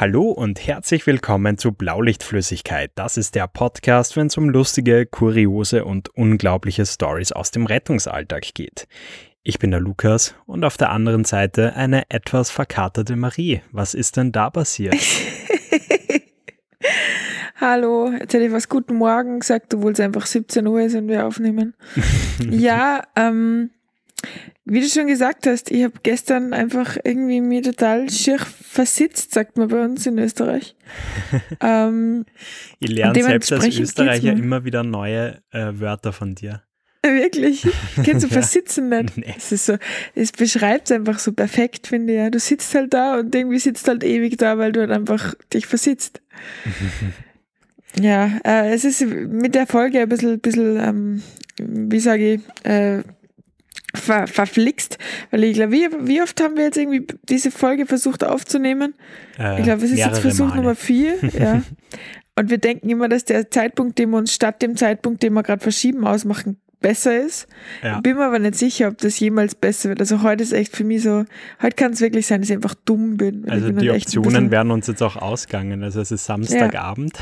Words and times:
Hallo 0.00 0.30
und 0.30 0.66
herzlich 0.66 1.06
willkommen 1.06 1.58
zu 1.58 1.72
Blaulichtflüssigkeit. 1.72 2.90
Das 2.94 3.18
ist 3.18 3.34
der 3.34 3.46
Podcast, 3.46 4.16
wenn 4.16 4.28
es 4.28 4.38
um 4.38 4.48
lustige, 4.48 5.04
kuriose 5.04 5.84
und 5.84 6.08
unglaubliche 6.16 6.86
Stories 6.86 7.32
aus 7.32 7.50
dem 7.50 7.66
Rettungsalltag 7.66 8.54
geht. 8.54 8.88
Ich 9.42 9.58
bin 9.58 9.72
der 9.72 9.80
Lukas 9.80 10.34
und 10.46 10.64
auf 10.64 10.78
der 10.78 10.88
anderen 10.88 11.26
Seite 11.26 11.74
eine 11.74 12.04
etwas 12.08 12.50
verkaterte 12.50 13.14
Marie. 13.14 13.60
Was 13.72 13.92
ist 13.92 14.16
denn 14.16 14.32
da 14.32 14.48
passiert? 14.48 14.96
Hallo, 17.56 18.10
jetzt 18.10 18.32
hätte 18.32 18.46
ich 18.46 18.52
was 18.52 18.70
Guten 18.70 18.94
Morgen 18.94 19.40
gesagt, 19.40 19.74
obwohl 19.74 19.92
es 19.92 20.00
einfach 20.00 20.24
17 20.24 20.66
Uhr 20.66 20.80
ist 20.80 20.94
und 20.94 21.08
wir 21.08 21.26
aufnehmen. 21.26 21.74
ja, 22.50 23.02
ähm, 23.16 23.68
wie 24.64 24.80
du 24.80 24.88
schon 24.88 25.06
gesagt 25.06 25.46
hast, 25.46 25.70
ich 25.70 25.82
habe 25.82 25.94
gestern 26.02 26.52
einfach 26.52 26.96
irgendwie 27.02 27.40
mir 27.40 27.62
total 27.62 28.08
schier 28.08 28.38
versitzt, 28.38 29.32
sagt 29.32 29.56
man 29.56 29.68
bei 29.68 29.82
uns 29.84 30.06
in 30.06 30.18
Österreich. 30.18 30.76
ähm, 31.60 32.24
ich 32.78 32.90
lerne 32.90 33.22
selbst 33.22 33.52
als 33.52 33.78
Österreicher 33.78 34.32
immer 34.32 34.64
wieder 34.64 34.84
neue 34.84 35.42
äh, 35.50 35.72
Wörter 35.74 36.12
von 36.12 36.34
dir. 36.34 36.62
Wirklich? 37.02 37.66
Kennst 38.04 38.24
du 38.24 38.28
versitzen 38.32 38.90
nicht? 38.90 39.16
Nee. 39.16 39.34
Es 39.36 39.52
ist 39.52 39.66
so, 39.66 39.76
es 40.14 40.32
beschreibt 40.32 40.90
es 40.90 40.96
einfach 40.96 41.18
so 41.18 41.32
perfekt, 41.32 41.86
finde 41.86 42.12
ich. 42.12 42.18
Ja. 42.18 42.30
Du 42.30 42.38
sitzt 42.38 42.74
halt 42.74 42.92
da 42.92 43.18
und 43.18 43.34
irgendwie 43.34 43.58
sitzt 43.58 43.88
halt 43.88 44.04
ewig 44.04 44.36
da, 44.36 44.58
weil 44.58 44.72
du 44.72 44.80
halt 44.80 44.90
einfach 44.90 45.34
dich 45.52 45.66
versitzt. 45.66 46.20
ja, 47.98 48.38
äh, 48.44 48.72
es 48.72 48.84
ist 48.84 49.04
mit 49.04 49.54
der 49.54 49.66
Folge 49.66 50.00
ein 50.00 50.08
bisschen, 50.08 50.38
bisschen 50.40 50.78
ähm, 50.78 51.22
wie 51.58 52.00
sage 52.00 52.34
ich, 52.34 52.40
äh, 52.64 53.02
ver, 54.10 54.26
verflixt, 54.26 54.98
weil 55.30 55.44
ich 55.44 55.54
glaube, 55.54 55.72
wie, 55.72 55.88
wie 56.02 56.22
oft 56.22 56.40
haben 56.40 56.56
wir 56.56 56.64
jetzt 56.64 56.76
irgendwie 56.76 57.06
diese 57.28 57.50
Folge 57.50 57.86
versucht 57.86 58.24
aufzunehmen? 58.24 58.94
Äh, 59.38 59.58
ich 59.58 59.64
glaube, 59.64 59.84
es 59.84 59.92
ist 59.92 59.98
jetzt 59.98 60.20
Versuch 60.20 60.48
Male. 60.48 60.56
Nummer 60.56 60.74
vier. 60.74 61.14
Ja. 61.40 61.62
Und 62.36 62.50
wir 62.50 62.58
denken 62.58 62.88
immer, 62.88 63.08
dass 63.08 63.24
der 63.24 63.50
Zeitpunkt, 63.50 63.98
den 63.98 64.10
wir 64.10 64.18
uns 64.18 64.34
statt 64.34 64.62
dem 64.62 64.76
Zeitpunkt, 64.76 65.22
den 65.22 65.32
wir 65.32 65.42
gerade 65.42 65.62
verschieben, 65.62 66.06
ausmachen, 66.06 66.60
besser 66.80 67.18
ist. 67.20 67.46
Ja. 67.82 68.00
Bin 68.00 68.16
mir 68.16 68.24
aber 68.24 68.38
nicht 68.38 68.56
sicher, 68.56 68.88
ob 68.88 68.98
das 68.98 69.18
jemals 69.20 69.54
besser 69.54 69.90
wird. 69.90 70.00
Also 70.00 70.22
heute 70.22 70.42
ist 70.42 70.52
echt 70.52 70.74
für 70.74 70.84
mich 70.84 71.02
so, 71.02 71.24
heute 71.62 71.76
kann 71.76 71.92
es 71.92 72.00
wirklich 72.00 72.26
sein, 72.26 72.40
dass 72.40 72.50
ich 72.50 72.56
einfach 72.56 72.74
dumm 72.74 73.16
bin. 73.16 73.48
Also 73.48 73.66
bin 73.66 73.78
die 73.78 73.90
Optionen 73.90 74.50
werden 74.50 74.70
uns 74.70 74.86
jetzt 74.86 75.02
auch 75.02 75.16
ausgangen. 75.16 75.82
Also 75.82 76.00
es 76.00 76.10
ist 76.10 76.24
Samstagabend. 76.24 77.18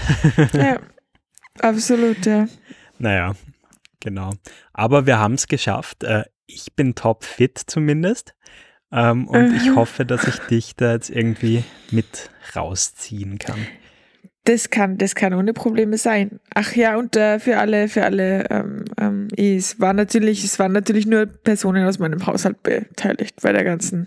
Ja, 0.53 0.61
ja 0.61 0.81
absolut, 1.61 2.25
ja. 2.25 2.47
Naja, 2.99 3.35
genau. 4.01 4.33
Aber 4.73 5.07
wir 5.07 5.19
haben 5.19 5.35
es 5.35 5.49
geschafft. 5.49 6.05
Äh, 6.05 6.25
ich 6.49 6.75
bin 6.75 6.97
topfit 6.97 7.59
zumindest. 7.67 8.35
Ähm, 8.91 9.29
und 9.29 9.55
ich 9.55 9.75
hoffe, 9.75 10.05
dass 10.07 10.27
ich 10.27 10.39
dich 10.39 10.75
da 10.75 10.93
jetzt 10.93 11.11
irgendwie 11.11 11.63
mit 11.91 12.31
rausziehen 12.57 13.39
kann. 13.39 13.59
Das 14.45 14.71
kann, 14.71 14.97
das 14.97 15.15
kann 15.15 15.35
ohne 15.35 15.53
Probleme 15.53 15.99
sein. 15.99 16.41
Ach 16.55 16.75
ja, 16.75 16.97
und 16.97 17.15
äh, 17.17 17.39
für 17.39 17.59
alle, 17.59 17.89
für 17.89 18.05
alle, 18.05 18.49
ähm, 18.49 18.85
ähm, 18.99 19.29
es 19.37 19.79
war 19.79 19.93
natürlich, 19.93 20.43
es 20.43 20.59
waren 20.59 20.73
natürlich 20.73 21.07
nur 21.07 21.27
Personen 21.27 21.87
aus 21.87 21.99
meinem 21.99 22.27
Haushalt 22.27 22.63
beteiligt 22.63 23.43
bei 23.43 23.53
der 23.53 23.65
ganzen 23.65 24.07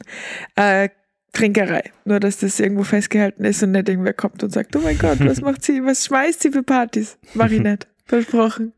äh, 0.56 0.90
Trinkerei. 1.32 1.92
Nur, 2.06 2.20
dass 2.20 2.38
das 2.38 2.60
irgendwo 2.60 2.84
festgehalten 2.84 3.46
ist 3.46 3.62
und 3.62 3.72
nicht 3.72 3.88
irgendwer 3.88 4.14
kommt 4.14 4.42
und 4.44 4.50
sagt, 4.50 4.76
oh 4.76 4.80
mein 4.80 4.98
Gott, 4.98 5.20
was 5.20 5.42
macht 5.42 5.64
sie, 5.64 5.86
was 5.86 6.06
schmeißt 6.06 6.42
sie 6.42 6.52
für 6.52 6.64
Partys? 6.64 7.20
Mach 7.36 7.52
ich 7.52 7.62
nicht. 7.62 7.88
Versprochen. 8.06 8.74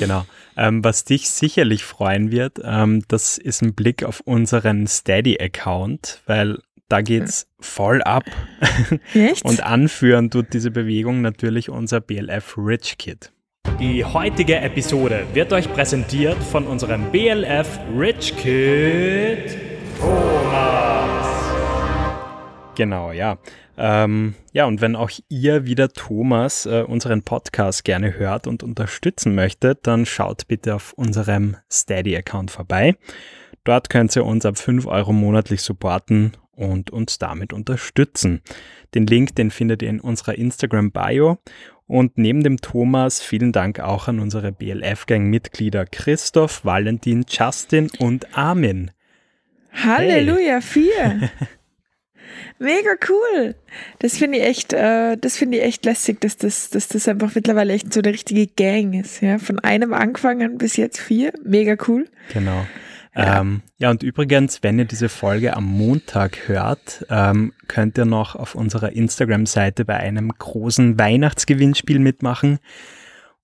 Genau. 0.00 0.26
Ähm, 0.58 0.82
was 0.82 1.04
dich 1.04 1.30
sicherlich 1.30 1.84
freuen 1.84 2.32
wird, 2.32 2.60
ähm, 2.64 3.04
das 3.06 3.38
ist 3.38 3.62
ein 3.62 3.74
Blick 3.74 4.02
auf 4.02 4.20
unseren 4.20 4.88
Steady-Account, 4.88 6.22
weil 6.26 6.58
da 6.88 7.00
geht's 7.00 7.46
voll 7.60 8.02
ab. 8.02 8.24
Echt? 9.14 9.44
Und 9.44 9.62
anführen 9.62 10.30
tut 10.30 10.52
diese 10.52 10.72
Bewegung 10.72 11.20
natürlich 11.20 11.70
unser 11.70 12.00
BLF 12.00 12.56
Rich 12.58 12.98
Kid. 12.98 13.30
Die 13.78 14.04
heutige 14.04 14.56
Episode 14.56 15.26
wird 15.32 15.52
euch 15.52 15.72
präsentiert 15.72 16.42
von 16.42 16.66
unserem 16.66 17.12
BLF 17.12 17.78
Rich 17.96 18.36
Kid 18.36 19.56
Thomas. 20.00 20.87
Genau, 22.78 23.10
ja. 23.10 23.38
Ähm, 23.76 24.36
ja, 24.52 24.64
und 24.66 24.80
wenn 24.80 24.94
auch 24.94 25.10
ihr 25.28 25.66
wieder 25.66 25.88
Thomas 25.88 26.64
äh, 26.64 26.84
unseren 26.86 27.24
Podcast 27.24 27.84
gerne 27.84 28.16
hört 28.16 28.46
und 28.46 28.62
unterstützen 28.62 29.34
möchtet, 29.34 29.84
dann 29.88 30.06
schaut 30.06 30.46
bitte 30.46 30.76
auf 30.76 30.92
unserem 30.92 31.56
Steady-Account 31.72 32.52
vorbei. 32.52 32.94
Dort 33.64 33.90
könnt 33.90 34.14
ihr 34.14 34.24
uns 34.24 34.46
ab 34.46 34.58
5 34.58 34.86
Euro 34.86 35.12
monatlich 35.12 35.62
supporten 35.62 36.36
und 36.52 36.90
uns 36.90 37.18
damit 37.18 37.52
unterstützen. 37.52 38.42
Den 38.94 39.08
Link, 39.08 39.34
den 39.34 39.50
findet 39.50 39.82
ihr 39.82 39.90
in 39.90 39.98
unserer 39.98 40.36
Instagram-Bio. 40.36 41.38
Und 41.88 42.16
neben 42.16 42.44
dem 42.44 42.58
Thomas 42.58 43.20
vielen 43.20 43.50
Dank 43.50 43.80
auch 43.80 44.06
an 44.06 44.20
unsere 44.20 44.52
BLF-Gang-Mitglieder 44.52 45.84
Christoph, 45.84 46.64
Valentin, 46.64 47.26
Justin 47.28 47.90
und 47.98 48.38
Armin. 48.38 48.92
Halleluja, 49.72 50.60
hey. 50.60 50.62
vier! 50.62 51.30
Mega 52.58 52.90
cool. 53.08 53.54
Das 53.98 54.16
finde 54.16 54.38
ich 54.38 54.44
echt, 54.44 54.72
äh, 54.72 55.16
das 55.16 55.36
finde 55.36 55.58
ich 55.58 55.64
echt 55.64 55.84
lässig, 55.84 56.20
dass 56.20 56.36
das, 56.36 56.70
dass 56.70 56.88
das 56.88 57.08
einfach 57.08 57.34
mittlerweile 57.34 57.72
echt 57.72 57.92
so 57.92 58.00
eine 58.00 58.12
richtige 58.12 58.46
Gang 58.46 58.94
ist. 58.94 59.20
Ja, 59.20 59.38
von 59.38 59.58
einem 59.60 59.94
angefangen 59.94 60.58
bis 60.58 60.76
jetzt 60.76 60.98
vier. 60.98 61.32
Mega 61.44 61.76
cool. 61.86 62.06
Genau. 62.32 62.66
Ja. 63.14 63.40
Ähm, 63.40 63.62
ja, 63.78 63.90
und 63.90 64.02
übrigens, 64.02 64.62
wenn 64.62 64.78
ihr 64.78 64.84
diese 64.84 65.08
Folge 65.08 65.56
am 65.56 65.64
Montag 65.64 66.48
hört, 66.48 67.04
ähm, 67.10 67.52
könnt 67.66 67.98
ihr 67.98 68.04
noch 68.04 68.36
auf 68.36 68.54
unserer 68.54 68.92
Instagram-Seite 68.92 69.84
bei 69.84 69.96
einem 69.96 70.30
großen 70.36 70.98
Weihnachtsgewinnspiel 70.98 71.98
mitmachen. 71.98 72.58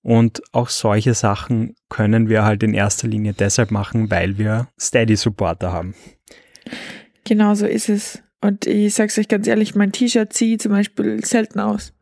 Und 0.01 0.43
auch 0.51 0.69
solche 0.69 1.13
Sachen 1.13 1.75
können 1.89 2.29
wir 2.29 2.45
halt 2.45 2.61
in 2.61 2.73
erster 2.73 3.07
Linie 3.07 3.33
deshalb 3.33 3.71
machen, 3.71 4.11
weil 4.11 4.37
wir 4.37 4.67
Steady-Supporter 4.79 5.73
haben. 5.73 5.95
Genau 7.23 7.55
so 7.55 7.65
ist 7.65 7.89
es. 7.89 8.21
Und 8.45 8.67
ich 8.67 8.93
sag's 8.93 9.17
euch 9.17 9.27
ganz 9.27 9.47
ehrlich, 9.47 9.73
mein 9.73 9.91
T-Shirt 9.91 10.31
ziehe 10.31 10.59
zum 10.59 10.71
Beispiel 10.71 11.25
selten 11.25 11.59
aus. 11.59 11.93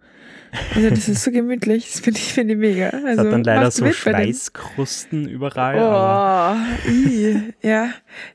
Also 0.75 0.89
das 0.89 1.07
ist 1.07 1.23
so 1.23 1.31
gemütlich, 1.31 1.89
das 1.89 2.01
finde 2.01 2.19
ich, 2.19 2.33
find 2.33 2.51
ich 2.51 2.57
mega. 2.57 2.89
Also, 2.89 3.05
das 3.07 3.17
hat 3.17 3.31
dann 3.31 3.43
leider 3.43 3.71
so 3.71 3.91
Schweißkrusten 3.91 5.27
überall. 5.29 5.77
Oh, 5.77 6.89
i, 6.89 7.53
ja. 7.61 7.89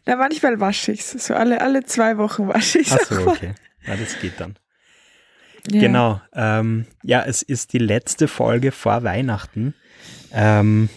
Na, 0.07 0.17
manchmal 0.17 0.59
wasche 0.59 0.93
ich 0.93 1.01
es. 1.01 1.27
So 1.27 1.35
alle, 1.35 1.61
alle 1.61 1.85
zwei 1.85 2.17
Wochen 2.17 2.49
wasche 2.49 2.79
ich 2.79 2.89
es. 2.89 2.95
Achso, 2.95 3.29
okay. 3.29 3.53
Ja, 3.87 3.95
das 3.97 4.19
geht 4.21 4.41
dann. 4.41 4.57
Ja. 5.71 5.81
Genau. 5.81 6.21
Ähm, 6.33 6.87
ja, 7.03 7.23
es 7.25 7.43
ist 7.43 7.75
die 7.75 7.79
letzte 7.79 8.27
Folge 8.27 8.73
vor 8.73 9.05
Weihnachten. 9.05 9.75
Ähm, 10.33 10.89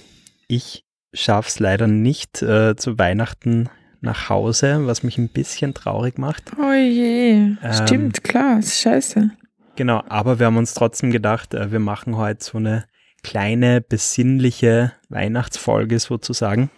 ich 0.47 0.85
schaffe 1.13 1.49
es 1.49 1.59
leider 1.59 1.87
nicht 1.87 2.41
äh, 2.41 2.75
zu 2.77 2.97
Weihnachten 2.97 3.69
nach 4.01 4.29
Hause, 4.29 4.87
was 4.87 5.03
mich 5.03 5.17
ein 5.17 5.29
bisschen 5.29 5.73
traurig 5.73 6.17
macht. 6.17 6.51
Oh 6.59 6.73
je, 6.73 7.31
ähm, 7.31 7.57
stimmt, 7.71 8.23
klar, 8.23 8.59
ist 8.59 8.81
scheiße. 8.81 9.31
Genau, 9.75 10.03
aber 10.09 10.39
wir 10.39 10.47
haben 10.47 10.57
uns 10.57 10.73
trotzdem 10.73 11.11
gedacht, 11.11 11.53
äh, 11.53 11.71
wir 11.71 11.79
machen 11.79 12.17
heute 12.17 12.43
so 12.43 12.57
eine 12.57 12.85
kleine, 13.23 13.81
besinnliche 13.81 14.93
Weihnachtsfolge 15.09 15.99
sozusagen. 15.99 16.69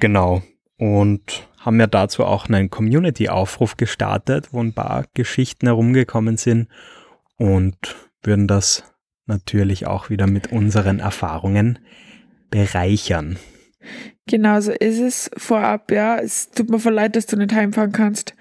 Genau, 0.00 0.42
und 0.78 1.48
haben 1.58 1.78
ja 1.78 1.86
dazu 1.86 2.24
auch 2.24 2.48
einen 2.48 2.70
Community-Aufruf 2.70 3.76
gestartet, 3.76 4.48
wo 4.52 4.60
ein 4.60 4.74
paar 4.74 5.04
Geschichten 5.14 5.66
herumgekommen 5.66 6.36
sind 6.36 6.68
und 7.36 7.76
würden 8.22 8.48
das 8.48 8.92
natürlich 9.26 9.86
auch 9.86 10.10
wieder 10.10 10.26
mit 10.26 10.50
unseren 10.50 10.98
Erfahrungen 10.98 11.78
bereichern. 12.50 13.38
Genau 14.28 14.60
so 14.60 14.70
ist 14.70 15.00
es 15.00 15.30
vorab, 15.36 15.90
ja. 15.90 16.18
Es 16.18 16.50
tut 16.50 16.70
mir 16.70 16.78
voll 16.78 16.94
leid, 16.94 17.16
dass 17.16 17.26
du 17.26 17.36
nicht 17.36 17.52
heimfahren 17.52 17.92
kannst. 17.92 18.34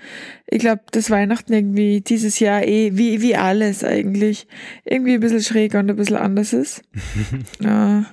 Ich 0.46 0.60
glaube, 0.60 0.82
das 0.92 1.10
Weihnachten 1.10 1.54
irgendwie 1.54 2.02
dieses 2.02 2.40
Jahr 2.40 2.64
eh, 2.64 2.96
wie, 2.98 3.22
wie 3.22 3.36
alles 3.36 3.84
eigentlich, 3.84 4.48
irgendwie 4.86 5.16
ein 5.16 5.20
bisschen 5.20 5.42
schräger 5.42 5.80
und 5.80 5.90
ein 5.90 5.96
bisschen 5.96 6.18
anders 6.18 6.54
ist. 6.54 6.84
ja. 7.60 8.06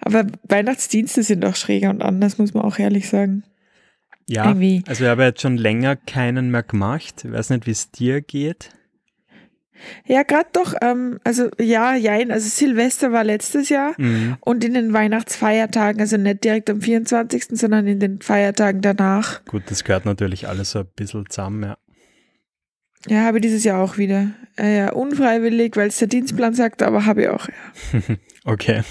Aber 0.00 0.26
Weihnachtsdienste 0.44 1.22
sind 1.22 1.44
auch 1.44 1.56
schräger 1.56 1.90
und 1.90 2.02
anders, 2.02 2.38
muss 2.38 2.54
man 2.54 2.64
auch 2.64 2.78
ehrlich 2.78 3.08
sagen. 3.08 3.44
Ja, 4.28 4.46
irgendwie. 4.46 4.82
also 4.88 5.04
ich 5.04 5.10
habe 5.10 5.22
jetzt 5.22 5.40
schon 5.40 5.56
länger 5.56 5.94
keinen 5.94 6.50
mehr 6.50 6.64
gemacht. 6.64 7.24
Ich 7.24 7.32
weiß 7.32 7.50
nicht, 7.50 7.66
wie 7.66 7.72
es 7.72 7.92
dir 7.92 8.20
geht. 8.20 8.70
Ja, 10.06 10.22
gerade 10.22 10.48
doch, 10.52 10.74
ähm, 10.80 11.18
also 11.24 11.48
ja, 11.60 11.94
jein, 11.94 12.30
also 12.30 12.48
Silvester 12.48 13.12
war 13.12 13.24
letztes 13.24 13.68
Jahr 13.68 13.94
mhm. 13.98 14.36
und 14.40 14.64
in 14.64 14.74
den 14.74 14.92
Weihnachtsfeiertagen, 14.92 16.00
also 16.00 16.16
nicht 16.16 16.44
direkt 16.44 16.70
am 16.70 16.80
24., 16.80 17.46
sondern 17.50 17.86
in 17.86 18.00
den 18.00 18.20
Feiertagen 18.20 18.80
danach. 18.80 19.44
Gut, 19.46 19.64
das 19.68 19.84
gehört 19.84 20.04
natürlich 20.04 20.48
alles 20.48 20.72
so 20.72 20.80
ein 20.80 20.88
bisschen 20.96 21.24
zusammen, 21.28 21.62
ja. 21.62 21.78
Ja, 23.08 23.24
habe 23.24 23.38
ich 23.38 23.42
dieses 23.42 23.62
Jahr 23.64 23.82
auch 23.82 23.98
wieder. 23.98 24.32
Äh, 24.58 24.78
ja, 24.78 24.92
unfreiwillig, 24.92 25.76
weil 25.76 25.88
es 25.88 25.98
der 25.98 26.08
Dienstplan 26.08 26.54
sagt, 26.54 26.82
aber 26.82 27.06
habe 27.06 27.22
ich 27.22 27.28
auch, 27.28 27.48
ja. 27.48 28.00
okay. 28.44 28.82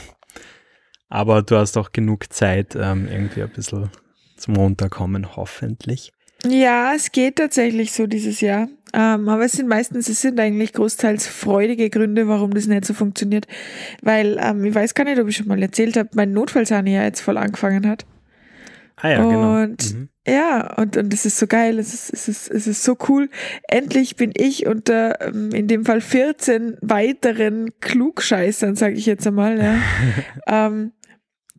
Aber 1.09 1.41
du 1.41 1.57
hast 1.57 1.77
auch 1.77 1.91
genug 1.91 2.31
Zeit, 2.31 2.75
ähm, 2.75 3.07
irgendwie 3.09 3.43
ein 3.43 3.49
bisschen 3.49 3.89
zum 4.37 4.55
Runterkommen, 4.55 5.35
hoffentlich. 5.35 6.11
Ja, 6.47 6.93
es 6.93 7.11
geht 7.11 7.37
tatsächlich 7.37 7.91
so 7.93 8.07
dieses 8.07 8.41
Jahr. 8.41 8.67
Ähm, 8.97 9.27
aber 9.27 9.44
es 9.44 9.51
sind 9.51 9.68
meistens, 9.68 10.07
es 10.07 10.21
sind 10.21 10.39
eigentlich 10.39 10.71
großteils 10.71 11.27
freudige 11.27 11.89
Gründe, 11.89 12.30
warum 12.30 12.53
das 12.53 12.65
nicht 12.65 12.86
so 12.86 12.94
funktioniert. 12.94 13.45
Weil, 14.01 14.39
ähm, 14.42 14.63
ich 14.63 14.74
weiß 14.74 14.94
gar 14.94 15.03
nicht, 15.03 15.19
ob 15.19 15.27
ich 15.27 15.36
schon 15.36 15.47
mal 15.47 15.62
erzählt 15.62 15.97
habe, 15.97 16.09
mein 16.15 16.31
Notfallsahne 16.31 16.92
ja 16.92 17.03
jetzt 17.03 17.19
voll 17.19 17.38
angefangen 17.38 17.86
hat. 17.88 18.06
Ah 18.95 19.09
ja, 19.09 19.24
genau. 19.24 19.62
Und 19.63 19.94
Mhm. 19.94 20.09
ja, 20.25 20.74
und, 20.77 20.95
und 20.95 21.13
es 21.13 21.25
ist 21.25 21.38
so 21.38 21.47
geil, 21.47 21.77
es 21.77 21.94
ist, 21.94 22.13
es, 22.13 22.30
ist, 22.30 22.50
es 22.50 22.68
ist 22.68 22.83
so 22.86 22.97
cool. 23.09 23.30
Endlich 23.68 24.15
bin 24.15 24.31
ich 24.33 24.65
unter 24.65 25.19
ähm, 25.19 25.51
in 25.51 25.68
dem 25.68 25.83
Fall 25.83 26.00
14 26.00 26.77
weiteren 26.81 27.71
Klugscheißern, 27.81 28.77
sage 28.77 28.95
ich 28.95 29.06
jetzt 29.06 29.27
einmal, 29.27 29.59
ja, 29.62 29.77
ähm, 30.68 30.94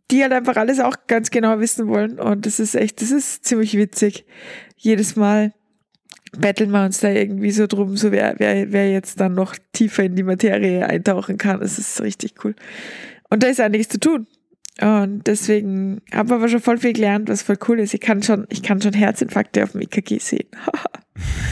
die 0.09 0.23
halt 0.23 0.33
einfach 0.33 0.55
alles 0.55 0.79
auch 0.79 0.95
ganz 1.05 1.29
genau 1.29 1.59
wissen 1.59 1.87
wollen. 1.87 2.19
Und 2.19 2.47
das 2.47 2.59
ist 2.59 2.73
echt, 2.73 3.01
das 3.03 3.11
ist 3.11 3.45
ziemlich 3.45 3.77
witzig. 3.77 4.25
Jedes 4.75 5.15
Mal 5.15 5.53
betteln 6.31 6.71
wir 6.71 6.83
uns 6.83 6.99
da 6.99 7.09
irgendwie 7.09 7.51
so 7.51 7.67
drum, 7.67 7.97
so 7.97 8.11
wer, 8.11 8.35
wer, 8.37 8.71
wer 8.71 8.91
jetzt 8.91 9.19
dann 9.19 9.33
noch 9.33 9.55
tiefer 9.73 10.03
in 10.03 10.15
die 10.15 10.23
Materie 10.23 10.85
eintauchen 10.85 11.37
kann. 11.37 11.59
Das 11.59 11.77
ist 11.77 12.01
richtig 12.01 12.43
cool. 12.43 12.55
Und 13.29 13.43
da 13.43 13.47
ist 13.47 13.59
einiges 13.59 13.89
zu 13.89 13.99
tun. 13.99 14.27
Und 14.79 15.25
deswegen 15.25 16.01
habe 16.13 16.35
aber 16.35 16.49
schon 16.49 16.61
voll 16.61 16.77
viel 16.77 16.93
gelernt, 16.93 17.29
was 17.29 17.41
voll 17.41 17.57
cool 17.67 17.79
ist. 17.79 17.93
Ich 17.93 18.01
kann 18.01 18.21
schon, 18.21 18.45
ich 18.49 18.61
kann 18.61 18.81
schon 18.81 18.93
Herzinfarkte 18.93 19.63
auf 19.63 19.71
dem 19.71 19.81
EKG 19.81 20.19
sehen. 20.19 20.47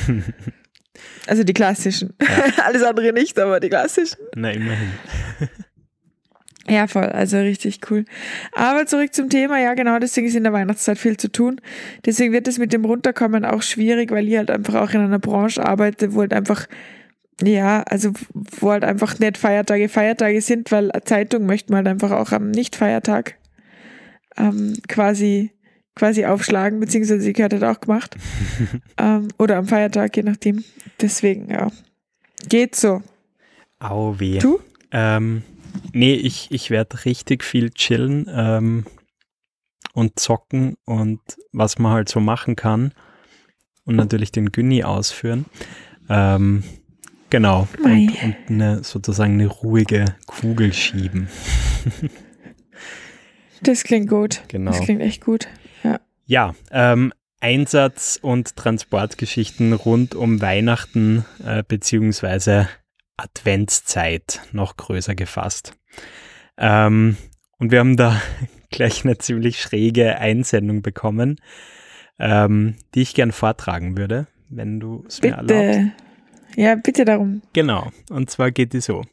also 1.28 1.44
die 1.44 1.54
klassischen. 1.54 2.14
Alles 2.64 2.84
andere 2.84 3.14
nicht, 3.14 3.40
aber 3.40 3.60
die 3.60 3.70
klassischen. 3.70 4.18
Na, 4.36 4.52
immerhin. 4.52 4.92
Ja, 6.68 6.88
voll, 6.88 7.06
also 7.06 7.38
richtig 7.38 7.80
cool. 7.92 8.06
Aber 8.54 8.88
zurück 8.88 9.14
zum 9.14 9.30
Thema, 9.30 9.60
ja 9.60 9.76
genau, 9.76 10.00
deswegen 10.00 10.28
ist 10.28 10.36
in 10.36 10.44
der 10.44 10.54
Weihnachtszeit 10.54 10.98
viel 10.98 11.16
zu 11.16 11.32
tun. 11.32 11.62
Deswegen 12.06 12.34
wird 12.34 12.48
es 12.48 12.58
mit 12.58 12.74
dem 12.74 12.86
Runterkommen 12.86 13.46
auch 13.46 13.62
schwierig, 13.62 14.10
weil 14.12 14.28
ich 14.28 14.38
halt 14.38 14.50
einfach 14.50 14.76
auch 14.76 14.90
in 14.92 15.02
einer 15.02 15.20
Branche 15.20 15.64
arbeite, 15.64 16.16
wo 16.16 16.22
halt 16.22 16.34
einfach, 16.34 16.66
ja, 17.42 17.84
also 17.84 18.14
wo 18.34 18.72
halt 18.72 18.84
einfach 18.84 19.20
nicht 19.20 19.38
Feiertage 19.38 19.90
Feiertage 19.90 20.42
sind, 20.42 20.72
weil 20.72 20.90
eine 20.90 21.04
Zeitung 21.04 21.46
möchte 21.46 21.72
man 21.72 21.86
halt 21.86 21.88
einfach 21.88 22.12
auch 22.12 22.32
am 22.32 22.50
Nicht-Feiertag 22.50 23.36
ähm, 24.36 24.74
quasi, 24.88 25.52
quasi 25.96 26.26
aufschlagen, 26.26 26.80
beziehungsweise 26.80 27.22
sie 27.22 27.34
gehört 27.34 27.54
halt 27.54 27.64
auch 27.64 27.80
gemacht. 27.80 28.16
ähm, 28.98 29.28
oder 29.38 29.58
am 29.58 29.68
Feiertag, 29.68 30.18
je 30.18 30.24
nachdem. 30.24 30.64
Deswegen, 31.00 31.52
ja. 31.52 31.68
Geht 32.50 32.76
so. 32.76 33.04
Au 33.80 34.20
weh. 34.20 34.40
Du? 34.40 34.60
Ähm, 34.92 35.44
nee, 35.94 36.14
ich, 36.14 36.52
ich 36.52 36.70
werde 36.70 37.06
richtig 37.06 37.44
viel 37.44 37.72
chillen 37.72 38.28
ähm, 38.30 38.86
und 39.94 40.20
zocken 40.20 40.76
und 40.86 41.20
was 41.52 41.80
man 41.80 41.94
halt 41.94 42.10
so 42.10 42.20
machen 42.20 42.56
kann. 42.56 42.94
Und 43.86 43.98
natürlich 43.98 44.32
den 44.32 44.52
Günni 44.52 44.84
ausführen. 44.84 45.46
Ähm, 46.10 46.64
genau. 47.30 47.68
Mei. 47.84 48.08
Und, 48.08 48.24
und 48.24 48.36
eine, 48.48 48.84
sozusagen 48.84 49.34
eine 49.34 49.48
ruhige 49.48 50.06
Kugel 50.26 50.74
schieben. 50.74 51.30
Das 53.62 53.84
klingt 53.84 54.10
gut. 54.10 54.44
Genau. 54.48 54.72
Das 54.72 54.82
klingt 54.82 55.02
echt 55.02 55.24
gut. 55.24 55.48
Ja. 55.84 56.00
Ja, 56.26 56.56
ähm, 56.72 57.14
Einsatz- 57.40 58.18
und 58.22 58.56
Transportgeschichten 58.56 59.74
rund 59.74 60.16
um 60.16 60.42
Weihnachten 60.42 61.26
äh, 61.44 61.64
beziehungsweise 61.68 62.68
Adventszeit 63.18 64.42
noch 64.52 64.78
größer 64.78 65.16
gefasst. 65.16 65.78
Ähm, 66.58 67.18
und 67.58 67.72
wir 67.72 67.80
haben 67.80 67.98
da 67.98 68.22
gleich 68.70 69.04
eine 69.04 69.18
ziemlich 69.18 69.62
schräge 69.62 70.18
Einsendung 70.18 70.82
bekommen, 70.82 71.38
ähm, 72.20 72.76
die 72.94 73.02
ich 73.02 73.14
gern 73.14 73.32
vortragen 73.32 73.98
würde, 73.98 74.28
wenn 74.50 74.80
du 74.80 75.04
es 75.08 75.22
mir 75.22 75.32
erlaubst. 75.32 75.48
Bitte. 75.48 75.92
Ja, 76.56 76.76
bitte 76.76 77.04
darum. 77.04 77.42
Genau, 77.54 77.92
und 78.10 78.30
zwar 78.30 78.52
geht 78.52 78.74
die 78.74 78.80
so. 78.80 79.04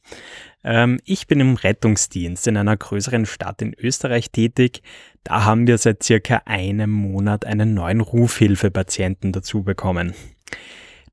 Ähm, 0.64 1.00
ich 1.04 1.26
bin 1.26 1.40
im 1.40 1.56
Rettungsdienst 1.56 2.46
in 2.46 2.56
einer 2.56 2.76
größeren 2.76 3.26
Stadt 3.26 3.62
in 3.62 3.74
Österreich 3.74 4.30
tätig. 4.30 4.82
Da 5.24 5.44
haben 5.44 5.66
wir 5.66 5.78
seit 5.78 6.02
circa 6.04 6.42
einem 6.44 6.90
Monat 6.90 7.44
einen 7.44 7.74
neuen 7.74 8.00
Rufhilfepatienten 8.00 9.32
dazu 9.32 9.64
bekommen. 9.64 10.14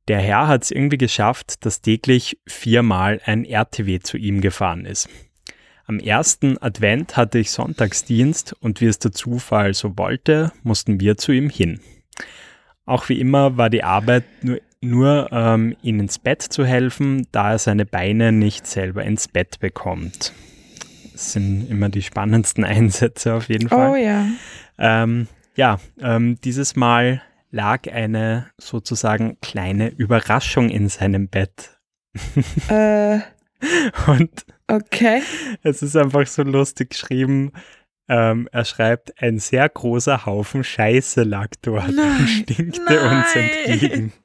Der 0.10 0.20
Herr 0.20 0.48
hat 0.48 0.64
es 0.64 0.72
irgendwie 0.72 0.98
geschafft, 0.98 1.64
dass 1.68 1.82
täglich 1.82 2.40
viermal 2.48 3.22
ein 3.26 3.46
RTW 3.46 4.00
zu 4.00 4.18
ihm 4.18 4.42
gefahren 4.42 4.86
ist. 4.86 5.08
Am 5.86 6.00
ersten 6.00 6.58
Advent 6.60 7.16
hatte 7.16 7.38
ich 7.38 7.52
Sonntagsdienst 7.52 8.56
und 8.60 8.82
wie 8.82 8.88
es 8.88 8.98
der 8.98 9.12
Zufall 9.12 9.76
so 9.76 9.96
wollte, 10.00 10.52
mussten 10.64 11.00
wir 11.00 11.18
zu 11.18 11.32
ihm 11.32 11.52
hin. 11.52 11.80
Auch 12.88 13.08
wie 13.10 13.20
immer 13.20 13.58
war 13.58 13.70
die 13.70 13.84
Arbeit 13.84 14.24
nur, 14.42 14.60
nur 14.82 15.30
ähm, 15.32 15.76
ihm 15.84 16.00
ins 16.00 16.18
Bett 16.18 16.42
zu 16.42 16.66
helfen, 16.66 17.28
da 17.32 17.52
er 17.52 17.60
seine 17.60 17.86
Beine 17.86 18.32
nicht 18.32 18.66
selber 18.66 19.04
ins 19.04 19.28
Bett 19.28 19.60
bekommt. 19.60 20.34
Das 21.12 21.34
sind 21.34 21.70
immer 21.70 21.90
die 21.90 22.02
spannendsten 22.02 22.64
Einsätze 22.66 23.36
auf 23.36 23.48
jeden 23.48 23.70
Fall. 23.70 23.92
Oh 23.92 23.96
ja. 23.96 24.26
Ähm, 24.80 25.28
ja, 25.56 25.80
ähm, 26.02 26.40
dieses 26.44 26.76
Mal 26.76 27.22
lag 27.52 27.88
eine 27.92 28.52
sozusagen 28.58 29.40
kleine 29.42 29.90
Überraschung 29.90 30.70
in 30.70 30.90
seinem 30.90 31.30
Bett. 31.30 31.80
Äh, 32.70 33.20
Und 34.08 34.46
okay. 34.68 35.22
es 35.64 35.82
ist 35.82 35.96
einfach 35.96 36.26
so 36.28 36.44
lustig 36.44 36.92
geschrieben. 36.92 37.52
Ähm, 38.08 38.48
er 38.52 38.66
schreibt, 38.66 39.22
ein 39.22 39.38
sehr 39.40 39.70
großer 39.70 40.26
Haufen 40.26 40.64
Scheiße 40.64 41.24
lag 41.24 41.50
dort 41.62 41.92
Nein, 41.92 42.18
und 42.20 42.28
stinkte 42.28 43.02
uns 43.02 43.36
nein. 43.36 43.50
entgegen. 43.66 44.14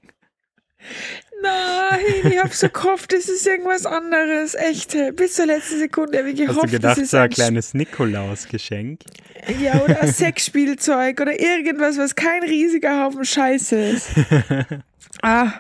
Nein, 1.45 2.33
ich 2.33 2.39
hab 2.43 2.53
so 2.53 2.69
gehofft, 2.69 3.13
das 3.13 3.29
ist 3.29 3.47
irgendwas 3.47 3.87
anderes. 3.87 4.55
Echt, 4.55 4.97
bis 5.17 5.35
zur 5.35 5.47
letzten 5.47 5.79
Sekunde 5.79 6.19
habe 6.19 6.31
ich 6.31 6.41
Hast 6.41 6.49
gehofft, 6.49 6.67
du 6.67 6.71
gedacht, 6.73 6.97
das 6.97 7.05
ist 7.05 7.11
so 7.11 7.17
ein 7.19 7.25
ein 7.25 7.31
kleines 7.31 7.75
Nikolausgeschenk? 7.75 9.03
Sch- 9.47 9.61
Ja, 9.63 9.81
oder 9.83 10.01
ein 10.03 10.13
Sexspielzeug 10.13 11.21
oder 11.21 11.39
irgendwas, 11.39 11.99
was 11.99 12.15
kein 12.15 12.43
riesiger 12.43 13.05
Haufen 13.05 13.25
Scheiße 13.25 13.77
ist. 13.79 14.09
Ah, 15.23 15.53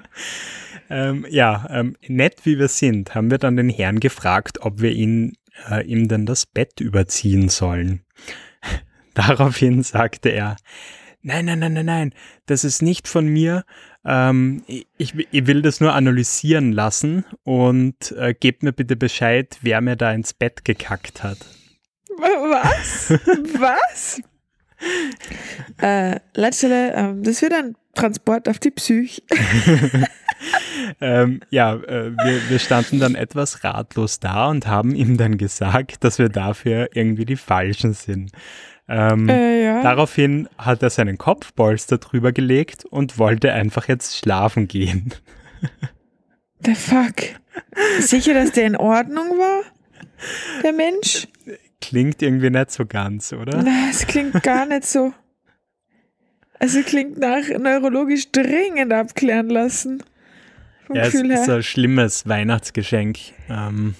Ähm, 0.90 1.24
ja, 1.30 1.66
ähm, 1.70 1.96
nett 2.08 2.40
wie 2.44 2.58
wir 2.58 2.68
sind, 2.68 3.14
haben 3.14 3.30
wir 3.30 3.38
dann 3.38 3.56
den 3.56 3.70
Herrn 3.70 4.00
gefragt, 4.00 4.58
ob 4.60 4.82
wir 4.82 4.90
ihn, 4.90 5.36
äh, 5.70 5.82
ihm 5.86 6.08
denn 6.08 6.26
das 6.26 6.44
Bett 6.44 6.80
überziehen 6.80 7.48
sollen. 7.48 8.02
Daraufhin 9.14 9.82
sagte 9.82 10.28
er, 10.30 10.56
nein, 11.22 11.46
nein, 11.46 11.60
nein, 11.60 11.72
nein, 11.74 11.86
nein, 11.86 12.14
das 12.46 12.64
ist 12.64 12.82
nicht 12.82 13.06
von 13.08 13.26
mir. 13.26 13.64
Ähm, 14.06 14.62
ich, 14.66 14.86
ich 14.98 15.46
will 15.46 15.62
das 15.62 15.80
nur 15.80 15.94
analysieren 15.94 16.72
lassen 16.72 17.24
und 17.42 18.12
äh, 18.12 18.34
gebt 18.34 18.62
mir 18.62 18.72
bitte 18.72 18.96
Bescheid, 18.96 19.56
wer 19.62 19.80
mir 19.80 19.96
da 19.96 20.12
ins 20.12 20.34
Bett 20.34 20.64
gekackt 20.64 21.22
hat. 21.22 21.38
was? 22.18 23.10
Was? 23.58 24.20
äh, 25.80 26.20
Leitstelle, 26.34 26.92
ähm, 26.94 27.22
das 27.22 27.40
wird 27.40 27.54
ein 27.54 27.76
Transport 27.94 28.48
auf 28.48 28.58
die 28.58 28.70
Psych. 28.70 29.22
Ähm, 31.00 31.40
ja, 31.50 31.74
äh, 31.74 32.12
wir, 32.12 32.50
wir 32.50 32.58
standen 32.58 33.00
dann 33.00 33.14
etwas 33.14 33.64
ratlos 33.64 34.20
da 34.20 34.48
und 34.48 34.66
haben 34.66 34.94
ihm 34.94 35.16
dann 35.16 35.38
gesagt, 35.38 36.04
dass 36.04 36.18
wir 36.18 36.28
dafür 36.28 36.90
irgendwie 36.94 37.24
die 37.24 37.36
Falschen 37.36 37.94
sind. 37.94 38.30
Ähm, 38.88 39.28
Äh, 39.28 39.64
ja. 39.64 39.82
Daraufhin 39.82 40.48
hat 40.58 40.82
er 40.82 40.90
seinen 40.90 41.16
Kopfpolster 41.18 41.98
drüber 41.98 42.32
gelegt 42.32 42.84
und 42.84 43.18
wollte 43.18 43.52
einfach 43.52 43.88
jetzt 43.88 44.16
schlafen 44.18 44.68
gehen. 44.68 45.14
The 46.64 46.74
fuck? 46.74 47.14
Sicher, 48.00 48.34
dass 48.34 48.52
der 48.52 48.66
in 48.66 48.76
Ordnung 48.76 49.38
war? 49.38 49.62
Der 50.62 50.72
Mensch? 50.72 51.28
Klingt 51.80 52.22
irgendwie 52.22 52.50
nicht 52.50 52.70
so 52.70 52.86
ganz, 52.86 53.32
oder? 53.32 53.62
Na, 53.62 53.88
es 53.90 54.06
klingt 54.06 54.42
gar 54.42 54.64
nicht 54.66 54.84
so. 54.86 55.12
Also 56.58 56.82
klingt 56.82 57.18
nach 57.18 57.42
neurologisch 57.58 58.30
dringend 58.32 58.92
abklären 58.92 59.50
lassen. 59.50 60.02
Vom 60.86 60.96
Ja, 60.96 61.02
es 61.02 61.12
Gefühl 61.12 61.30
ist 61.32 61.46
her. 61.46 61.56
ein 61.56 61.62
schlimmes 61.62 62.26
Weihnachtsgeschenk, 62.28 63.18
ähm, 63.50 63.94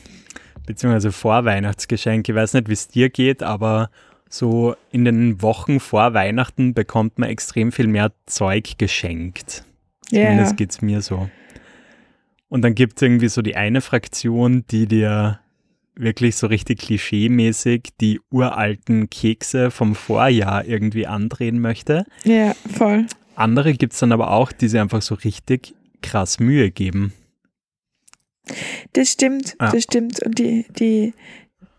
beziehungsweise 0.67 1.13
Vorweihnachtsgeschenk. 1.13 2.29
Ich 2.29 2.35
weiß 2.35 2.55
nicht, 2.55 2.69
wie 2.69 2.73
es 2.75 2.89
dir 2.89 3.11
geht, 3.11 3.43
aber 3.43 3.91
so 4.29 4.75
in 4.91 5.05
den 5.05 5.43
Wochen 5.43 5.81
vor 5.81 6.15
Weihnachten 6.15 6.75
bekommt 6.75 7.19
man 7.19 7.29
extrem 7.29 7.73
viel 7.73 7.87
mehr 7.87 8.13
Zeug 8.27 8.79
geschenkt. 8.79 9.65
Ja. 10.11 10.23
Zumindest 10.25 10.57
geht 10.57 10.71
es 10.71 10.83
mir 10.83 11.01
so. 11.03 11.29
Und 12.49 12.63
dann 12.63 12.75
gibt 12.75 12.97
es 12.99 13.03
irgendwie 13.03 13.29
so 13.29 13.43
die 13.43 13.57
eine 13.57 13.81
Fraktion, 13.81 14.65
die 14.71 14.87
dir 14.87 15.41
wirklich 15.97 16.37
so 16.37 16.47
richtig 16.49 16.81
klischeemäßig 16.81 17.91
die 18.01 18.21
uralten 18.31 19.09
Kekse 19.11 19.71
vom 19.71 19.95
Vorjahr 19.95 20.65
irgendwie 20.65 21.07
andrehen 21.07 21.61
möchte. 21.61 22.05
Ja, 22.25 22.55
voll. 22.77 23.07
Andere 23.37 23.75
gibt 23.75 23.93
es 23.93 24.01
dann 24.01 24.13
aber 24.13 24.31
auch, 24.31 24.53
die 24.53 24.69
sich 24.69 24.81
einfach 24.81 25.03
so 25.03 25.15
richtig 25.15 25.75
krass 26.03 26.39
Mühe 26.41 26.71
geben. 26.71 27.13
Das 28.93 29.11
stimmt, 29.13 29.57
Ja. 29.61 29.71
das 29.73 29.85
stimmt. 29.85 30.21
Und 30.23 30.39
die, 30.39 30.67
die, 30.79 31.15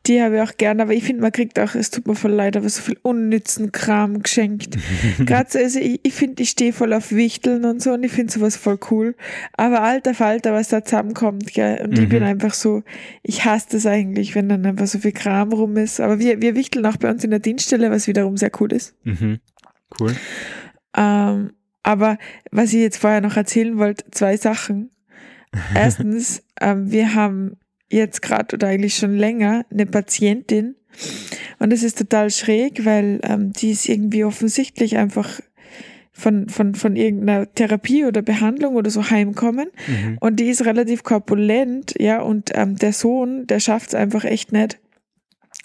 Die 0.07 0.21
habe 0.21 0.35
ich 0.35 0.41
auch 0.41 0.55
gern, 0.57 0.81
aber 0.81 0.93
ich 0.93 1.03
finde, 1.03 1.21
man 1.23 1.31
kriegt 1.31 1.59
auch, 1.59 1.73
es 1.73 1.89
tut 1.89 2.05
mir 2.07 2.15
voll 2.15 2.31
leid, 2.31 2.55
aber 2.55 2.69
so 2.69 2.81
viel 2.81 2.97
unnützen 3.01 3.71
Kram 3.71 4.21
geschenkt. 4.21 4.77
Gerade 5.25 5.49
so, 5.49 5.57
also 5.57 5.79
ich, 5.79 5.99
ich 6.03 6.13
finde, 6.13 6.43
ich 6.43 6.51
stehe 6.51 6.73
voll 6.73 6.93
auf 6.93 7.11
Wichteln 7.11 7.65
und 7.65 7.81
so 7.81 7.93
und 7.93 8.03
ich 8.03 8.11
finde 8.11 8.31
sowas 8.31 8.55
voll 8.55 8.77
cool. 8.91 9.15
Aber 9.53 9.81
alter 9.81 10.13
Falter, 10.13 10.53
was 10.53 10.67
da 10.69 10.83
zusammenkommt, 10.83 11.53
gell? 11.53 11.81
Und 11.83 11.97
ich 11.97 12.07
bin 12.07 12.19
Mhm. 12.21 12.29
einfach 12.29 12.53
so, 12.53 12.83
ich 13.23 13.45
hasse 13.45 13.67
das 13.71 13.85
eigentlich, 13.87 14.35
wenn 14.35 14.47
dann 14.47 14.65
einfach 14.65 14.87
so 14.87 14.99
viel 14.99 15.11
Kram 15.11 15.51
rum 15.51 15.75
ist. 15.77 15.99
Aber 15.99 16.19
wir, 16.19 16.41
wir 16.41 16.55
wichteln 16.55 16.85
auch 16.85 16.97
bei 16.97 17.09
uns 17.09 17.23
in 17.23 17.31
der 17.31 17.39
Dienststelle, 17.39 17.89
was 17.89 18.07
wiederum 18.07 18.37
sehr 18.37 18.51
cool 18.59 18.71
ist. 18.73 18.93
Mhm. 19.03 19.39
Cool. 19.99 20.15
Ähm, 20.95 21.51
aber 21.83 22.17
was 22.51 22.73
ich 22.73 22.79
jetzt 22.79 22.97
vorher 22.97 23.21
noch 23.21 23.37
erzählen 23.37 23.77
wollte, 23.77 24.05
zwei 24.11 24.37
Sachen. 24.37 24.91
Erstens, 25.75 26.43
ähm, 26.61 26.91
wir 26.91 27.15
haben 27.15 27.57
jetzt 27.91 28.21
gerade 28.21 28.55
oder 28.55 28.67
eigentlich 28.67 28.95
schon 28.95 29.15
länger 29.15 29.65
eine 29.71 29.85
Patientin 29.85 30.75
und 31.59 31.71
das 31.73 31.83
ist 31.83 31.97
total 31.97 32.29
schräg, 32.31 32.85
weil 32.85 33.19
ähm, 33.23 33.51
die 33.53 33.71
ist 33.71 33.87
irgendwie 33.89 34.23
offensichtlich 34.23 34.97
einfach 34.97 35.39
von, 36.11 36.47
von, 36.47 36.75
von 36.75 36.95
irgendeiner 36.95 37.53
Therapie 37.53 38.05
oder 38.05 38.21
Behandlung 38.21 38.75
oder 38.75 38.89
so 38.89 39.09
heimkommen 39.09 39.67
Mhm. 39.87 40.17
und 40.21 40.39
die 40.39 40.49
ist 40.49 40.65
relativ 40.65 41.03
korpulent, 41.03 41.93
ja, 41.99 42.21
und 42.21 42.51
ähm, 42.53 42.77
der 42.77 42.93
Sohn, 42.93 43.45
der 43.47 43.59
schafft 43.59 43.89
es 43.89 43.95
einfach 43.95 44.23
echt 44.23 44.53
nicht, 44.53 44.79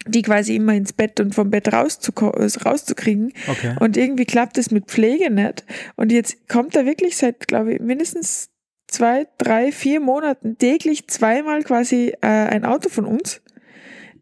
die 0.08 0.22
quasi 0.22 0.56
immer 0.56 0.74
ins 0.74 0.92
Bett 0.92 1.20
und 1.20 1.34
vom 1.34 1.50
Bett 1.50 1.68
äh, 1.68 1.76
rauszukriegen. 1.76 3.32
Okay. 3.48 3.76
Und 3.80 3.96
irgendwie 3.96 4.24
klappt 4.24 4.56
es 4.58 4.70
mit 4.70 4.86
Pflege 4.86 5.30
nicht. 5.30 5.64
Und 5.96 6.10
jetzt 6.10 6.48
kommt 6.48 6.74
er 6.74 6.86
wirklich 6.86 7.16
seit, 7.18 7.46
glaube 7.46 7.74
ich, 7.74 7.80
mindestens 7.80 8.48
zwei, 8.90 9.26
drei, 9.38 9.72
vier 9.72 10.00
Monaten 10.00 10.58
täglich 10.58 11.08
zweimal 11.08 11.62
quasi 11.62 12.14
äh, 12.20 12.26
ein 12.26 12.64
Auto 12.64 12.88
von 12.88 13.04
uns, 13.04 13.40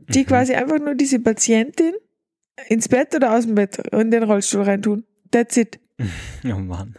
die 0.09 0.21
Mhm. 0.21 0.27
quasi 0.27 0.55
einfach 0.55 0.79
nur 0.79 0.95
diese 0.95 1.19
Patientin 1.21 1.93
ins 2.69 2.89
Bett 2.89 3.15
oder 3.15 3.33
aus 3.35 3.47
dem 3.47 3.55
Bett 3.55 3.79
in 3.93 4.11
den 4.11 4.23
Rollstuhl 4.23 4.63
reintun. 4.63 5.05
That's 5.31 5.57
it. 5.57 5.79
Oh 6.45 6.55
Mann. 6.59 6.95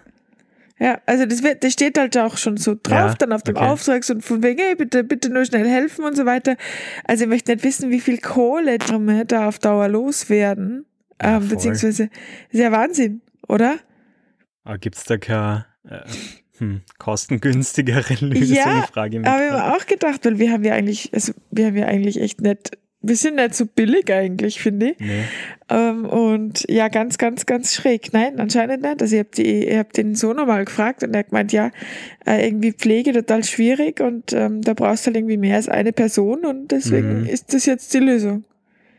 Ja, 0.82 1.02
also 1.06 1.26
das, 1.26 1.44
wird, 1.44 1.64
das 1.66 1.74
steht 1.74 1.98
halt 1.98 2.18
auch 2.18 2.38
schon 2.38 2.56
so 2.56 2.74
drauf, 2.74 3.12
Ja, 3.12 3.14
dann 3.16 3.34
auf 3.34 3.44
dem 3.44 3.58
okay. 3.58 3.66
Auftrag 3.66 4.04
so 4.06 4.18
von 4.22 4.42
wegen, 4.44 4.60
hey, 4.62 4.76
bitte, 4.76 5.04
bitte 5.04 5.30
nur 5.30 5.44
schnell 5.44 5.68
helfen 5.68 6.06
und 6.06 6.16
so 6.16 6.26
weiter. 6.26 6.56
Also 7.04 7.26
ich 7.26 7.30
möchte 7.30 7.52
nicht 7.52 7.66
wissen, 7.66 7.90
wie 7.90 8.00
viel 8.00 8.20
Kohle 8.20 8.78
da 8.78 9.48
auf 9.50 9.60
Dauer 9.60 9.90
loswerden. 9.90 10.86
Ja, 11.22 11.36
ähm, 11.36 11.42
voll. 11.42 11.50
beziehungsweise, 11.58 12.04
ist 12.50 12.60
ja 12.60 12.72
Wahnsinn, 12.72 13.22
oder? 13.50 13.78
Aber 14.64 14.78
gibt 14.78 14.96
es 14.96 15.04
da 15.04 15.18
keine 15.18 15.66
äh, 15.84 16.00
hm, 16.60 16.82
kostengünstigere 16.98 18.14
Lösung? 18.22 18.56
Ja, 18.56 18.84
frage 18.92 19.20
mich. 19.20 19.28
Aber 19.28 19.46
ich 19.46 19.52
habe 19.52 19.76
auch 19.78 19.86
gedacht, 19.86 20.26
weil 20.26 20.40
wir 20.40 20.52
haben 20.52 20.64
ja 20.64 20.74
eigentlich, 20.74 21.10
also 21.14 21.34
wir 21.52 21.68
haben 21.68 21.76
ja 21.78 21.88
eigentlich 21.88 22.22
echt 22.22 22.42
nicht, 22.42 22.78
wir 23.02 23.16
sind 23.16 23.36
nicht 23.38 23.56
so 23.56 23.66
billig 23.66 24.12
eigentlich, 24.12 24.60
finde 24.62 24.92
ich. 24.92 25.00
Nee. 25.00 25.24
Ähm, 25.70 26.06
und 26.06 26.66
ja, 26.70 26.90
ganz, 26.90 27.18
ganz, 27.18 27.46
ganz 27.46 27.74
schräg. 27.74 28.12
Nein, 28.12 28.40
anscheinend 28.40 28.82
nicht. 28.82 29.02
Also 29.02 29.16
ich 29.16 29.20
habe 29.20 29.30
die, 29.38 29.66
ich 29.68 29.78
hab 29.78 29.94
den 29.94 30.16
Sohn 30.16 30.36
nochmal 30.36 30.66
gefragt 30.66 31.04
und 31.04 31.14
er 31.14 31.20
hat 31.20 31.30
gemeint, 31.30 31.54
ja, 31.54 31.72
äh, 32.26 32.46
irgendwie 32.46 32.74
Pflege 32.74 33.14
total 33.14 33.44
schwierig 33.46 34.02
und 34.02 34.34
ähm, 34.34 34.62
da 34.62 34.74
brauchst 34.74 35.06
du 35.06 35.08
halt 35.08 35.18
irgendwie 35.18 35.38
mehr 35.38 35.56
als 35.56 35.70
eine 35.70 35.94
Person 35.94 36.46
und 36.46 36.72
deswegen 36.72 37.22
Mhm. 37.22 37.26
ist 37.28 37.54
das 37.54 37.66
jetzt 37.66 37.94
die 37.94 38.00
Lösung. 38.00 38.44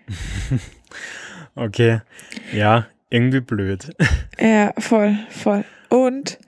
Okay. 1.54 2.00
Ja, 2.52 2.86
irgendwie 3.10 3.40
blöd. 3.40 3.90
Ja, 4.40 4.72
voll, 4.78 5.18
voll. 5.28 5.64
Und 5.90 6.38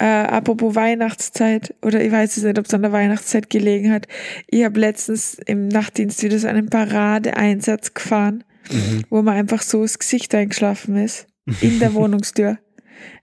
äh, 0.00 0.04
apropos 0.04 0.74
Weihnachtszeit, 0.74 1.74
oder 1.82 2.02
ich 2.02 2.10
weiß 2.10 2.36
es 2.38 2.42
nicht, 2.42 2.58
ob 2.58 2.64
es 2.66 2.74
an 2.74 2.82
der 2.82 2.92
Weihnachtszeit 2.92 3.50
gelegen 3.50 3.92
hat. 3.92 4.08
Ich 4.48 4.64
habe 4.64 4.80
letztens 4.80 5.34
im 5.46 5.68
Nachtdienst 5.68 6.22
wieder 6.22 6.38
so 6.38 6.48
einen 6.48 6.68
Paradeeinsatz 6.70 7.94
gefahren, 7.94 8.44
Mhm. 8.70 9.04
wo 9.10 9.22
man 9.22 9.36
einfach 9.36 9.62
so 9.62 9.82
das 9.82 9.98
Gesicht 9.98 10.34
eingeschlafen 10.34 10.96
ist. 10.96 11.26
In 11.60 11.78
der 11.80 11.92
Wohnungstür. 11.94 12.58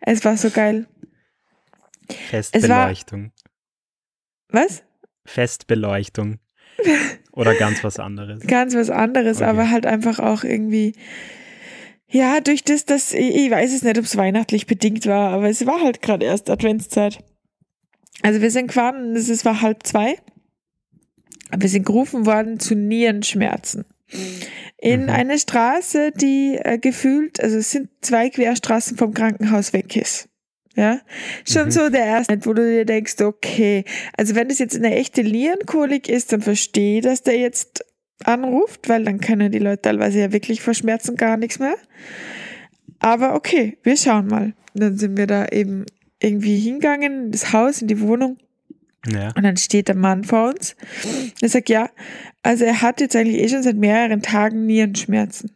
Es 0.01 0.24
war 0.25 0.38
so 0.38 0.50
geil. 0.50 0.88
Festbeleuchtung. 2.29 3.31
Was? 4.50 4.84
Festbeleuchtung. 5.25 6.39
Oder 7.31 7.53
ganz 7.55 7.84
was 7.84 8.00
anderes. 8.00 8.41
Ganz 8.48 8.75
was 8.75 8.89
anderes, 8.89 9.38
Okay. 9.38 9.50
aber 9.50 9.69
halt 9.69 9.86
einfach 9.86 10.19
auch 10.19 10.43
irgendwie. 10.43 10.93
Ja, 12.10 12.40
durch 12.40 12.64
das, 12.64 12.86
dass 12.86 13.14
ich, 13.14 13.52
weiß 13.52 13.74
es 13.74 13.84
nicht, 13.84 13.98
ob 13.98 14.06
es 14.06 14.16
weihnachtlich 14.16 14.66
bedingt 14.66 15.06
war, 15.08 15.32
aber 15.34 15.50
es 15.50 15.66
war 15.66 15.82
halt 15.82 16.02
gerade 16.02 16.26
erst 16.26 16.50
Adventszeit. 16.50 17.20
Also 18.22 18.42
wir 18.42 18.50
sind 18.50 18.68
gefahren, 18.68 19.16
es 19.16 19.46
war 19.46 19.62
halb 19.62 19.86
zwei. 19.86 20.18
Wir 21.56 21.70
sind 21.70 21.86
gerufen 21.86 22.26
worden 22.26 22.60
zu 22.60 22.76
Nierenschmerzen. 22.76 23.86
In 24.80 25.04
Mhm. 25.04 25.10
eine 25.10 25.38
Straße, 25.40 26.12
die 26.12 26.58
äh, 26.62 26.78
gefühlt, 26.78 27.42
also 27.42 27.58
es 27.58 27.72
sind 27.72 27.90
zwei 28.02 28.30
Querstraßen 28.30 28.98
vom 28.98 29.14
Krankenhaus 29.14 29.74
weg 29.74 29.96
ist. 29.96 30.30
Ja, 30.76 31.02
schon 31.44 31.66
Mhm. 31.68 31.72
so 31.72 31.90
der 31.90 32.06
erste, 32.06 32.46
wo 32.46 32.54
du 32.54 32.62
dir 32.64 32.86
denkst, 32.86 33.20
okay, 33.22 33.84
also 34.16 34.36
wenn 34.36 34.48
das 34.48 34.60
jetzt 34.60 34.76
eine 34.76 34.96
echte 34.96 35.24
Nierenkolik 35.24 36.08
ist, 36.08 36.32
dann 36.32 36.42
verstehe 36.42 37.00
ich, 37.00 37.04
dass 37.04 37.24
der 37.24 37.38
jetzt 37.38 37.84
anruft, 38.24 38.89
weil 38.89 39.03
dann 39.03 39.19
können 39.19 39.51
die 39.51 39.59
Leute 39.59 39.83
teilweise 39.83 40.19
ja 40.19 40.31
wirklich 40.31 40.62
vor 40.62 40.74
Schmerzen 40.74 41.15
gar 41.15 41.38
nichts 41.38 41.59
mehr. 41.59 41.75
Aber 43.00 43.36
okay, 43.36 43.77
wir 43.83 43.97
schauen 43.97 44.27
mal. 44.27 44.53
Dann 44.74 44.97
sind 44.97 45.17
wir 45.17 45.27
da 45.27 45.47
eben 45.47 45.86
irgendwie 46.19 46.57
hingegangen, 46.59 47.25
in 47.25 47.31
das 47.31 47.53
Haus, 47.53 47.81
in 47.81 47.88
die 47.88 48.01
Wohnung. 48.01 48.38
Ja. 49.07 49.31
Und 49.36 49.43
dann 49.43 49.57
steht 49.57 49.88
der 49.88 49.95
Mann 49.95 50.24
vor 50.24 50.50
uns. 50.50 50.75
Er 51.41 51.50
sagt, 51.50 51.69
ja, 51.69 51.89
also 52.43 52.65
er 52.65 52.81
hat 52.81 53.00
jetzt 53.00 53.15
eigentlich 53.15 53.41
eh 53.41 53.50
schon 53.50 53.63
seit 53.63 53.77
mehreren 53.77 54.21
Tagen 54.21 54.65
Nierenschmerzen. 54.65 55.51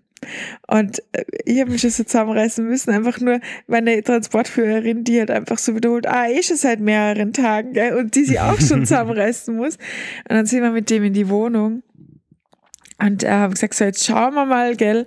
Und 0.67 1.01
äh, 1.13 1.23
ich 1.45 1.59
habe 1.59 1.71
mich 1.71 1.81
schon 1.81 1.89
so 1.89 2.03
zusammenreißen 2.03 2.65
müssen, 2.65 2.91
einfach 2.91 3.19
nur 3.19 3.39
meine 3.67 4.03
Transportführerin, 4.03 5.03
die 5.03 5.19
hat 5.19 5.31
einfach 5.31 5.57
so 5.57 5.75
wiederholt, 5.75 6.07
ah, 6.07 6.27
eh 6.27 6.43
schon 6.43 6.57
seit 6.57 6.79
mehreren 6.79 7.33
Tagen, 7.33 7.73
gell? 7.73 7.95
und 7.95 8.15
die 8.15 8.25
sie 8.25 8.39
auch 8.39 8.59
schon 8.59 8.85
zusammenreißen 8.85 9.55
muss. 9.55 9.77
Und 10.29 10.35
dann 10.35 10.45
sind 10.45 10.61
wir 10.61 10.71
mit 10.71 10.89
dem 10.89 11.03
in 11.03 11.13
die 11.13 11.29
Wohnung. 11.29 11.81
Und 13.01 13.23
er 13.23 13.39
haben 13.39 13.53
gesagt, 13.53 13.73
so 13.73 13.85
jetzt 13.85 14.05
schauen 14.05 14.35
wir 14.35 14.45
mal, 14.45 14.75
gell. 14.75 15.05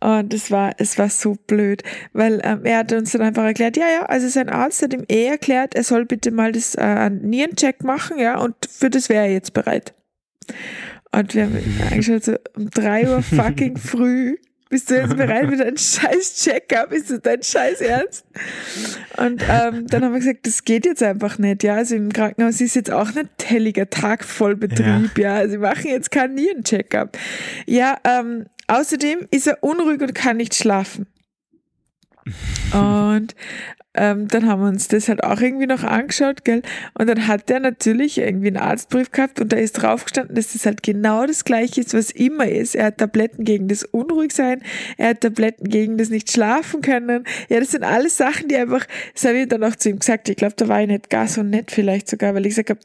Und 0.00 0.32
es 0.32 0.50
war, 0.50 0.72
es 0.78 0.98
war 0.98 1.08
so 1.08 1.36
blöd, 1.46 1.82
weil 2.12 2.40
ähm, 2.44 2.64
er 2.64 2.78
hat 2.78 2.92
uns 2.92 3.12
dann 3.12 3.22
einfach 3.22 3.44
erklärt, 3.44 3.76
ja, 3.76 3.86
ja, 3.88 4.02
also 4.06 4.28
sein 4.28 4.48
Arzt 4.48 4.82
hat 4.82 4.94
ihm 4.94 5.04
eh 5.08 5.26
erklärt, 5.26 5.74
er 5.74 5.84
soll 5.84 6.04
bitte 6.04 6.30
mal 6.30 6.52
das 6.52 6.74
äh, 6.74 7.10
Nierencheck 7.10 7.84
machen, 7.84 8.18
ja, 8.18 8.38
und 8.38 8.54
für 8.68 8.90
das 8.90 9.08
wäre 9.08 9.26
er 9.26 9.32
jetzt 9.32 9.54
bereit. 9.54 9.94
Und 11.12 11.34
wir 11.34 11.44
haben 11.44 11.56
ihn 11.56 11.80
angeschaut, 11.90 12.24
so 12.24 12.34
um 12.56 12.70
drei 12.70 13.08
Uhr 13.08 13.22
fucking 13.22 13.76
früh. 13.76 14.36
Bist 14.72 14.88
du 14.88 14.94
jetzt 14.94 15.18
bereit 15.18 15.50
für 15.50 15.56
deinen 15.58 15.76
scheiß 15.76 16.42
Check-up? 16.42 16.92
Ist 16.92 17.10
das 17.10 17.20
dein 17.20 17.42
scheiß 17.42 17.82
Ernst? 17.82 18.24
Und 19.18 19.42
ähm, 19.46 19.86
dann 19.86 20.02
haben 20.02 20.14
wir 20.14 20.20
gesagt, 20.20 20.46
das 20.46 20.64
geht 20.64 20.86
jetzt 20.86 21.02
einfach 21.02 21.36
nicht. 21.36 21.62
Ja, 21.62 21.74
also 21.74 21.94
im 21.94 22.10
Krankenhaus 22.10 22.58
ist 22.58 22.74
jetzt 22.74 22.90
auch 22.90 23.12
nicht 23.12 23.28
helliger 23.44 23.90
Tag 23.90 24.24
voll 24.24 24.56
Betrieb. 24.56 25.18
Ja, 25.18 25.34
also 25.34 25.52
sie 25.52 25.58
machen 25.58 25.88
jetzt 25.88 26.10
keinen 26.10 26.36
Nierencheck-up. 26.36 27.18
Ja, 27.66 27.98
ähm, 28.04 28.46
außerdem 28.66 29.26
ist 29.30 29.46
er 29.46 29.62
unruhig 29.62 30.00
und 30.00 30.14
kann 30.14 30.38
nicht 30.38 30.54
schlafen. 30.54 31.06
Und 32.72 33.34
ähm, 33.94 34.26
dann 34.28 34.46
haben 34.46 34.62
wir 34.62 34.68
uns 34.68 34.88
das 34.88 35.08
halt 35.08 35.22
auch 35.22 35.40
irgendwie 35.40 35.66
noch 35.66 35.82
angeschaut, 35.82 36.44
gell? 36.44 36.62
Und 36.94 37.08
dann 37.08 37.26
hat 37.26 37.50
der 37.50 37.60
natürlich 37.60 38.18
irgendwie 38.18 38.46
einen 38.46 38.56
Arztbrief 38.56 39.10
gehabt 39.10 39.38
und 39.40 39.52
da 39.52 39.58
ist 39.58 39.72
drauf 39.72 40.04
gestanden, 40.04 40.34
dass 40.34 40.54
das 40.54 40.64
halt 40.64 40.82
genau 40.82 41.26
das 41.26 41.44
gleiche 41.44 41.82
ist, 41.82 41.92
was 41.92 42.10
immer 42.10 42.48
ist. 42.48 42.74
Er 42.74 42.86
hat 42.86 42.98
Tabletten 42.98 43.44
gegen 43.44 43.68
das 43.68 43.84
Unruhigsein, 43.84 44.62
er 44.96 45.10
hat 45.10 45.20
Tabletten 45.20 45.68
gegen 45.68 45.98
das 45.98 46.08
nicht 46.08 46.30
schlafen 46.32 46.80
können. 46.80 47.24
Ja, 47.50 47.60
das 47.60 47.72
sind 47.72 47.84
alles 47.84 48.16
Sachen, 48.16 48.48
die 48.48 48.56
einfach, 48.56 48.86
das 49.12 49.24
habe 49.26 49.40
ich 49.40 49.48
dann 49.48 49.62
auch 49.62 49.76
zu 49.76 49.90
ihm 49.90 49.98
gesagt, 49.98 50.28
ich 50.30 50.36
glaube, 50.36 50.54
da 50.56 50.68
war 50.68 50.80
ich 50.80 50.88
nicht 50.88 51.10
gar 51.10 51.28
so 51.28 51.42
nett 51.42 51.70
vielleicht 51.70 52.08
sogar, 52.08 52.34
weil 52.34 52.46
ich 52.46 52.54
gesagt 52.54 52.70
habe, 52.70 52.80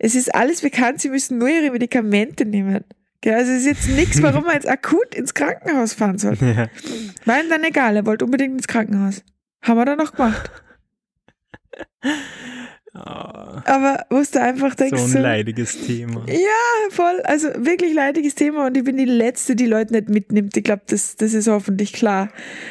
es 0.00 0.16
ist 0.16 0.34
alles 0.34 0.62
bekannt, 0.62 1.00
sie 1.00 1.10
müssen 1.10 1.38
nur 1.38 1.48
ihre 1.48 1.70
Medikamente 1.70 2.44
nehmen. 2.44 2.82
Gell? 3.20 3.34
Also 3.34 3.52
es 3.52 3.60
ist 3.60 3.66
jetzt 3.66 3.88
nichts, 3.90 4.22
warum 4.22 4.44
man 4.44 4.54
jetzt 4.54 4.68
akut 4.68 5.14
ins 5.14 5.34
Krankenhaus 5.34 5.92
fahren 5.92 6.18
soll. 6.18 6.36
ja. 6.40 6.68
War 7.24 7.40
ihm 7.40 7.50
dann 7.50 7.64
egal, 7.64 7.96
er 7.96 8.06
wollte 8.06 8.24
unbedingt 8.24 8.54
ins 8.54 8.68
Krankenhaus. 8.68 9.24
Haben 9.62 9.78
wir 9.78 9.84
dann 9.84 9.98
noch 9.98 10.12
gemacht. 10.12 10.50
Ah, 12.94 13.62
Aber 13.66 14.06
du 14.08 14.40
einfach 14.40 14.74
denkst, 14.74 14.98
so 14.98 15.04
ein 15.04 15.10
so, 15.12 15.18
leidiges 15.18 15.86
Thema. 15.86 16.24
ja, 16.26 16.90
voll, 16.90 17.20
also 17.24 17.48
wirklich 17.58 17.92
leidiges 17.94 18.34
Thema 18.34 18.66
und 18.66 18.76
ich 18.76 18.84
bin 18.84 18.96
die 18.96 19.04
Letzte, 19.04 19.54
die 19.54 19.66
Leute 19.66 19.92
nicht 19.92 20.08
mitnimmt. 20.08 20.56
Ich 20.56 20.64
glaube, 20.64 20.82
das, 20.86 21.14
das 21.16 21.34
ist 21.34 21.48
hoffentlich 21.48 21.92
klar. 21.92 22.30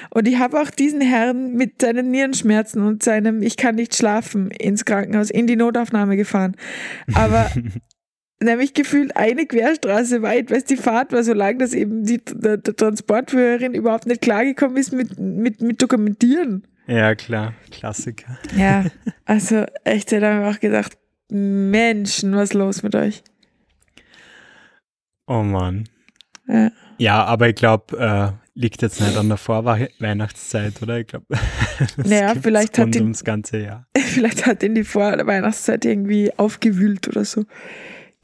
Und 0.09 0.27
ich 0.27 0.39
habe 0.39 0.59
auch 0.59 0.69
diesen 0.71 1.01
Herrn 1.01 1.53
mit 1.53 1.81
seinen 1.81 2.09
Nierenschmerzen 2.09 2.81
und 2.81 3.03
seinem 3.03 3.41
Ich 3.43 3.57
kann 3.57 3.75
nicht 3.75 3.95
schlafen 3.95 4.49
ins 4.51 4.85
Krankenhaus, 4.85 5.29
in 5.29 5.45
die 5.45 5.55
Notaufnahme 5.55 6.17
gefahren. 6.17 6.55
Aber 7.13 7.51
nämlich 8.41 8.73
gefühlt 8.73 9.15
eine 9.15 9.45
Querstraße 9.45 10.21
weit, 10.21 10.51
weil 10.51 10.61
die 10.61 10.77
Fahrt 10.77 11.11
war 11.11 11.23
so 11.23 11.33
lang, 11.33 11.59
dass 11.59 11.73
eben 11.73 12.03
die, 12.03 12.19
der, 12.23 12.57
der 12.57 12.75
Transportführerin 12.75 13.73
überhaupt 13.73 14.05
nicht 14.05 14.21
klargekommen 14.21 14.77
ist 14.77 14.93
mit, 14.93 15.17
mit, 15.17 15.61
mit 15.61 15.81
Dokumentieren. 15.81 16.67
Ja, 16.87 17.15
klar. 17.15 17.53
Klassiker. 17.71 18.37
Ja, 18.55 18.85
also 19.25 19.65
echt, 19.83 20.11
da 20.11 20.21
haben 20.21 20.41
wir 20.41 20.49
auch 20.49 20.59
gedacht, 20.59 20.97
Menschen, 21.29 22.33
was 22.35 22.49
ist 22.49 22.53
los 22.53 22.83
mit 22.83 22.95
euch? 22.95 23.23
Oh 25.27 25.43
Mann. 25.43 25.89
Ja. 26.47 26.71
Ja, 26.99 27.25
aber 27.25 27.49
ich 27.49 27.55
glaube, 27.55 27.97
äh, 27.97 28.59
liegt 28.59 28.81
jetzt 28.81 28.99
nicht 29.01 29.15
an 29.17 29.27
der 29.27 29.37
Vorweihnachtszeit, 29.37 30.81
oder? 30.81 30.99
Ich 30.99 31.07
glaube, 31.07 31.25
Naja, 31.97 32.33
vielleicht 32.41 32.79
hat 32.79 32.95
ums 32.95 33.23
ganze 33.23 33.59
Jahr. 33.59 33.87
Vielleicht 33.95 34.47
hat 34.47 34.63
ihn 34.63 34.73
die 34.73 34.83
Vorweihnachtszeit 34.83 35.85
irgendwie 35.85 36.31
aufgewühlt 36.37 37.07
oder 37.07 37.23
so. 37.23 37.45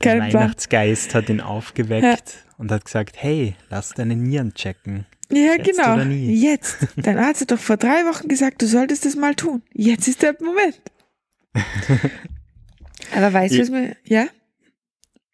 Der 0.04 0.16
Plan. 0.16 0.34
Weihnachtsgeist 0.34 1.16
hat 1.16 1.30
ihn 1.30 1.42
aufgeweckt 1.42 2.46
und 2.58 2.72
hat 2.72 2.86
gesagt, 2.86 3.16
hey, 3.18 3.56
lass 3.70 3.90
deine 3.90 4.16
Nieren 4.16 4.54
checken. 4.54 5.06
Ja, 5.32 5.56
Jetzt 5.56 5.72
genau. 5.72 5.98
Jetzt. 5.98 6.78
Dein 6.96 7.18
Arzt 7.18 7.42
hat 7.42 7.52
doch 7.52 7.60
vor 7.60 7.78
drei 7.78 8.06
Wochen 8.06 8.28
gesagt, 8.28 8.62
du 8.62 8.68
solltest 8.68 9.06
das 9.06 9.16
mal 9.16 9.36
tun. 9.36 9.64
Jetzt 9.74 10.08
ist 10.08 10.22
der 10.22 10.36
Moment. 10.40 10.80
Aber 13.16 13.34
weißt 13.34 13.56
du, 13.56 13.60
was 13.60 13.70
mir. 13.70 13.96
Ja? 14.04 14.28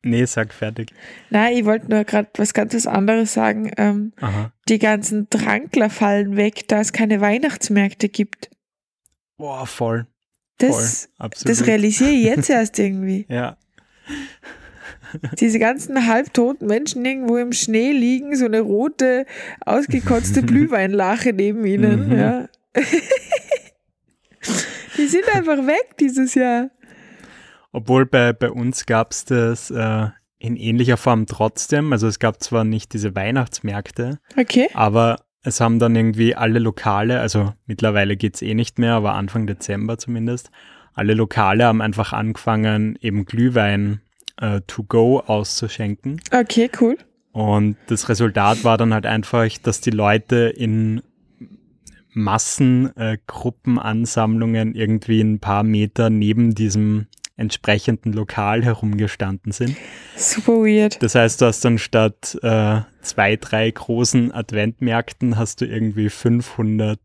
Nee, 0.01 0.25
sag 0.25 0.53
fertig. 0.53 0.93
Nein, 1.29 1.57
ich 1.57 1.65
wollte 1.65 1.89
nur 1.89 2.05
gerade 2.05 2.29
was 2.37 2.53
ganz 2.53 2.73
was 2.73 2.87
anderes 2.87 3.33
sagen. 3.33 3.71
Ähm, 3.77 4.13
die 4.69 4.79
ganzen 4.79 5.29
Drankler 5.29 5.89
fallen 5.89 6.37
weg, 6.37 6.67
da 6.67 6.79
es 6.79 6.93
keine 6.93 7.19
Weihnachtsmärkte 7.19 8.07
gibt. 8.07 8.49
Boah, 9.37 9.65
voll. 9.65 10.07
Das, 10.57 11.05
voll. 11.05 11.25
Absolut. 11.25 11.49
das 11.49 11.67
realisiere 11.67 12.11
ich 12.11 12.23
jetzt 12.23 12.49
erst 12.49 12.79
irgendwie. 12.79 13.25
ja. 13.29 13.57
Diese 15.39 15.59
ganzen 15.59 16.07
halbtoten 16.07 16.67
Menschen 16.67 17.03
irgendwo 17.05 17.37
im 17.37 17.51
Schnee 17.53 17.91
liegen, 17.91 18.35
so 18.35 18.45
eine 18.45 18.61
rote, 18.61 19.25
ausgekotzte 19.65 20.41
Glühweinlache 20.45 21.33
neben 21.33 21.65
ihnen. 21.65 22.09
Mhm. 22.09 22.17
Ja. 22.17 22.47
Die 24.97 25.07
sind 25.07 25.33
einfach 25.33 25.57
weg 25.65 25.97
dieses 25.99 26.35
Jahr. 26.35 26.69
Obwohl 27.71 28.05
bei, 28.05 28.33
bei 28.33 28.49
uns 28.51 28.85
gab 28.85 29.11
es 29.11 29.25
das 29.25 29.69
äh, 29.71 30.07
in 30.39 30.55
ähnlicher 30.55 30.97
Form 30.97 31.25
trotzdem. 31.25 31.93
Also 31.93 32.07
es 32.07 32.19
gab 32.19 32.41
zwar 32.41 32.63
nicht 32.63 32.93
diese 32.93 33.15
Weihnachtsmärkte, 33.15 34.19
Okay. 34.37 34.67
aber 34.73 35.17
es 35.43 35.61
haben 35.61 35.79
dann 35.79 35.95
irgendwie 35.95 36.35
alle 36.35 36.59
Lokale, 36.59 37.19
also 37.19 37.53
mittlerweile 37.65 38.17
geht 38.17 38.35
es 38.35 38.41
eh 38.41 38.53
nicht 38.53 38.77
mehr, 38.79 38.93
aber 38.93 39.13
Anfang 39.13 39.47
Dezember 39.47 39.97
zumindest, 39.97 40.51
alle 40.93 41.13
Lokale 41.13 41.65
haben 41.65 41.81
einfach 41.81 42.11
angefangen, 42.11 42.97
eben 42.99 43.23
Glühwein 43.25 44.01
äh, 44.39 44.61
to 44.67 44.83
go 44.83 45.19
auszuschenken. 45.19 46.21
Okay, 46.31 46.69
cool. 46.79 46.97
Und 47.31 47.77
das 47.87 48.07
Resultat 48.09 48.63
war 48.63 48.77
dann 48.77 48.93
halt 48.93 49.05
einfach, 49.05 49.47
dass 49.63 49.81
die 49.81 49.89
Leute 49.91 50.53
in 50.55 51.01
Massengruppenansammlungen 52.13 54.75
äh, 54.75 54.79
irgendwie 54.79 55.21
ein 55.21 55.39
paar 55.39 55.63
Meter 55.63 56.09
neben 56.09 56.55
diesem 56.55 57.05
entsprechenden 57.37 58.13
Lokal 58.13 58.65
herumgestanden 58.65 59.51
sind. 59.53 59.77
Super 60.17 60.53
weird. 60.53 61.01
Das 61.01 61.15
heißt, 61.15 61.41
du 61.41 61.45
hast 61.45 61.63
dann 61.63 61.77
statt 61.77 62.37
äh, 62.41 62.81
zwei, 63.01 63.37
drei 63.37 63.71
großen 63.71 64.33
Adventmärkten 64.33 65.37
hast 65.37 65.61
du 65.61 65.65
irgendwie 65.65 66.09
500 66.09 66.99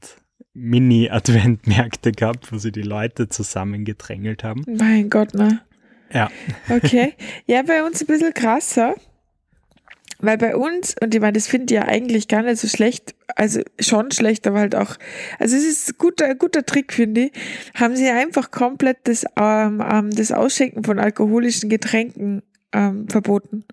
Mini-Adventmärkte 0.55 2.11
gehabt, 2.13 2.53
wo 2.53 2.59
sie 2.59 2.73
die 2.73 2.83
Leute 2.83 3.29
zusammengedrängelt 3.29 4.43
haben. 4.43 4.65
Mein 4.67 5.09
Gott, 5.11 5.35
ne? 5.35 5.61
Ja. 6.15 6.31
Okay. 6.71 7.15
Ja, 7.47 7.63
bei 7.63 7.83
uns 7.85 8.01
ein 8.01 8.07
bisschen 8.07 8.33
krasser. 8.33 8.95
Weil 10.21 10.39
bei 10.39 10.57
uns, 10.57 10.95
und 11.03 11.15
ich 11.15 11.21
meine, 11.21 11.35
das 11.35 11.49
finde 11.49 11.75
ich 11.75 11.81
ja 11.81 11.87
eigentlich 11.87 12.29
gar 12.29 12.43
nicht 12.43 12.59
so 12.59 12.67
schlecht, 12.69 13.15
also 13.37 13.61
schon 13.79 14.11
schlecht, 14.11 14.47
aber 14.47 14.61
halt 14.61 14.75
auch, 14.75 14.97
also 15.39 15.55
es 15.57 15.65
ist 15.65 15.91
ein 15.91 15.95
guter, 15.99 16.35
guter 16.35 16.65
Trick, 16.65 16.95
finde 16.95 17.23
ich, 17.27 17.33
haben 17.75 17.95
sie 17.95 18.09
einfach 18.09 18.51
komplett 18.51 18.99
das, 19.05 19.27
ähm, 19.39 19.85
ähm, 19.87 20.11
das 20.13 20.33
Ausschenken 20.33 20.83
von 20.83 20.99
alkoholischen 20.99 21.69
Getränken 21.69 22.43
ähm, 22.73 23.07
verboten. 23.09 23.65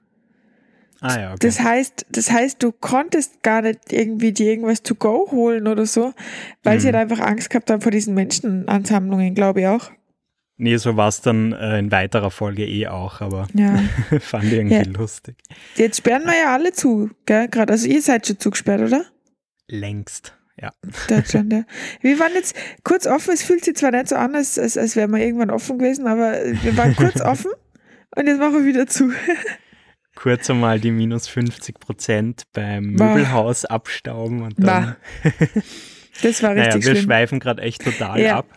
Ah 1.00 1.20
ja, 1.20 1.28
okay. 1.30 1.38
Das 1.42 1.62
heißt, 1.62 2.08
das 2.12 2.32
heißt, 2.32 2.62
du 2.62 2.72
konntest 2.74 3.44
gar 3.44 3.62
nicht 3.62 3.94
irgendwie 3.94 4.34
dir 4.34 4.52
irgendwas 4.52 4.84
to 4.84 4.96
go 4.96 5.30
holen 5.32 5.68
oder 5.68 5.86
so, 5.86 6.14
weil 6.64 6.80
sie 6.82 6.88
Mhm. 6.90 6.96
halt 6.96 7.12
einfach 7.12 7.26
Angst 7.26 7.50
gehabt 7.50 7.72
haben 7.72 7.82
vor 7.82 7.92
diesen 7.92 8.14
Menschenansammlungen, 8.14 9.36
glaube 9.36 9.62
ich 9.62 9.68
auch. 9.68 9.92
Nee, 10.62 10.78
so 10.78 10.96
war 10.96 11.08
es 11.10 11.22
dann 11.22 11.52
äh, 11.54 11.80
in 11.80 11.92
weiterer 11.92 12.32
Folge 12.32 12.66
eh 12.66 12.88
auch, 12.88 13.22
aber 13.22 13.48
Ja. 13.54 13.78
fand 14.20 14.46
ich 14.46 14.54
irgendwie 14.54 14.76
Ja. 14.76 14.84
lustig. 14.84 15.36
Jetzt 15.76 15.98
sperren 15.98 16.24
wir 16.26 16.38
ja 16.38 16.54
alle 16.54 16.72
zu, 16.74 17.10
gell? 17.26 17.48
Gerade, 17.50 17.74
also 17.74 17.88
ihr 17.88 18.02
seid 18.02 18.28
schon 18.28 18.40
zugesperrt, 18.40 18.82
oder? 18.82 19.06
Längst, 19.68 20.36
ja. 20.62 20.72
Deutschland, 21.08 21.52
ja. 21.54 21.64
Wir 22.02 22.20
waren 22.20 22.34
jetzt 22.34 22.56
kurz 22.84 23.08
offen, 23.08 23.34
es 23.34 23.44
fühlt 23.44 23.64
sich 23.66 23.76
zwar 23.76 23.92
nicht 23.92 24.08
so 24.10 24.16
an, 24.16 24.36
als, 24.36 24.60
als, 24.60 24.78
als 24.78 24.96
wären 24.96 25.12
wir 25.12 25.20
irgendwann 25.26 25.50
offen 25.50 25.80
gewesen, 25.80 26.08
aber 26.08 26.34
wir 26.62 26.78
waren 26.78 26.96
kurz 26.96 27.20
offen 27.22 27.52
und 28.16 28.28
jetzt 28.28 28.40
machen 28.40 28.54
wir 28.60 28.66
wieder 28.66 28.88
zu. 28.88 29.12
Kurz 30.16 30.50
einmal 30.50 30.80
die 30.80 30.92
minus 30.92 31.28
50 31.30 31.80
Prozent 31.80 32.44
beim 32.54 32.96
Bah. 32.98 33.14
Möbelhaus 33.16 33.64
abstauben 33.66 34.42
und 34.44 34.56
dann. 34.58 34.98
Das 36.22 36.44
war 36.44 36.50
Naja, 36.54 36.66
richtig 36.66 36.86
wir 36.86 36.92
schlimm. 36.96 37.06
schweifen 37.06 37.40
gerade 37.40 37.62
echt 37.62 37.84
total 37.84 38.20
Ja. 38.20 38.38
ab. 38.40 38.48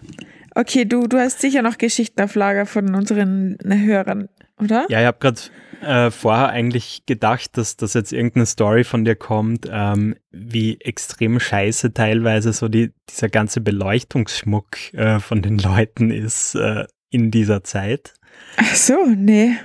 Okay, 0.55 0.85
du, 0.85 1.07
du 1.09 1.19
hast 1.19 1.41
sicher 1.41 1.63
noch 1.63 1.79
Geschichten 1.79 2.23
auf 2.23 2.35
Lager 2.35 2.67
von 2.67 2.95
unseren 2.95 3.59
Hörern, 3.65 4.29
oder? 4.61 4.87
Ja, 4.89 5.01
ich 5.01 5.07
habe 5.07 5.19
gerade 5.19 5.41
äh, 5.83 6.11
vorher 6.11 6.49
eigentlich 6.49 7.05
gedacht, 7.07 7.57
dass 7.59 7.77
das 7.77 7.95
jetzt 7.95 8.13
irgendeine 8.13 8.47
Story 8.47 8.85
von 8.85 9.05
dir 9.05 9.17
kommt, 9.17 9.69
ähm, 9.71 10.15
wie 10.31 10.81
extrem 10.81 11.41
scheiße 11.41 11.93
teilweise 11.93 12.53
so 12.53 12.69
die, 12.69 12.93
dieser 13.11 13.29
ganze 13.29 13.61
Beleuchtungsschmuck 13.61 14.95
äh, 14.95 15.19
von 15.19 15.43
den 15.43 15.59
Leuten 15.59 16.11
ist 16.11 16.55
äh, 16.55 16.87
in 17.11 17.31
dieser 17.31 17.65
Zeit. 17.65 18.15
Ach 18.57 18.75
so, 18.75 18.97
nee. 19.07 19.57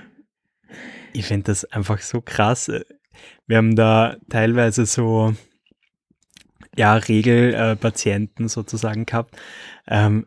Ich 1.13 1.25
finde 1.25 1.45
das 1.45 1.65
einfach 1.65 1.99
so 1.99 2.21
krass. 2.21 2.67
Äh, 2.67 2.83
Wir 3.45 3.57
haben 3.57 3.75
da 3.75 4.17
teilweise 4.29 4.85
so 4.85 5.35
ja, 6.75 6.95
Regelpatienten 6.95 8.47
sozusagen 8.47 9.05
gehabt, 9.05 9.35
ähm, 9.87 10.25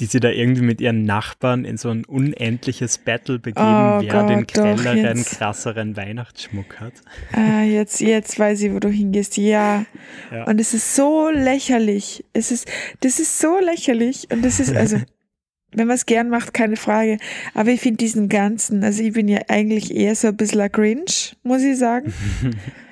die 0.00 0.06
sie 0.06 0.20
da 0.20 0.30
irgendwie 0.30 0.62
mit 0.62 0.80
ihren 0.80 1.02
Nachbarn 1.02 1.64
in 1.64 1.76
so 1.76 1.90
ein 1.90 2.04
unendliches 2.04 2.98
Battle 2.98 3.38
begeben, 3.38 3.66
Oh 3.66 4.00
wer 4.00 4.26
den 4.26 4.46
Gott, 4.46 4.56
doch, 4.56 4.76
grelleren, 4.76 5.24
krasseren 5.24 5.96
Weihnachtsschmuck 5.96 6.78
hat. 6.78 6.92
Ah, 7.32 7.62
jetzt, 7.62 8.00
jetzt 8.00 8.38
weiß 8.38 8.62
ich, 8.62 8.72
wo 8.72 8.78
du 8.78 8.88
hingehst. 8.88 9.36
Ja. 9.36 9.84
Ja. 10.30 10.44
Und 10.44 10.60
es 10.60 10.72
ist 10.72 10.94
so 10.94 11.30
lächerlich. 11.30 12.24
Es 12.32 12.52
ist, 12.52 12.70
das 13.00 13.18
ist 13.18 13.40
so 13.40 13.58
lächerlich. 13.58 14.28
Und 14.30 14.44
das 14.44 14.60
ist, 14.60 14.74
also, 14.74 14.98
wenn 15.72 15.88
man 15.88 15.96
es 15.96 16.06
gern 16.06 16.30
macht, 16.30 16.54
keine 16.54 16.76
Frage. 16.76 17.18
Aber 17.54 17.70
ich 17.70 17.80
finde 17.80 17.98
diesen 17.98 18.28
ganzen, 18.28 18.84
also 18.84 19.02
ich 19.02 19.12
bin 19.12 19.26
ja 19.26 19.40
eigentlich 19.48 19.94
eher 19.94 20.14
so 20.14 20.28
ein 20.28 20.36
bisschen 20.36 20.60
ein 20.60 20.70
Grinch, 20.70 21.36
muss 21.42 21.62
ich 21.62 21.76
sagen. 21.76 22.12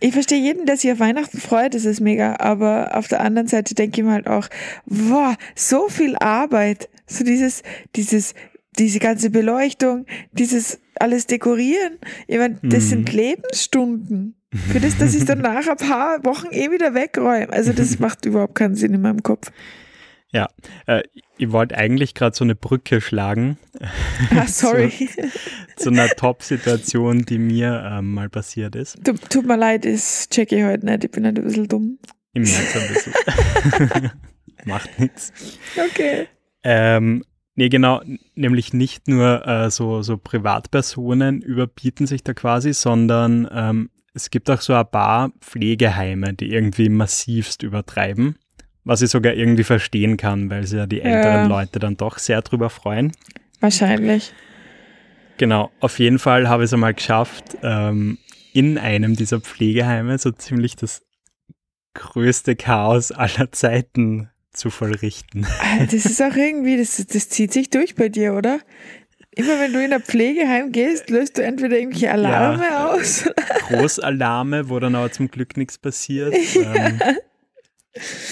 Ich 0.00 0.12
verstehe 0.12 0.38
jeden, 0.40 0.66
der 0.66 0.76
sich 0.76 0.92
auf 0.92 1.00
Weihnachten 1.00 1.38
freut, 1.40 1.74
das 1.74 1.84
ist 1.84 2.00
mega, 2.00 2.36
aber 2.38 2.96
auf 2.96 3.08
der 3.08 3.20
anderen 3.20 3.48
Seite 3.48 3.74
denke 3.74 4.00
ich 4.00 4.06
mir 4.06 4.12
halt 4.12 4.28
auch, 4.28 4.48
wow, 4.86 5.34
so 5.54 5.88
viel 5.88 6.14
Arbeit, 6.16 6.88
so 7.06 7.24
dieses, 7.24 7.62
dieses, 7.96 8.34
diese 8.78 9.00
ganze 9.00 9.30
Beleuchtung, 9.30 10.06
dieses 10.32 10.78
alles 11.00 11.26
dekorieren, 11.26 11.98
ich 12.26 12.38
meine, 12.38 12.58
das 12.62 12.84
Mhm. 12.84 12.88
sind 12.88 13.12
Lebensstunden. 13.12 14.34
Für 14.72 14.80
das, 14.80 14.96
dass 14.96 15.14
ich 15.14 15.24
dann 15.26 15.40
nach 15.40 15.66
ein 15.68 15.76
paar 15.76 16.24
Wochen 16.24 16.46
eh 16.52 16.70
wieder 16.70 16.94
wegräume. 16.94 17.52
Also 17.52 17.72
das 17.72 17.98
macht 17.98 18.24
überhaupt 18.24 18.54
keinen 18.54 18.76
Sinn 18.76 18.94
in 18.94 19.02
meinem 19.02 19.22
Kopf. 19.22 19.50
Ja, 20.32 20.48
äh, 20.86 21.02
ich 21.38 21.52
wollte 21.52 21.76
eigentlich 21.76 22.14
gerade 22.14 22.36
so 22.36 22.44
eine 22.44 22.54
Brücke 22.54 23.00
schlagen 23.00 23.56
Ah, 24.36 24.46
sorry. 24.46 24.92
zu 25.76 25.90
einer 25.90 26.08
Top-Situation, 26.08 27.24
die 27.24 27.38
mir 27.38 27.82
ähm, 27.90 28.12
mal 28.12 28.28
passiert 28.28 28.76
ist. 28.76 29.02
Tut, 29.04 29.30
tut 29.30 29.46
mir 29.46 29.56
leid, 29.56 29.84
das 29.84 30.28
check 30.28 30.52
ich 30.52 30.64
heute 30.64 30.84
nicht. 30.84 31.04
Ich 31.04 31.10
bin 31.10 31.24
halt 31.24 31.38
ein 31.38 31.44
bisschen 31.44 31.68
dumm. 31.68 31.98
Im 32.34 32.42
März 32.42 32.76
ein 32.76 32.88
bisschen. 32.88 34.10
Macht 34.64 34.98
nichts. 34.98 35.32
Okay. 35.76 36.26
Ähm, 36.62 37.24
nee, 37.54 37.68
genau, 37.68 38.02
nämlich 38.34 38.72
nicht 38.72 39.08
nur 39.08 39.46
äh, 39.46 39.70
so, 39.70 40.02
so 40.02 40.18
Privatpersonen 40.18 41.40
überbieten 41.40 42.06
sich 42.06 42.22
da 42.24 42.34
quasi, 42.34 42.72
sondern 42.72 43.48
ähm, 43.52 43.90
es 44.14 44.30
gibt 44.30 44.50
auch 44.50 44.60
so 44.60 44.74
ein 44.74 44.90
paar 44.90 45.30
Pflegeheime, 45.40 46.34
die 46.34 46.50
irgendwie 46.50 46.88
massivst 46.88 47.62
übertreiben, 47.62 48.36
was 48.88 49.02
ich 49.02 49.10
sogar 49.10 49.34
irgendwie 49.34 49.64
verstehen 49.64 50.16
kann, 50.16 50.48
weil 50.50 50.66
sich 50.66 50.78
ja 50.78 50.86
die 50.86 51.02
älteren 51.02 51.42
Ja. 51.42 51.46
Leute 51.46 51.78
dann 51.78 51.96
doch 51.98 52.18
sehr 52.18 52.40
drüber 52.42 52.70
freuen. 52.70 53.12
Wahrscheinlich. 53.60 54.32
Genau, 55.36 55.70
auf 55.80 55.98
jeden 55.98 56.18
Fall 56.18 56.48
habe 56.48 56.62
ich 56.64 56.68
es 56.68 56.72
einmal 56.74 56.94
geschafft, 56.94 57.58
ähm, 57.62 58.18
in 58.54 58.78
einem 58.78 59.14
dieser 59.14 59.40
Pflegeheime 59.40 60.16
so 60.18 60.30
ziemlich 60.30 60.74
das 60.74 61.02
größte 61.94 62.56
Chaos 62.56 63.12
aller 63.12 63.52
Zeiten 63.52 64.30
zu 64.52 64.70
vollrichten. 64.70 65.46
Ah, 65.60 65.84
Das 65.84 66.06
ist 66.06 66.22
auch 66.22 66.34
irgendwie, 66.34 66.76
das, 66.78 66.96
das 67.06 67.28
zieht 67.28 67.52
sich 67.52 67.70
durch 67.70 67.94
bei 67.94 68.08
dir, 68.08 68.34
oder? 68.34 68.58
Immer 69.36 69.60
wenn 69.60 69.72
du 69.72 69.84
in 69.84 69.92
ein 69.92 70.02
Pflegeheim 70.02 70.72
gehst, 70.72 71.10
löst 71.10 71.36
du 71.38 71.42
entweder 71.44 71.78
irgendwelche 71.78 72.10
Alarme 72.10 72.90
aus. 72.90 73.28
Großalarme, 73.68 74.68
wo 74.68 74.80
dann 74.80 74.94
aber 74.96 75.12
zum 75.12 75.30
Glück 75.30 75.56
nichts 75.58 75.76
passiert. 75.78 76.34
Ähm, 76.56 77.00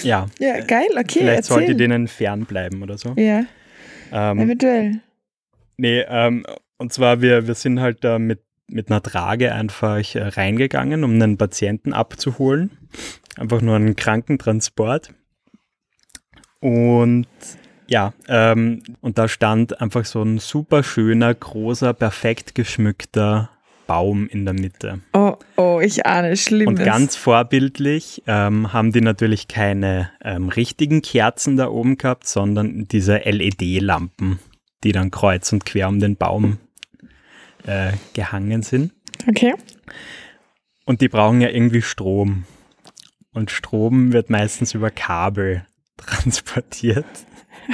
ja, 0.03 0.27
Ja, 0.39 0.59
geil, 0.61 0.87
okay, 0.93 1.19
vielleicht 1.19 1.43
sollte 1.45 1.63
ich 1.65 1.69
erzähl. 1.71 1.87
denen 1.87 2.07
fernbleiben 2.07 2.81
oder 2.83 2.97
so. 2.97 3.13
Ja, 3.17 3.43
Ähm, 4.11 4.39
eventuell. 4.39 5.01
nee, 5.77 6.01
ähm, 6.07 6.45
und 6.77 6.93
zwar, 6.93 7.21
wir, 7.21 7.47
wir 7.47 7.55
sind 7.55 7.79
halt 7.79 8.03
da 8.03 8.19
mit 8.19 8.41
mit 8.69 8.91
einer 8.91 9.01
Trage 9.01 9.53
einfach 9.53 10.13
äh, 10.15 10.23
reingegangen, 10.23 11.05
um 11.05 11.13
einen 11.13 11.37
Patienten 11.37 11.93
abzuholen. 11.93 12.71
Einfach 13.37 13.61
nur 13.61 13.77
einen 13.77 13.95
Krankentransport. 13.95 15.13
Und 16.59 17.27
ja, 17.87 18.13
ähm, 18.27 18.83
und 18.99 19.17
da 19.17 19.29
stand 19.29 19.79
einfach 19.79 20.03
so 20.03 20.21
ein 20.21 20.39
super 20.39 20.83
schöner, 20.83 21.33
großer, 21.33 21.93
perfekt 21.93 22.55
geschmückter 22.55 23.49
Baum 23.87 24.27
in 24.27 24.45
der 24.45 24.53
Mitte. 24.53 24.99
Oh, 25.13 25.35
oh, 25.55 25.79
ich 25.81 26.05
ahne 26.05 26.37
Schlimmes. 26.37 26.67
Und 26.79 26.85
ganz 26.85 27.15
vorbildlich 27.15 28.23
ähm, 28.27 28.73
haben 28.73 28.91
die 28.91 29.01
natürlich 29.01 29.47
keine 29.47 30.11
ähm, 30.23 30.49
richtigen 30.49 31.01
Kerzen 31.01 31.57
da 31.57 31.69
oben 31.69 31.97
gehabt, 31.97 32.27
sondern 32.27 32.87
diese 32.87 33.17
LED-Lampen, 33.17 34.39
die 34.83 34.91
dann 34.91 35.09
kreuz 35.09 35.51
und 35.51 35.65
quer 35.65 35.87
um 35.87 35.99
den 35.99 36.17
Baum 36.17 36.57
äh, 37.65 37.93
gehangen 38.13 38.61
sind. 38.61 38.91
Okay. 39.27 39.55
Und 40.85 41.01
die 41.01 41.09
brauchen 41.09 41.41
ja 41.41 41.49
irgendwie 41.49 41.81
Strom. 41.81 42.45
Und 43.33 43.51
Strom 43.51 44.13
wird 44.13 44.29
meistens 44.29 44.73
über 44.73 44.89
Kabel 44.89 45.65
transportiert. 45.97 47.05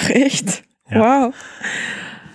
Echt? 0.10 0.64
Ja. 0.90 1.28
Wow. 1.28 1.36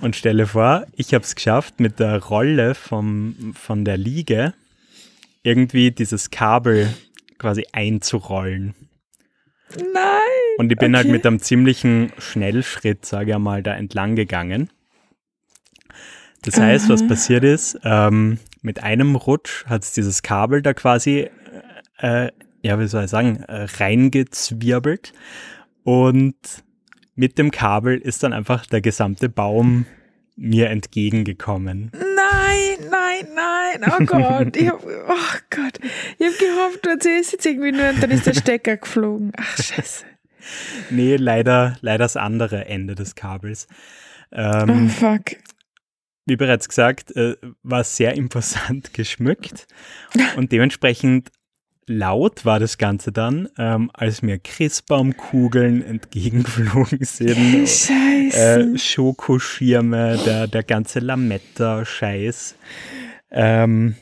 Und 0.01 0.15
stelle 0.15 0.47
vor, 0.47 0.87
ich 0.93 1.13
habe 1.13 1.25
es 1.25 1.35
geschafft, 1.35 1.81
mit 1.81 1.99
der 1.99 2.23
Rolle 2.23 2.75
vom, 2.75 3.55
von 3.55 3.85
der 3.85 3.97
Liege 3.97 4.55
irgendwie 5.43 5.91
dieses 5.91 6.31
Kabel 6.31 6.93
quasi 7.39 7.67
einzurollen. 7.73 8.75
Nein. 9.77 10.19
Und 10.59 10.73
ich 10.73 10.79
bin 10.79 10.97
halt 10.97 11.07
okay. 11.07 11.13
mit 11.13 11.27
einem 11.27 11.41
ziemlichen 11.41 12.13
Schnellschritt, 12.19 13.05
sage 13.05 13.33
ich 13.33 13.39
mal, 13.39 13.63
da 13.63 13.75
entlang 13.75 14.17
gegangen. 14.17 14.71
Das 16.43 16.59
heißt, 16.59 16.89
was 16.89 17.03
Aha. 17.03 17.09
passiert 17.09 17.45
ist, 17.45 17.79
ähm, 17.85 18.39
mit 18.63 18.83
einem 18.83 19.17
Rutsch 19.17 19.67
hat 19.67 19.83
es 19.83 19.93
dieses 19.93 20.23
Kabel 20.23 20.63
da 20.63 20.75
quasi, 20.75 21.29
äh, 21.99 22.31
ja, 22.63 22.79
wie 22.79 22.87
soll 22.87 23.05
ich 23.05 23.11
sagen, 23.11 23.43
äh, 23.49 23.67
reingezwirbelt. 23.79 25.13
Und 25.83 26.37
mit 27.19 27.37
dem 27.37 27.51
Kabel 27.51 27.99
ist 27.99 28.23
dann 28.23 28.33
einfach 28.33 28.65
der 28.67 28.81
gesamte 28.81 29.29
Baum 29.29 29.87
mir 30.37 30.71
entgegengekommen. 30.71 31.91
Nein, 31.93 32.89
nein, 32.91 33.27
nein. 33.35 33.93
Oh 34.01 34.05
Gott. 34.05 34.57
Ich 34.57 34.69
hab, 34.69 34.85
oh 34.85 35.39
Gott. 35.51 35.81
Ich 36.19 36.27
habe 36.27 36.37
gehofft, 36.39 36.87
du 36.87 36.91
erzählst 36.91 37.33
jetzt 37.33 37.45
irgendwie 37.45 37.73
nur 37.73 37.89
und 37.89 38.01
dann 38.01 38.13
ist 38.13 38.25
der 38.27 38.35
Stecker 38.35 38.77
geflogen. 38.77 39.33
Ach, 39.37 39.57
scheiße. 39.61 40.05
Nee, 40.91 41.17
leider, 41.17 41.77
leider 41.81 42.05
das 42.05 42.17
andere 42.17 42.67
Ende 42.67 42.95
des 42.95 43.17
Kabels. 43.17 43.67
Oh, 44.31 44.37
Ähm, 44.37 44.89
fuck. 44.89 45.23
wie 46.27 46.37
bereits 46.37 46.69
gesagt, 46.69 47.17
äh, 47.17 47.35
war 47.65 47.83
sehr 47.83 48.15
imposant 48.15 48.95
geschmückt 48.95 49.67
und 50.37 50.53
dementsprechend 50.53 51.31
laut 51.89 52.45
war 52.45 52.61
das 52.61 52.79
Ganze 52.79 53.13
dann, 53.13 53.49
ähm, 53.59 53.91
als 53.95 54.23
mir 54.23 54.39
Christbaumkugeln 54.39 55.83
entgegengeflogen 55.85 57.05
sind, 57.05 57.69
Scheiße. 57.69 58.33
äh, 58.75 58.79
Schokoschirme, 58.79 60.19
der, 60.25 60.47
der 60.47 60.63
ganze 60.63 61.01
Lametta-Scheiß. 61.01 62.55
Ähm, 63.31 63.95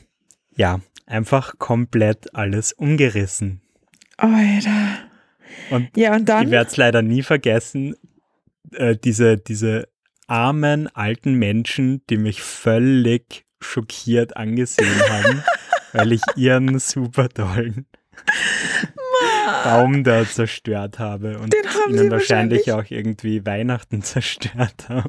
ja, 0.55 0.79
einfach 1.05 1.57
komplett 1.57 2.33
alles 2.35 2.73
umgerissen. 2.73 3.61
Alter. 4.17 4.99
Und 5.69 5.89
Ja, 5.95 6.15
und 6.15 6.27
dann? 6.29 6.45
ich 6.45 6.51
werde 6.51 6.69
es 6.69 6.77
leider 6.77 7.01
nie 7.01 7.23
vergessen, 7.23 7.95
äh, 8.73 8.95
diese, 8.95 9.37
diese 9.37 9.87
armen 10.27 10.87
alten 10.87 11.33
Menschen, 11.35 12.01
die 12.09 12.17
mich 12.17 12.41
völlig 12.41 13.45
schockiert 13.59 14.35
angesehen 14.37 14.99
haben, 15.09 15.43
weil 15.93 16.11
ich 16.13 16.21
ihren 16.35 16.79
super 16.79 17.29
tollen 17.29 17.85
Baum 19.63 20.03
da 20.03 20.25
zerstört 20.25 20.99
habe 20.99 21.37
und 21.39 21.53
Den 21.53 21.65
haben 21.65 21.89
ihnen 21.91 21.97
sie 21.99 22.11
wahrscheinlich 22.11 22.67
wahrscheinlich- 22.67 22.71
auch 22.73 22.91
irgendwie 22.91 23.45
Weihnachten 23.45 24.01
zerstört 24.01 24.89
habe. 24.89 25.07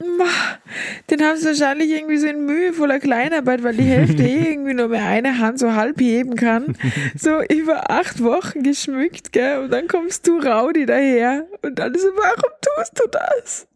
Den 1.10 1.22
haben 1.22 1.36
sie 1.38 1.46
wahrscheinlich 1.46 1.90
irgendwie 1.90 2.18
so 2.18 2.26
in 2.26 2.44
mühevoller 2.46 2.98
Kleinarbeit, 3.00 3.62
weil 3.62 3.76
die 3.76 3.84
Hälfte 3.84 4.22
eh 4.22 4.50
irgendwie 4.52 4.74
nur 4.74 4.88
mehr 4.88 5.06
eine 5.06 5.38
Hand 5.38 5.58
so 5.58 5.74
halb 5.74 6.00
heben 6.00 6.36
kann. 6.36 6.76
So 7.16 7.40
über 7.42 7.90
acht 7.90 8.22
Wochen 8.22 8.62
geschmückt, 8.62 9.32
gell? 9.32 9.58
Und 9.64 9.70
dann 9.72 9.88
kommst 9.88 10.26
du 10.26 10.38
Raudi 10.38 10.86
daher 10.86 11.46
und 11.62 11.78
dann 11.78 11.94
so, 11.94 12.08
warum 12.08 12.50
tust 12.76 12.98
du 13.00 13.04
das? 13.10 13.67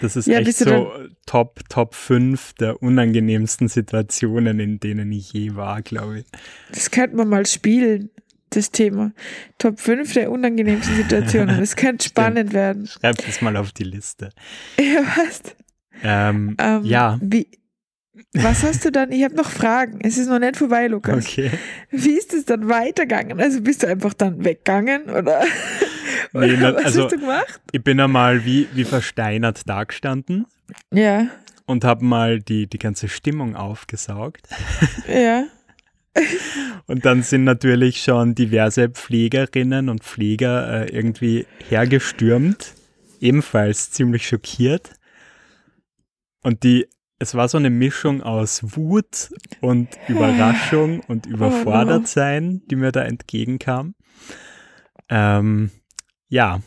Das 0.00 0.16
ist 0.16 0.26
Ja, 0.26 0.38
echt 0.38 0.56
so 0.56 0.92
Top, 1.26 1.60
Top 1.68 1.94
5 1.94 2.54
der 2.54 2.82
unangenehmsten 2.82 3.68
Situationen, 3.68 4.58
in 4.60 4.80
denen 4.80 5.12
ich 5.12 5.32
je 5.32 5.54
war, 5.54 5.82
glaube 5.82 6.20
ich. 6.20 6.26
Das 6.72 6.90
könnte 6.90 7.16
man 7.16 7.28
mal 7.28 7.46
spielen, 7.46 8.10
das 8.50 8.70
Thema. 8.70 9.12
Top 9.58 9.78
5 9.78 10.12
der 10.14 10.30
unangenehmsten 10.30 10.96
Situationen. 10.96 11.58
Das 11.60 11.76
könnte 11.76 12.04
spannend 12.06 12.52
werden. 12.52 12.86
Schreib 12.86 13.24
das 13.24 13.40
mal 13.42 13.56
auf 13.56 13.72
die 13.72 13.84
Liste. 13.84 14.30
Ja, 14.78 15.02
was? 15.16 15.42
Ähm, 16.02 16.56
Ähm, 16.58 16.84
ja, 16.84 17.18
Wie, 17.22 17.46
was 18.32 18.62
hast 18.62 18.84
du 18.84 18.90
dann? 18.92 19.12
Ich 19.12 19.22
habe 19.24 19.34
noch 19.34 19.50
Fragen. 19.50 19.98
Es 20.02 20.16
ist 20.18 20.28
noch 20.28 20.38
nicht 20.38 20.56
vorbei, 20.56 20.86
Lukas. 20.88 21.24
okay. 21.26 21.50
Wie 21.90 22.12
ist 22.12 22.32
es 22.32 22.44
dann 22.46 22.68
weitergegangen? 22.68 23.38
Also 23.40 23.60
bist 23.60 23.82
du 23.82 23.86
einfach 23.88 24.14
dann 24.14 24.44
weggegangen 24.44 25.10
oder 25.10 25.42
Nee, 26.32 26.56
na, 26.60 26.74
was 26.74 26.84
also- 26.84 27.04
hast 27.04 27.12
du 27.12 27.18
gemacht? 27.18 27.60
Ich 27.72 27.82
bin 27.82 28.00
einmal 28.00 28.44
wie, 28.44 28.68
wie 28.74 28.84
versteinert 28.84 29.68
dagestanden 29.68 30.46
Ja, 30.92 31.26
und 31.66 31.84
habe 31.84 32.04
mal 32.04 32.40
die, 32.40 32.66
die 32.66 32.78
ganze 32.78 33.08
Stimmung 33.08 33.56
aufgesaugt. 33.56 34.48
ja. 35.08 35.44
Und 36.86 37.04
dann 37.04 37.22
sind 37.22 37.44
natürlich 37.44 38.02
schon 38.02 38.34
diverse 38.34 38.88
Pflegerinnen 38.88 39.88
und 39.88 40.02
Pfleger 40.02 40.82
äh, 40.88 40.92
irgendwie 40.92 41.46
hergestürmt, 41.68 42.74
ebenfalls 43.20 43.92
ziemlich 43.92 44.26
schockiert. 44.26 44.90
Und 46.42 46.64
die, 46.64 46.88
es 47.20 47.36
war 47.36 47.46
so 47.48 47.58
eine 47.58 47.70
Mischung 47.70 48.22
aus 48.24 48.76
Wut 48.76 49.30
und 49.60 49.88
Überraschung 50.08 50.98
und 51.06 51.26
überfordert 51.26 52.08
sein, 52.08 52.62
die 52.68 52.74
mir 52.74 52.90
da 52.90 53.02
entgegenkam. 53.04 53.94
Ähm, 55.08 55.70
ja, 56.30 56.60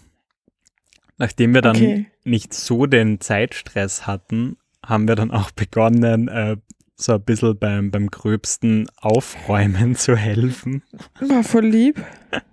nachdem 1.18 1.54
wir 1.56 1.62
dann 1.62 1.76
Okay. 1.76 2.06
nicht 2.24 2.54
so 2.54 2.86
den 2.86 3.20
Zeitstress 3.20 4.06
hatten, 4.06 4.58
haben 4.86 5.08
wir 5.08 5.16
dann 5.16 5.32
auch 5.32 5.50
begonnen, 5.52 6.28
äh, 6.28 6.58
so 6.96 7.14
ein 7.14 7.24
bisschen 7.24 7.58
beim, 7.58 7.90
beim 7.90 8.12
gröbsten 8.12 8.88
Aufräumen 8.98 9.96
zu 9.98 10.16
helfen. 10.16 10.84
War 11.20 11.44
voll 11.44 11.66
lieb. 11.66 12.04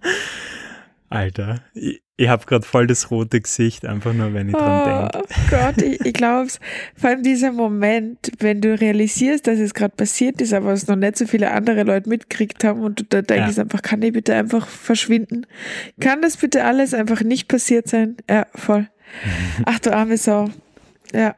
Alter, 1.10 1.62
ich, 1.74 2.02
ich 2.16 2.28
habe 2.28 2.46
gerade 2.46 2.64
voll 2.64 2.86
das 2.86 3.10
rote 3.10 3.40
Gesicht, 3.40 3.84
einfach 3.84 4.12
nur, 4.12 4.32
wenn 4.32 4.48
ich 4.48 4.54
dran 4.54 5.08
Oh 5.08 5.10
denke. 5.10 5.28
Gott, 5.50 5.82
ich, 5.82 6.00
ich 6.06 6.12
glaube 6.12 6.48
vor 6.96 7.10
allem 7.10 7.22
dieser 7.24 7.50
Moment, 7.50 8.30
wenn 8.38 8.60
du 8.60 8.78
realisierst, 8.78 9.46
dass 9.46 9.58
es 9.58 9.74
gerade 9.74 9.96
passiert 9.96 10.40
ist, 10.40 10.52
aber 10.52 10.72
es 10.72 10.86
noch 10.86 10.94
nicht 10.96 11.16
so 11.16 11.26
viele 11.26 11.50
andere 11.50 11.82
Leute 11.82 12.08
mitgekriegt 12.08 12.62
haben 12.62 12.82
und 12.82 13.00
du 13.00 13.04
da 13.04 13.22
denkst 13.22 13.58
einfach, 13.58 13.82
kann 13.82 14.00
die 14.00 14.12
bitte 14.12 14.34
einfach 14.34 14.68
verschwinden? 14.68 15.46
Kann 15.98 16.22
das 16.22 16.36
bitte 16.36 16.64
alles 16.64 16.94
einfach 16.94 17.22
nicht 17.22 17.48
passiert 17.48 17.88
sein? 17.88 18.16
Ja, 18.30 18.46
voll. 18.54 18.88
Ach 19.66 19.80
du 19.80 19.92
arme 19.92 20.16
Sau. 20.16 20.48
Ja. 21.12 21.34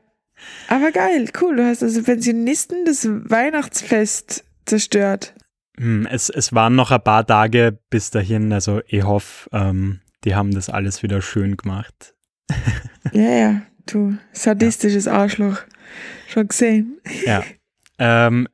Aber 0.68 0.90
geil, 0.90 1.30
cool. 1.40 1.56
Du 1.56 1.64
hast 1.64 1.82
also 1.82 2.02
Pensionisten 2.02 2.84
das 2.84 3.08
Weihnachtsfest 3.08 4.44
zerstört. 4.66 5.34
Hm, 5.78 6.06
Es, 6.10 6.28
es 6.28 6.52
waren 6.52 6.74
noch 6.74 6.90
ein 6.90 7.02
paar 7.02 7.26
Tage 7.26 7.78
bis 7.90 8.10
dahin, 8.10 8.52
also 8.52 8.80
ich 8.86 9.04
hoffe, 9.04 9.48
ähm, 9.52 10.00
die 10.24 10.34
haben 10.34 10.52
das 10.54 10.68
alles 10.68 11.02
wieder 11.02 11.22
schön 11.22 11.56
gemacht. 11.56 12.14
Ja, 13.12 13.30
ja, 13.30 13.62
du 13.86 14.16
sadistisches 14.32 15.08
Arschloch. 15.08 15.58
Schon 16.28 16.46
gesehen. 16.48 17.00
Ja. 17.26 17.42
ähm, 17.98 18.46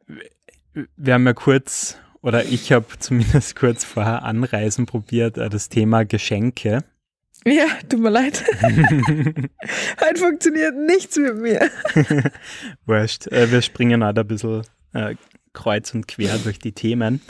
wir 0.96 1.14
haben 1.14 1.26
ja 1.26 1.34
kurz, 1.34 1.98
oder 2.22 2.44
ich 2.46 2.72
habe 2.72 2.86
zumindest 2.98 3.54
kurz 3.54 3.84
vorher 3.84 4.22
anreisen 4.22 4.86
probiert, 4.86 5.36
äh, 5.36 5.50
das 5.50 5.68
Thema 5.68 6.04
Geschenke. 6.06 6.82
Ja, 7.44 7.66
tut 7.88 8.00
mir 8.00 8.08
leid. 8.10 8.42
Heute 8.62 10.16
funktioniert 10.18 10.74
nichts 10.76 11.16
mit 11.18 11.36
mir. 11.36 11.70
Wurscht, 12.86 13.26
äh, 13.28 13.52
wir 13.52 13.62
springen 13.62 14.02
halt 14.02 14.18
ein 14.18 14.26
bisschen 14.26 14.62
äh, 14.94 15.14
kreuz 15.58 15.92
und 15.94 16.08
quer 16.08 16.38
durch 16.38 16.58
die 16.58 16.72
Themen. 16.72 17.20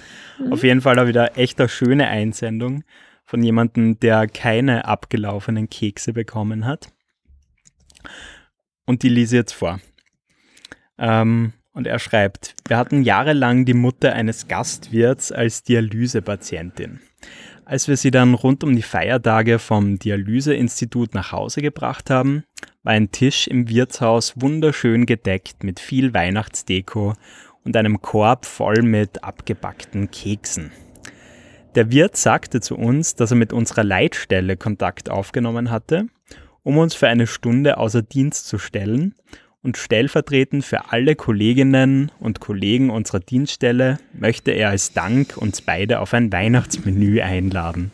Auf 0.51 0.63
jeden 0.63 0.81
Fall 0.81 0.99
auch 0.99 1.07
wieder 1.07 1.37
echt 1.37 1.59
eine 1.59 1.69
schöne 1.69 2.09
Einsendung 2.09 2.85
von 3.25 3.43
jemandem, 3.43 3.99
der 3.99 4.27
keine 4.27 4.85
abgelaufenen 4.85 5.69
Kekse 5.69 6.13
bekommen 6.13 6.65
hat. 6.67 6.89
Und 8.87 9.03
die 9.03 9.09
lese 9.09 9.37
jetzt 9.37 9.53
vor. 9.53 9.81
Ähm, 10.99 11.53
und 11.73 11.87
er 11.87 11.99
schreibt, 11.99 12.55
wir 12.67 12.77
hatten 12.77 13.03
jahrelang 13.03 13.65
die 13.65 13.75
Mutter 13.75 14.13
eines 14.13 14.49
Gastwirts 14.49 15.31
als 15.31 15.63
Dialysepatientin. 15.63 17.01
Als 17.65 17.87
wir 17.87 17.99
sie 17.99 18.11
dann 18.11 18.33
rund 18.33 18.65
um 18.65 18.75
die 18.75 18.83
Feiertage 18.83 19.59
vom 19.59 19.99
Dialyseinstitut 19.99 21.15
nach 21.15 21.33
Hause 21.33 21.61
gebracht 21.61 22.09
haben, 22.09 22.45
war 22.83 22.95
ein 22.95 23.13
Tisch 23.13 23.47
im 23.47 23.69
Wirtshaus 23.69 24.33
wunderschön 24.41 25.05
gedeckt 25.05 25.63
mit 25.65 25.79
viel 25.79 26.15
Weihnachtsdeko 26.15 27.13
und 27.69 27.77
einem 27.77 28.01
Korb 28.01 28.47
voll 28.47 28.81
mit 28.81 29.23
abgebackten 29.23 30.11
Keksen. 30.11 30.73
Der 31.75 31.93
Wirt 31.93 32.17
sagte 32.17 32.63
zu 32.63 32.77
uns, 32.77 33.15
dass 33.15 33.31
er 33.31 33.37
mit 33.37 33.53
unserer 33.53 33.85
Leitstelle 33.85 34.57
Kontakt 34.57 35.11
aufgenommen 35.11 35.71
hatte, 35.71 36.07
um 36.63 36.79
uns 36.79 36.95
für 36.95 37.09
eine 37.09 37.27
Stunde 37.27 37.77
außer 37.77 38.01
Dienst 38.01 38.49
zu 38.49 38.57
stellen 38.57 39.15
und 39.63 39.77
stellvertretend 39.77 40.65
für 40.65 40.93
alle 40.93 41.15
Kolleginnen 41.15 42.11
und 42.21 42.41
Kollegen 42.41 42.89
unserer 42.89 43.21
Dienststelle 43.21 43.99
möchte 44.15 44.53
er 44.53 44.71
als 44.71 44.95
Dank 44.95 45.37
uns 45.37 45.61
beide 45.61 46.01
auf 46.01 46.15
ein 46.15 46.33
Weihnachtsmenü 46.33 47.21
einladen. 47.21 47.91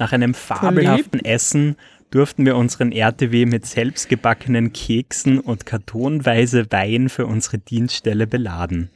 Nach 0.00 0.10
einem 0.10 0.34
fabelhaften 0.34 1.24
Essen 1.24 1.76
durften 2.10 2.44
wir 2.44 2.56
unseren 2.56 2.92
RTW 2.92 3.46
mit 3.46 3.66
selbstgebackenen 3.66 4.72
Keksen 4.72 5.38
und 5.38 5.66
kartonweise 5.66 6.66
Wein 6.70 7.08
für 7.08 7.26
unsere 7.26 7.58
Dienststelle 7.58 8.26
beladen. 8.26 8.90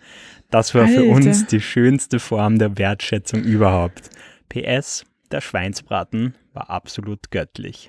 Das 0.51 0.75
war 0.75 0.83
Alter. 0.83 1.01
für 1.01 1.05
uns 1.05 1.47
die 1.47 1.61
schönste 1.61 2.21
Form 2.21 2.59
der 2.59 2.79
Wertschätzung 2.79 3.43
überhaupt. 3.43 4.11
PS, 4.49 5.05
der 5.31 5.41
Schweinsbraten 5.41 6.35
war 6.53 6.71
absolut 6.71 7.31
göttlich. 7.31 7.89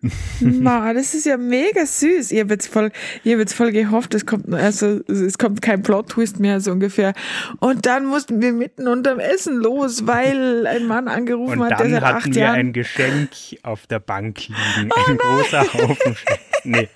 Ma, 0.40 0.92
das 0.94 1.14
ist 1.14 1.26
ja 1.26 1.36
mega 1.36 1.84
süß. 1.84 2.30
Ich 2.30 2.38
habe 2.38 2.54
jetzt 2.54 2.68
voll, 2.68 2.92
ich 3.24 3.32
habe 3.32 3.40
jetzt 3.40 3.52
voll 3.54 3.72
gehofft, 3.72 4.14
es 4.14 4.26
kommt, 4.26 4.52
also 4.54 5.00
es 5.08 5.38
kommt 5.38 5.60
kein 5.60 5.82
Plot-Twist 5.82 6.38
mehr 6.38 6.60
so 6.60 6.70
ungefähr. 6.70 7.14
Und 7.58 7.84
dann 7.86 8.06
mussten 8.06 8.40
wir 8.40 8.52
mitten 8.52 8.86
unterm 8.86 9.18
Essen 9.18 9.56
los, 9.56 10.06
weil 10.06 10.66
ein 10.68 10.86
Mann 10.86 11.08
angerufen 11.08 11.60
Und 11.60 11.64
hat, 11.64 11.70
der 11.72 11.78
dann 11.78 11.90
seit 11.90 12.02
hatten 12.04 12.16
acht 12.16 12.34
wir 12.34 12.42
Jahren. 12.42 12.54
ein 12.56 12.72
Geschenk 12.72 13.30
auf 13.64 13.86
der 13.88 13.98
Bank 13.98 14.46
liegen. 14.46 14.90
Oh 14.94 15.10
ein 15.10 15.16
großer 15.16 15.72
Haufen. 15.74 16.16
Nee. 16.64 16.88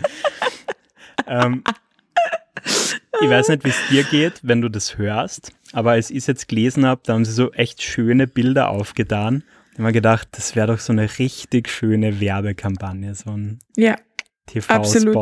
Ähm, 1.27 1.65
ich 3.21 3.29
weiß 3.31 3.49
nicht, 3.49 3.65
wie 3.65 3.71
es 3.71 3.81
dir 3.91 4.05
geht, 4.05 4.41
wenn 4.43 4.61
du 4.61 4.69
das 4.69 4.97
hörst, 4.99 5.53
aber 5.73 5.93
als 5.93 6.11
ich 6.11 6.19
es 6.19 6.27
jetzt 6.29 6.49
gelesen 6.49 6.87
habe, 6.87 7.01
da 7.05 7.15
haben 7.15 7.25
sie 7.25 7.33
so 7.33 7.53
echt 7.53 7.83
schöne 7.83 8.27
Bilder 8.27 8.69
aufgetan. 8.71 9.43
Ich 9.73 9.79
habe 9.79 9.85
mir 9.85 9.93
gedacht, 9.93 10.29
das 10.33 10.55
wäre 10.55 10.67
doch 10.67 10.79
so 10.79 10.93
eine 10.93 11.19
richtig 11.19 11.69
schöne 11.69 12.21
Werbekampagne, 12.21 13.15
so 13.15 13.31
ein 13.31 13.59
ja, 13.75 13.97
TV-Spot. 14.47 14.75
Absolut. 14.75 15.15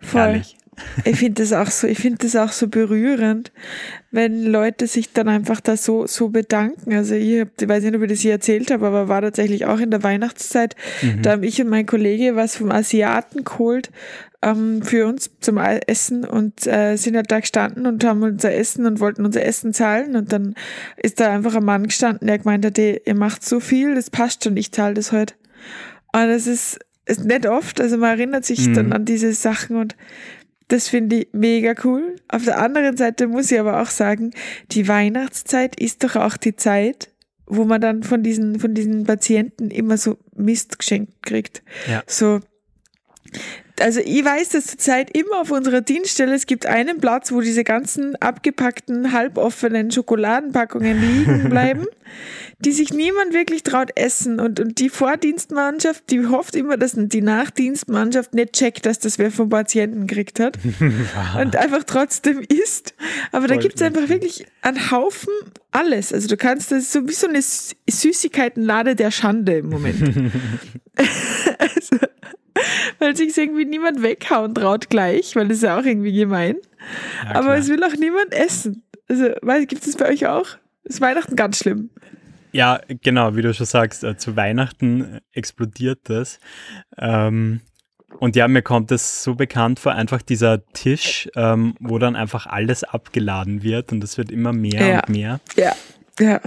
voll. 0.00 0.20
Herrlich. 0.20 0.56
Ich 1.04 1.16
finde 1.18 1.42
das 1.42 1.52
auch 1.52 1.70
so, 1.70 1.86
ich 1.86 1.98
finde 1.98 2.18
das 2.18 2.36
auch 2.36 2.52
so 2.52 2.68
berührend, 2.68 3.52
wenn 4.10 4.44
Leute 4.44 4.86
sich 4.86 5.12
dann 5.12 5.28
einfach 5.28 5.60
da 5.60 5.76
so, 5.76 6.06
so 6.06 6.28
bedanken. 6.28 6.94
Also 6.94 7.14
ich, 7.14 7.40
hab, 7.40 7.48
ich 7.60 7.68
weiß 7.68 7.82
nicht, 7.84 7.94
ob 7.96 8.02
ich 8.02 8.10
das 8.10 8.20
hier 8.20 8.32
erzählt 8.32 8.70
habe, 8.70 8.86
aber 8.86 9.08
war 9.08 9.22
tatsächlich 9.22 9.66
auch 9.66 9.80
in 9.80 9.90
der 9.90 10.02
Weihnachtszeit. 10.02 10.76
Mhm. 11.02 11.22
Da 11.22 11.32
haben 11.32 11.42
ich 11.42 11.60
und 11.60 11.68
mein 11.68 11.86
Kollege 11.86 12.36
was 12.36 12.56
vom 12.56 12.70
Asiaten 12.70 13.44
geholt 13.44 13.90
ähm, 14.42 14.82
für 14.82 15.06
uns 15.06 15.30
zum 15.40 15.58
Essen 15.58 16.24
und 16.24 16.66
äh, 16.66 16.96
sind 16.96 17.16
halt 17.16 17.30
da 17.30 17.40
gestanden 17.40 17.86
und 17.86 18.04
haben 18.04 18.22
unser 18.22 18.52
Essen 18.54 18.86
und 18.86 19.00
wollten 19.00 19.24
unser 19.24 19.44
Essen 19.44 19.72
zahlen. 19.72 20.16
Und 20.16 20.32
dann 20.32 20.54
ist 20.96 21.18
da 21.20 21.32
einfach 21.32 21.54
ein 21.56 21.64
Mann 21.64 21.84
gestanden, 21.84 22.26
der 22.26 22.38
gemeint 22.38 22.64
hat, 22.64 22.78
"Ey, 22.78 23.00
ihr 23.04 23.14
macht 23.14 23.44
so 23.44 23.58
viel, 23.60 23.94
das 23.94 24.10
passt 24.10 24.44
schon, 24.44 24.56
ich 24.56 24.70
zahle 24.72 24.94
das 24.94 25.12
heute. 25.12 25.34
Und 26.12 26.28
das 26.28 26.46
ist, 26.46 26.78
ist 27.06 27.24
nicht 27.24 27.46
oft, 27.46 27.80
also 27.80 27.96
man 27.98 28.10
erinnert 28.18 28.44
sich 28.44 28.68
Mhm. 28.68 28.74
dann 28.74 28.92
an 28.92 29.04
diese 29.04 29.32
Sachen 29.32 29.76
und 29.76 29.96
das 30.68 30.88
finde 30.88 31.16
ich 31.16 31.28
mega 31.32 31.74
cool. 31.84 32.16
Auf 32.28 32.44
der 32.44 32.58
anderen 32.58 32.96
Seite 32.96 33.26
muss 33.26 33.50
ich 33.50 33.60
aber 33.60 33.82
auch 33.82 33.90
sagen, 33.90 34.32
die 34.72 34.88
Weihnachtszeit 34.88 35.78
ist 35.78 36.04
doch 36.04 36.16
auch 36.16 36.36
die 36.36 36.56
Zeit, 36.56 37.10
wo 37.46 37.64
man 37.64 37.80
dann 37.80 38.02
von 38.02 38.22
diesen, 38.22 38.58
von 38.58 38.74
diesen 38.74 39.04
Patienten 39.04 39.70
immer 39.70 39.98
so 39.98 40.16
Mist 40.34 40.78
geschenkt 40.78 41.22
kriegt. 41.22 41.62
Ja. 41.88 42.02
So. 42.06 42.40
Also 43.80 44.00
ich 44.04 44.24
weiß, 44.24 44.50
dass 44.50 44.66
zurzeit 44.68 45.16
immer 45.16 45.40
auf 45.40 45.50
unserer 45.50 45.80
Dienststelle, 45.80 46.34
es 46.34 46.46
gibt 46.46 46.64
einen 46.66 46.98
Platz, 47.00 47.32
wo 47.32 47.40
diese 47.40 47.64
ganzen 47.64 48.14
abgepackten, 48.16 49.12
halboffenen 49.12 49.90
Schokoladenpackungen 49.90 51.00
liegen 51.00 51.48
bleiben, 51.50 51.86
die 52.60 52.70
sich 52.70 52.92
niemand 52.94 53.34
wirklich 53.34 53.64
traut 53.64 53.90
essen. 53.96 54.38
Und, 54.38 54.60
und 54.60 54.78
die 54.78 54.88
Vordienstmannschaft, 54.88 56.08
die 56.10 56.24
hofft 56.26 56.54
immer, 56.54 56.76
dass 56.76 56.92
die 56.94 57.20
Nachdienstmannschaft 57.20 58.32
nicht 58.32 58.52
checkt, 58.52 58.86
dass 58.86 59.00
das 59.00 59.18
wer 59.18 59.32
vom 59.32 59.48
Patienten 59.48 60.06
gekriegt 60.06 60.38
hat 60.38 60.56
und 61.40 61.56
einfach 61.56 61.82
trotzdem 61.82 62.42
isst. 62.42 62.94
Aber 63.32 63.48
da 63.48 63.54
Voll 63.54 63.62
gibt's 63.64 63.82
einfach 63.82 64.08
wirklich 64.08 64.46
einen 64.62 64.92
Haufen 64.92 65.32
alles. 65.72 66.12
Also 66.12 66.28
du 66.28 66.36
kannst, 66.36 66.70
das 66.70 66.84
ist 66.84 66.92
so 66.92 67.08
wie 67.08 67.12
so 67.12 67.26
eine 67.26 67.40
Sü- 67.40 67.74
Süßigkeitenlade 67.90 68.94
der 68.94 69.10
Schande 69.10 69.58
im 69.58 69.68
Moment. 69.68 70.32
weil 72.98 73.16
sich 73.16 73.36
irgendwie 73.36 73.64
niemand 73.64 74.02
weghauen 74.02 74.54
traut 74.54 74.90
gleich, 74.90 75.34
weil 75.36 75.48
das 75.48 75.58
ist 75.58 75.62
ja 75.64 75.78
auch 75.78 75.84
irgendwie 75.84 76.12
gemein. 76.12 76.56
Ja, 77.24 77.36
Aber 77.36 77.56
es 77.56 77.68
will 77.68 77.82
auch 77.84 77.94
niemand 77.98 78.32
essen. 78.32 78.82
Also, 79.08 79.28
gibt 79.66 79.84
es 79.84 79.92
das 79.92 79.96
bei 79.96 80.08
euch 80.10 80.26
auch? 80.26 80.46
Ist 80.84 81.00
Weihnachten 81.00 81.36
ganz 81.36 81.58
schlimm. 81.58 81.90
Ja, 82.52 82.80
genau, 83.02 83.34
wie 83.36 83.42
du 83.42 83.52
schon 83.52 83.66
sagst, 83.66 84.04
äh, 84.04 84.16
zu 84.16 84.36
Weihnachten 84.36 85.18
explodiert 85.32 86.00
das. 86.04 86.38
Ähm, 86.96 87.60
und 88.20 88.36
ja, 88.36 88.46
mir 88.46 88.62
kommt 88.62 88.92
es 88.92 89.24
so 89.24 89.34
bekannt 89.34 89.80
vor, 89.80 89.92
einfach 89.92 90.22
dieser 90.22 90.64
Tisch, 90.66 91.28
ähm, 91.34 91.74
wo 91.80 91.98
dann 91.98 92.14
einfach 92.14 92.46
alles 92.46 92.84
abgeladen 92.84 93.62
wird 93.64 93.90
und 93.92 94.04
es 94.04 94.16
wird 94.18 94.30
immer 94.30 94.52
mehr 94.52 94.86
Ja. 94.86 94.96
und 95.00 95.08
mehr. 95.08 95.40
Ja. 95.56 95.72
Ja. 96.20 96.40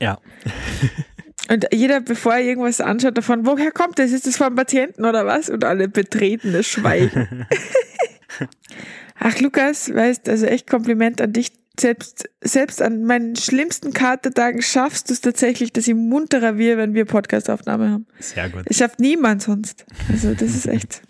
Ja, 0.00 0.18
Und 1.50 1.66
jeder, 1.72 2.00
bevor 2.00 2.34
er 2.34 2.42
irgendwas 2.42 2.80
anschaut, 2.80 3.16
davon, 3.16 3.46
woher 3.46 3.70
kommt 3.70 3.98
das? 3.98 4.12
Ist 4.12 4.26
das 4.26 4.36
vom 4.36 4.54
Patienten 4.54 5.04
oder 5.04 5.24
was? 5.26 5.48
Und 5.48 5.64
alle 5.64 5.88
betreten 5.88 6.52
das 6.52 6.66
Schweigen. 6.66 7.46
Ach, 9.18 9.38
Lukas, 9.40 9.92
weißt, 9.92 10.28
also 10.28 10.46
echt 10.46 10.68
Kompliment 10.68 11.20
an 11.20 11.32
dich. 11.32 11.52
Selbst, 11.80 12.28
selbst 12.40 12.82
an 12.82 13.04
meinen 13.04 13.36
schlimmsten 13.36 13.92
Katertagen 13.92 14.62
schaffst 14.62 15.10
du 15.10 15.14
es 15.14 15.20
tatsächlich, 15.20 15.72
dass 15.72 15.86
ich 15.86 15.94
munterer 15.94 16.58
wir, 16.58 16.76
wenn 16.76 16.92
wir 16.92 17.04
Podcastaufnahme 17.04 17.90
haben. 17.90 18.06
sehr 18.18 18.48
gut. 18.50 18.62
Das 18.66 18.76
schafft 18.78 18.98
niemand 18.98 19.42
sonst. 19.42 19.86
Also, 20.10 20.34
das 20.34 20.56
ist 20.56 20.66
echt. 20.66 21.02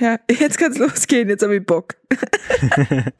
Ja, 0.00 0.18
jetzt 0.28 0.58
kann's 0.58 0.78
losgehen, 0.78 1.28
jetzt 1.28 1.44
habe 1.44 1.56
ich 1.56 1.64
Bock. 1.64 1.94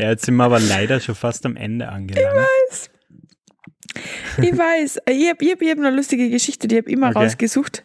Ja, 0.00 0.10
jetzt 0.10 0.24
sind 0.24 0.36
wir 0.36 0.44
aber 0.44 0.60
leider 0.60 1.00
schon 1.00 1.14
fast 1.16 1.44
am 1.44 1.56
Ende 1.56 1.88
angelangt. 1.88 2.36
Ich 2.36 2.72
weiß, 2.72 2.90
ich 4.40 4.52
habe 4.58 4.84
ich 4.84 5.28
hab, 5.28 5.42
ich 5.62 5.70
hab 5.70 5.78
eine 5.78 5.90
lustige 5.90 6.30
Geschichte, 6.30 6.68
die 6.68 6.76
habe 6.76 6.88
ich 6.88 6.96
immer 6.96 7.10
Okay. 7.10 7.18
rausgesucht. 7.18 7.84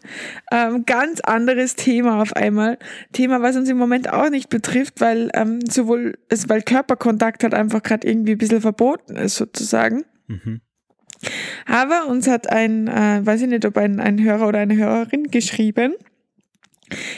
Ähm, 0.51 0.85
ganz 0.85 1.21
anderes 1.21 1.75
Thema 1.75 2.21
auf 2.21 2.33
einmal. 2.35 2.77
Thema, 3.11 3.41
was 3.41 3.55
uns 3.55 3.69
im 3.69 3.77
Moment 3.77 4.11
auch 4.11 4.29
nicht 4.29 4.49
betrifft, 4.49 5.01
weil 5.01 5.29
ähm, 5.33 5.59
sowohl, 5.69 6.17
also 6.29 6.49
weil 6.49 6.61
Körperkontakt 6.61 7.43
halt 7.43 7.53
einfach 7.53 7.81
gerade 7.81 8.07
irgendwie 8.07 8.33
ein 8.33 8.37
bisschen 8.37 8.61
verboten 8.61 9.15
ist, 9.15 9.35
sozusagen. 9.35 10.05
Mhm. 10.27 10.61
Aber 11.65 12.07
uns 12.07 12.27
hat 12.27 12.51
ein, 12.51 12.87
äh, 12.87 13.25
weiß 13.25 13.41
ich 13.41 13.47
nicht, 13.47 13.65
ob 13.65 13.77
ein, 13.77 13.99
ein 13.99 14.21
Hörer 14.23 14.47
oder 14.47 14.59
eine 14.59 14.75
Hörerin 14.75 15.31
geschrieben. 15.31 15.95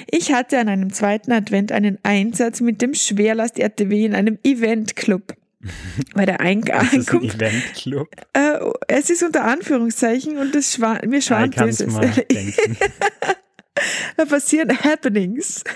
Ich 0.09 0.31
hatte 0.31 0.59
an 0.59 0.69
einem 0.69 0.93
zweiten 0.93 1.31
Advent 1.33 1.73
einen 1.73 1.97
Einsatz 2.03 2.61
mit 2.61 2.81
dem 2.81 2.93
Schwerlast-RTW 2.93 4.05
in 4.05 4.15
einem 4.15 4.39
Eventclub. 4.43 5.35
Bei 6.13 6.25
der 6.25 6.39
Ein 6.39 6.61
Das 6.61 6.83
ist 6.83 6.93
ein 6.93 6.99
Ankunft 6.99 7.35
Eventclub. 7.35 8.09
äh, 8.33 8.59
es 8.87 9.09
ist 9.09 9.23
unter 9.23 9.43
Anführungszeichen 9.43 10.37
und 10.37 10.53
das 10.53 10.73
schwa 10.73 10.99
mir 11.05 11.21
schwant 11.21 11.57
es 11.57 11.77
Böses. 11.77 11.95
da 14.17 14.25
passieren 14.25 14.77
Happenings. 14.83 15.63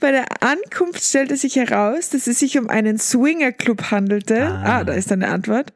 Bei 0.00 0.10
der 0.10 0.24
Ankunft 0.42 1.04
stellte 1.04 1.36
sich 1.36 1.56
heraus, 1.56 2.08
dass 2.08 2.26
es 2.26 2.38
sich 2.38 2.58
um 2.58 2.68
einen 2.68 2.98
Swinger-Club 2.98 3.90
handelte. 3.90 4.46
Ah. 4.46 4.78
Ah. 4.78 4.84
da 4.84 4.94
ist 4.94 5.12
eine 5.12 5.28
Antwort. 5.28 5.72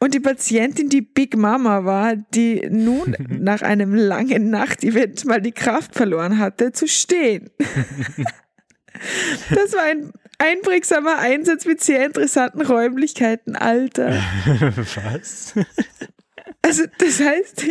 Und 0.00 0.14
die 0.14 0.20
Patientin, 0.20 0.88
die 0.88 1.02
Big 1.02 1.36
Mama 1.36 1.84
war, 1.84 2.16
die 2.16 2.66
nun 2.68 3.16
nach 3.28 3.62
einem 3.62 3.94
langen 3.94 4.50
Nachtevent 4.50 5.24
mal 5.24 5.40
die 5.40 5.52
Kraft 5.52 5.94
verloren 5.94 6.38
hatte, 6.38 6.72
zu 6.72 6.88
stehen. 6.88 7.50
das 9.50 9.72
war 9.72 9.84
ein 9.84 10.12
einprägsamer 10.38 11.18
Einsatz 11.18 11.66
mit 11.66 11.82
sehr 11.82 12.04
interessanten 12.04 12.62
Räumlichkeiten. 12.62 13.56
Alter. 13.56 14.10
Was? 14.46 15.54
Also, 16.62 16.84
das 16.98 17.20
heißt, 17.20 17.66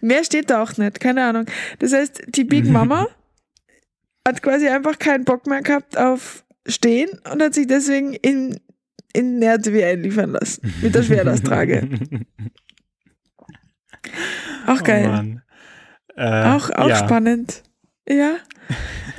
mehr 0.00 0.24
steht 0.24 0.50
da 0.50 0.62
auch 0.62 0.76
nicht, 0.76 1.00
keine 1.00 1.24
Ahnung. 1.24 1.46
Das 1.78 1.92
heißt, 1.92 2.24
die 2.28 2.44
Big 2.44 2.66
Mama 2.66 3.08
hat 4.26 4.42
quasi 4.42 4.68
einfach 4.68 4.98
keinen 4.98 5.24
Bock 5.24 5.46
mehr 5.46 5.62
gehabt 5.62 5.96
auf 5.96 6.44
Stehen 6.68 7.10
und 7.32 7.40
hat 7.42 7.54
sich 7.54 7.68
deswegen 7.68 8.12
in, 8.14 8.58
in 9.12 9.40
RTW 9.40 9.84
einliefern 9.84 10.32
lassen. 10.32 10.74
Mit 10.82 10.94
der 10.94 11.04
Schwerlasttrage. 11.04 11.88
Auch 14.66 14.82
geil. 14.82 15.06
Oh 15.06 15.12
Mann. 15.12 15.42
Äh, 16.16 16.44
auch 16.44 16.70
auch 16.70 16.88
ja. 16.88 16.96
spannend. 16.96 17.62
Ja. 18.08 18.36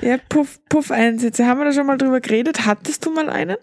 Ja, 0.02 0.18
Puff, 0.30 0.60
Puff-Einsätze. 0.70 1.46
Haben 1.46 1.60
wir 1.60 1.66
da 1.66 1.74
schon 1.74 1.88
mal 1.88 1.98
drüber 1.98 2.22
geredet? 2.22 2.66
Hattest 2.66 3.06
du 3.06 3.12
mal 3.12 3.30
einen? 3.30 3.58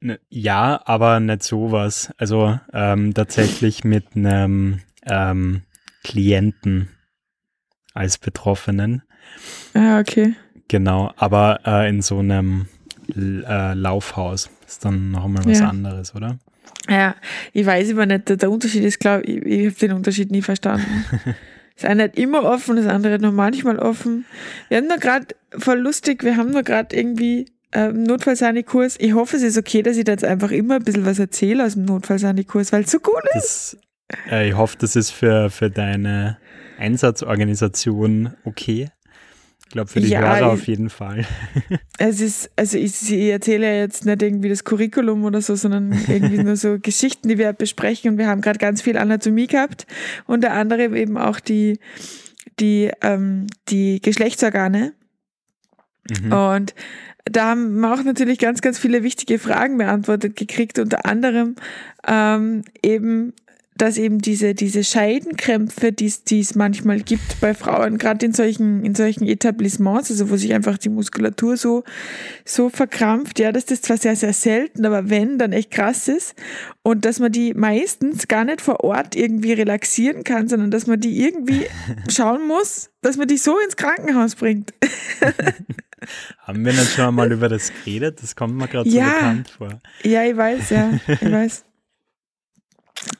Ne, 0.00 0.20
Ja, 0.28 0.80
aber 0.84 1.20
nicht 1.20 1.42
sowas. 1.42 2.12
Also 2.18 2.58
ähm, 2.72 3.14
tatsächlich 3.14 3.84
mit 3.84 4.14
einem 4.14 4.80
ähm, 5.06 5.62
Klienten 6.04 6.88
als 7.94 8.18
Betroffenen. 8.18 9.02
Ah, 9.74 9.98
okay. 10.00 10.34
Genau, 10.68 11.12
aber 11.16 11.60
äh, 11.64 11.88
in 11.88 12.02
so 12.02 12.18
einem 12.18 12.68
äh, 13.16 13.74
Laufhaus. 13.74 14.50
Ist 14.66 14.84
dann 14.84 15.10
noch 15.10 15.24
einmal 15.24 15.44
was 15.44 15.60
ja. 15.60 15.68
anderes, 15.68 16.14
oder? 16.14 16.38
Ja, 16.88 17.16
ich 17.52 17.66
weiß 17.66 17.90
immer 17.90 18.06
nicht, 18.06 18.28
der 18.42 18.50
Unterschied 18.50 18.84
ist, 18.84 19.00
glaube 19.00 19.24
ich, 19.24 19.36
ich 19.44 19.66
habe 19.66 19.76
den 19.76 19.92
Unterschied 19.92 20.30
nie 20.30 20.42
verstanden. 20.42 21.04
Das 21.78 21.88
eine 21.88 22.04
hat 22.04 22.16
immer 22.16 22.42
offen, 22.42 22.74
das 22.74 22.86
andere 22.86 23.20
nur 23.20 23.30
manchmal 23.30 23.78
offen. 23.78 24.24
Wir 24.68 24.78
haben 24.78 24.88
nur 24.88 24.98
gerade, 24.98 25.26
voll 25.56 25.78
lustig, 25.78 26.24
wir 26.24 26.36
haben 26.36 26.50
nur 26.50 26.64
gerade 26.64 26.96
irgendwie 26.96 27.46
ähm, 27.72 28.02
Notfallsani-Kurs. 28.02 28.96
Ich 28.98 29.14
hoffe, 29.14 29.36
es 29.36 29.42
ist 29.44 29.56
okay, 29.56 29.82
dass 29.82 29.96
ich 29.96 30.02
da 30.02 30.12
jetzt 30.12 30.24
einfach 30.24 30.50
immer 30.50 30.76
ein 30.76 30.82
bisschen 30.82 31.06
was 31.06 31.20
erzähle 31.20 31.64
aus 31.64 31.74
dem 31.74 31.84
Notfallsani-Kurs, 31.84 32.72
weil 32.72 32.82
es 32.82 32.90
so 32.90 32.98
cool 33.06 33.22
ist. 33.36 33.78
Das, 34.08 34.32
äh, 34.32 34.48
ich 34.48 34.56
hoffe, 34.56 34.76
das 34.80 34.96
ist 34.96 35.10
für, 35.10 35.50
für 35.50 35.70
deine 35.70 36.38
Einsatzorganisation 36.78 38.34
okay. 38.44 38.90
Ich 39.68 39.72
glaube, 39.72 39.90
für 39.90 40.00
die 40.00 40.08
ja, 40.08 40.20
Hörer 40.20 40.50
auf 40.50 40.66
jeden 40.66 40.88
Fall. 40.88 41.26
Es 42.00 42.20
ist, 42.20 42.50
also 42.56 42.78
ich, 42.78 43.12
ich, 43.12 43.28
erzähle 43.28 43.66
ja 43.66 43.80
jetzt 43.80 44.06
nicht 44.06 44.22
irgendwie 44.22 44.48
das 44.48 44.64
Curriculum 44.64 45.24
oder 45.24 45.42
so, 45.42 45.56
sondern 45.56 45.92
irgendwie 46.06 46.38
nur 46.38 46.54
so 46.56 46.78
Geschichten, 46.82 47.28
die 47.28 47.38
wir 47.38 47.52
besprechen. 47.52 48.12
Und 48.12 48.18
wir 48.18 48.28
haben 48.28 48.40
gerade 48.40 48.58
ganz 48.58 48.80
viel 48.80 48.96
Anatomie 48.96 49.48
gehabt, 49.48 49.86
unter 50.26 50.52
anderem 50.52 50.94
eben 50.94 51.18
auch 51.18 51.40
die, 51.40 51.80
die, 52.60 52.90
ähm, 53.02 53.48
die 53.68 54.00
Geschlechtsorgane. 54.00 54.94
Mhm. 56.08 56.32
Und 56.32 56.74
da 57.24 57.50
haben 57.50 57.78
wir 57.78 57.92
auch 57.92 58.02
natürlich 58.04 58.38
ganz, 58.38 58.62
ganz 58.62 58.78
viele 58.78 59.02
wichtige 59.02 59.38
Fragen 59.38 59.76
beantwortet 59.76 60.36
gekriegt, 60.36 60.78
unter 60.78 61.04
anderem 61.04 61.56
ähm, 62.06 62.62
eben 62.82 63.34
dass 63.78 63.96
eben 63.96 64.18
diese, 64.18 64.54
diese 64.54 64.84
Scheidenkrämpfe, 64.84 65.92
die 65.92 66.06
es 66.06 66.54
manchmal 66.54 67.00
gibt 67.00 67.40
bei 67.40 67.54
Frauen, 67.54 67.98
gerade 67.98 68.26
in 68.26 68.32
solchen, 68.32 68.84
in 68.84 68.94
solchen 68.94 69.26
Etablissements, 69.26 70.10
also 70.10 70.30
wo 70.30 70.36
sich 70.36 70.52
einfach 70.52 70.78
die 70.78 70.88
Muskulatur 70.88 71.56
so, 71.56 71.84
so 72.44 72.68
verkrampft, 72.68 73.38
ja, 73.38 73.52
dass 73.52 73.66
das 73.66 73.80
zwar 73.80 73.96
sehr, 73.96 74.16
sehr 74.16 74.32
selten, 74.32 74.84
aber 74.84 75.08
wenn, 75.08 75.38
dann 75.38 75.52
echt 75.52 75.70
krass 75.70 76.08
ist. 76.08 76.34
Und 76.82 77.04
dass 77.04 77.20
man 77.20 77.32
die 77.32 77.54
meistens 77.54 78.28
gar 78.28 78.44
nicht 78.44 78.60
vor 78.60 78.82
Ort 78.84 79.14
irgendwie 79.14 79.52
relaxieren 79.52 80.24
kann, 80.24 80.48
sondern 80.48 80.70
dass 80.70 80.86
man 80.86 81.00
die 81.00 81.22
irgendwie 81.22 81.66
schauen 82.10 82.46
muss, 82.46 82.90
dass 83.00 83.16
man 83.16 83.28
die 83.28 83.38
so 83.38 83.58
ins 83.58 83.76
Krankenhaus 83.76 84.34
bringt. 84.34 84.74
Haben 86.38 86.64
wir 86.64 86.72
nicht 86.72 86.92
schon 86.92 87.14
mal 87.14 87.30
über 87.30 87.48
das 87.48 87.72
geredet? 87.72 88.22
Das 88.22 88.36
kommt 88.36 88.56
mir 88.56 88.68
gerade 88.68 88.88
ja, 88.88 89.04
so 89.04 89.12
bekannt 89.12 89.50
vor. 89.50 89.80
Ja, 90.02 90.24
ich 90.24 90.36
weiß, 90.36 90.70
ja, 90.70 90.90
ich 91.06 91.30
weiß. 91.32 91.64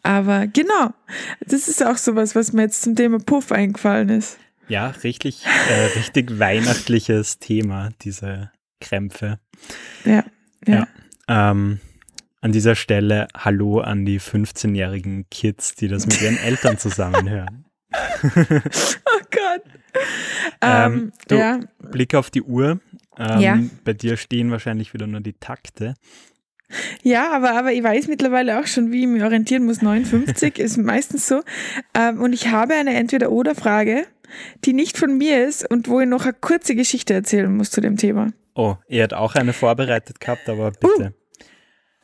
Aber 0.03 0.47
genau, 0.47 0.93
das 1.41 1.69
ist 1.69 1.85
auch 1.85 1.97
sowas, 1.97 2.35
was 2.35 2.53
mir 2.53 2.63
jetzt 2.63 2.83
zum 2.83 2.97
Thema 2.97 3.19
Puff 3.19 3.53
eingefallen 3.53 4.09
ist. 4.09 4.39
Ja, 4.69 4.89
richtig, 5.03 5.45
äh, 5.45 5.99
richtig 5.99 6.39
weihnachtliches 6.39 7.39
Thema, 7.39 7.91
diese 8.03 8.51
Krämpfe. 8.81 9.39
Ja, 10.05 10.25
ja. 10.67 10.75
ja 10.75 10.89
ähm, 11.29 11.81
an 12.41 12.53
dieser 12.53 12.75
Stelle 12.75 13.29
Hallo 13.37 13.81
an 13.81 14.05
die 14.05 14.21
15-jährigen 14.21 15.29
Kids, 15.31 15.75
die 15.75 15.89
das 15.89 16.07
mit 16.07 16.21
ihren 16.21 16.39
Eltern 16.39 16.79
zusammenhören. 16.79 17.65
oh 18.23 19.21
Gott. 19.31 19.63
Ähm, 20.61 20.93
ähm, 20.93 21.13
du, 21.29 21.37
ja. 21.37 21.61
Blick 21.79 22.15
auf 22.15 22.31
die 22.31 22.43
Uhr. 22.43 22.81
Ähm, 23.19 23.41
ja. 23.41 23.59
Bei 23.85 23.93
dir 23.93 24.17
stehen 24.17 24.51
wahrscheinlich 24.51 24.95
wieder 24.95 25.07
nur 25.07 25.21
die 25.21 25.33
Takte. 25.33 25.95
Ja, 27.03 27.33
aber, 27.33 27.53
aber 27.53 27.73
ich 27.73 27.83
weiß 27.83 28.09
mittlerweile 28.09 28.61
auch 28.61 28.67
schon, 28.67 28.93
wie 28.93 29.03
ich 29.03 29.07
mich 29.07 29.23
orientieren 29.23 29.65
muss. 29.65 29.81
59 29.81 30.59
ist 30.59 30.77
meistens 30.77 31.27
so. 31.27 31.43
Ähm, 31.95 32.21
und 32.21 32.33
ich 32.33 32.49
habe 32.49 32.75
eine 32.75 32.95
Entweder-Oder-Frage, 32.95 34.07
die 34.65 34.73
nicht 34.75 34.99
von 34.99 35.17
mir 35.17 35.47
ist 35.47 35.69
und 35.71 35.89
wo 35.89 36.01
ich 36.01 36.09
noch 36.09 36.25
eine 36.25 36.35
kurze 36.35 36.75
Geschichte 36.75 37.15
erzählen 37.15 37.55
muss 37.55 37.71
zu 37.71 37.81
dem 37.81 37.97
Thema. 37.97 38.33
Oh, 38.55 38.77
ihr 38.89 39.05
hat 39.05 39.15
auch 39.15 39.35
eine 39.35 39.53
vorbereitet 39.53 40.21
gehabt, 40.21 40.49
aber 40.49 40.73
bitte. 40.73 41.15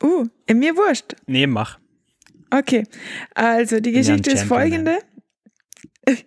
Uh, 0.01 0.25
uh 0.49 0.53
mir 0.53 0.75
wurscht. 0.75 1.15
Nee, 1.27 1.47
mach. 1.47 1.79
Okay, 2.49 2.83
also 3.33 3.79
die 3.79 3.91
Geschichte 3.91 4.31
ist 4.31 4.43
folgende. 4.43 4.99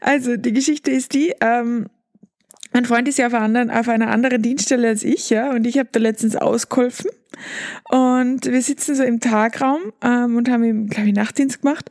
Also 0.00 0.36
die 0.36 0.52
Geschichte 0.52 0.92
ist 0.92 1.12
die, 1.12 1.34
ähm, 1.40 1.88
mein 2.74 2.84
Freund 2.86 3.08
ist 3.08 3.18
ja 3.18 3.28
auf, 3.28 3.34
anderen, 3.34 3.70
auf 3.70 3.88
einer 3.88 4.10
anderen 4.10 4.42
Dienststelle 4.42 4.88
als 4.88 5.04
ich, 5.04 5.30
ja, 5.30 5.52
und 5.52 5.64
ich 5.64 5.78
habe 5.78 5.88
da 5.92 6.00
letztens 6.00 6.34
ausgeholfen. 6.34 7.08
Und 7.88 8.46
wir 8.46 8.62
sitzen 8.62 8.96
so 8.96 9.04
im 9.04 9.20
Tagraum 9.20 9.80
ähm, 10.02 10.36
und 10.36 10.50
haben 10.50 10.88
glaube 10.88 11.08
ich, 11.08 11.14
Nachtdienst 11.14 11.62
gemacht. 11.62 11.88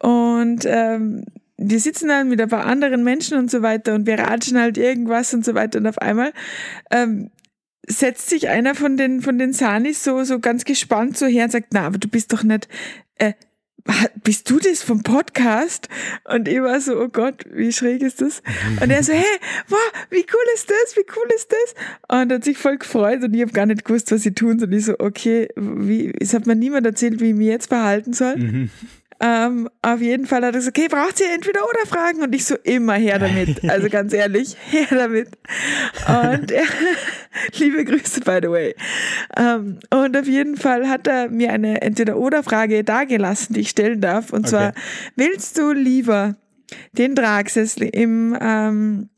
Und 0.00 0.64
ähm, 0.66 1.24
wir 1.56 1.78
sitzen 1.78 2.08
dann 2.08 2.28
mit 2.28 2.40
ein 2.40 2.48
paar 2.48 2.66
anderen 2.66 3.04
Menschen 3.04 3.38
und 3.38 3.48
so 3.48 3.62
weiter 3.62 3.94
und 3.94 4.06
wir 4.06 4.18
ratschen 4.18 4.58
halt 4.58 4.76
irgendwas 4.76 5.32
und 5.34 5.44
so 5.44 5.54
weiter. 5.54 5.78
Und 5.78 5.86
auf 5.86 5.98
einmal 5.98 6.32
ähm, 6.90 7.30
setzt 7.86 8.28
sich 8.28 8.48
einer 8.48 8.74
von 8.74 8.96
den, 8.96 9.22
von 9.22 9.38
den 9.38 9.52
Sanis 9.52 10.02
so, 10.02 10.24
so 10.24 10.40
ganz 10.40 10.64
gespannt 10.64 11.16
so 11.16 11.26
her 11.26 11.44
und 11.44 11.52
sagt, 11.52 11.68
na, 11.72 11.86
aber 11.86 11.98
du 11.98 12.08
bist 12.08 12.32
doch 12.32 12.42
nicht, 12.42 12.68
äh, 13.18 13.34
bist 14.22 14.48
du 14.50 14.58
das 14.58 14.82
vom 14.82 15.02
Podcast? 15.02 15.88
Und 16.24 16.48
ich 16.48 16.60
war 16.60 16.80
so, 16.80 16.98
oh 16.98 17.08
Gott, 17.08 17.44
wie 17.52 17.72
schräg 17.72 18.02
ist 18.02 18.20
das? 18.20 18.42
Und 18.80 18.90
er 18.90 19.02
so, 19.02 19.12
hey, 19.12 19.24
wow, 19.68 19.78
wie 20.10 20.24
cool 20.32 20.54
ist 20.54 20.70
das? 20.70 20.96
Wie 20.96 21.06
cool 21.16 21.28
ist 21.34 21.52
das? 21.52 21.74
Und 22.08 22.30
er 22.30 22.36
hat 22.36 22.44
sich 22.44 22.56
voll 22.56 22.78
gefreut 22.78 23.22
und 23.22 23.34
ich 23.34 23.42
habe 23.42 23.52
gar 23.52 23.66
nicht 23.66 23.84
gewusst, 23.84 24.10
was 24.10 24.22
sie 24.22 24.32
tun. 24.32 24.62
Und 24.62 24.72
ich 24.72 24.86
so, 24.86 24.94
okay, 24.98 25.48
wie, 25.56 26.12
es 26.18 26.32
hat 26.32 26.46
mir 26.46 26.56
niemand 26.56 26.86
erzählt, 26.86 27.20
wie 27.20 27.30
ich 27.30 27.34
mich 27.34 27.48
jetzt 27.48 27.68
verhalten 27.68 28.12
soll. 28.12 28.36
Mhm. 28.36 28.70
Ähm, 29.26 29.70
auf 29.80 30.02
jeden 30.02 30.26
Fall 30.26 30.44
hat 30.44 30.54
er 30.54 30.58
gesagt, 30.58 30.76
okay, 30.76 30.88
braucht 30.88 31.18
ihr 31.18 31.32
entweder 31.32 31.66
oder 31.66 31.86
Fragen? 31.86 32.22
Und 32.22 32.34
ich 32.34 32.44
so, 32.44 32.56
immer 32.62 32.92
her 32.92 33.18
damit. 33.18 33.66
Also 33.70 33.88
ganz 33.88 34.12
ehrlich, 34.12 34.54
her 34.70 34.86
damit. 34.90 35.28
Und 36.06 36.50
er, 36.50 36.66
liebe 37.58 37.86
Grüße, 37.86 38.20
by 38.20 38.40
the 38.42 38.50
way. 38.50 38.74
Ähm, 39.38 39.78
und 39.88 40.14
auf 40.14 40.26
jeden 40.26 40.58
Fall 40.58 40.90
hat 40.90 41.06
er 41.06 41.30
mir 41.30 41.52
eine 41.52 41.80
entweder 41.80 42.18
oder 42.18 42.42
Frage 42.42 42.84
dagelassen, 42.84 43.54
die 43.54 43.60
ich 43.60 43.70
stellen 43.70 44.02
darf. 44.02 44.30
Und 44.30 44.46
zwar, 44.46 44.70
okay. 44.70 44.80
willst 45.16 45.56
du 45.56 45.72
lieber 45.72 46.36
den 46.92 47.16
Tragsessel 47.16 47.84
im, 47.84 48.36
ähm, 48.38 49.08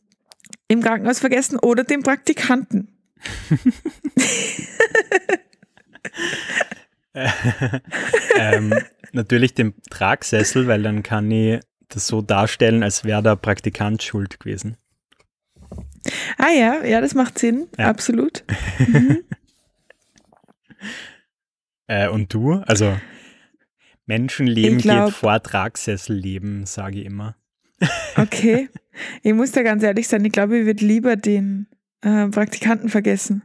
im 0.69 0.83
Krankenhaus 0.83 1.19
vergessen 1.19 1.59
oder 1.59 1.83
den 1.83 2.05
Praktikanten? 2.05 2.93
ähm, 8.39 8.73
natürlich 9.13 9.55
den 9.55 9.75
Tragsessel, 9.91 10.67
weil 10.67 10.83
dann 10.83 11.03
kann 11.03 11.31
ich 11.31 11.61
das 11.89 12.07
so 12.07 12.23
darstellen, 12.23 12.83
als 12.83 13.05
wäre 13.05 13.23
der 13.23 13.37
Praktikant 13.37 14.03
schuld 14.03 14.41
gewesen. 14.41 14.77
Ah 16.39 16.51
ja, 16.51 16.85
ja, 16.85 17.01
das 17.01 17.15
macht 17.15 17.39
Sinn, 17.39 17.69
ja. 17.79 17.89
absolut. 17.89 18.45
Mhm. 18.79 19.19
äh, 21.87 22.09
und 22.09 22.33
du? 22.33 22.55
Also 22.67 22.97
Menschenleben 24.07 24.79
glaub, 24.79 25.07
geht 25.07 25.15
vor 25.15 25.43
Tragsesselleben, 25.43 26.67
sage 26.67 27.01
ich 27.01 27.07
immer. 27.07 27.37
okay, 28.17 28.69
ich 29.23 29.35
muss 29.35 29.53
da 29.53 29.63
ganz 29.63 29.83
ehrlich 29.83 30.09
sein, 30.09 30.25
ich 30.25 30.33
glaube, 30.33 30.59
ich 30.59 30.67
würde 30.67 30.85
lieber 30.85 31.17
den 31.17 31.67
äh, 32.03 32.29
Praktikanten 32.29 32.89
vergessen. 32.89 33.43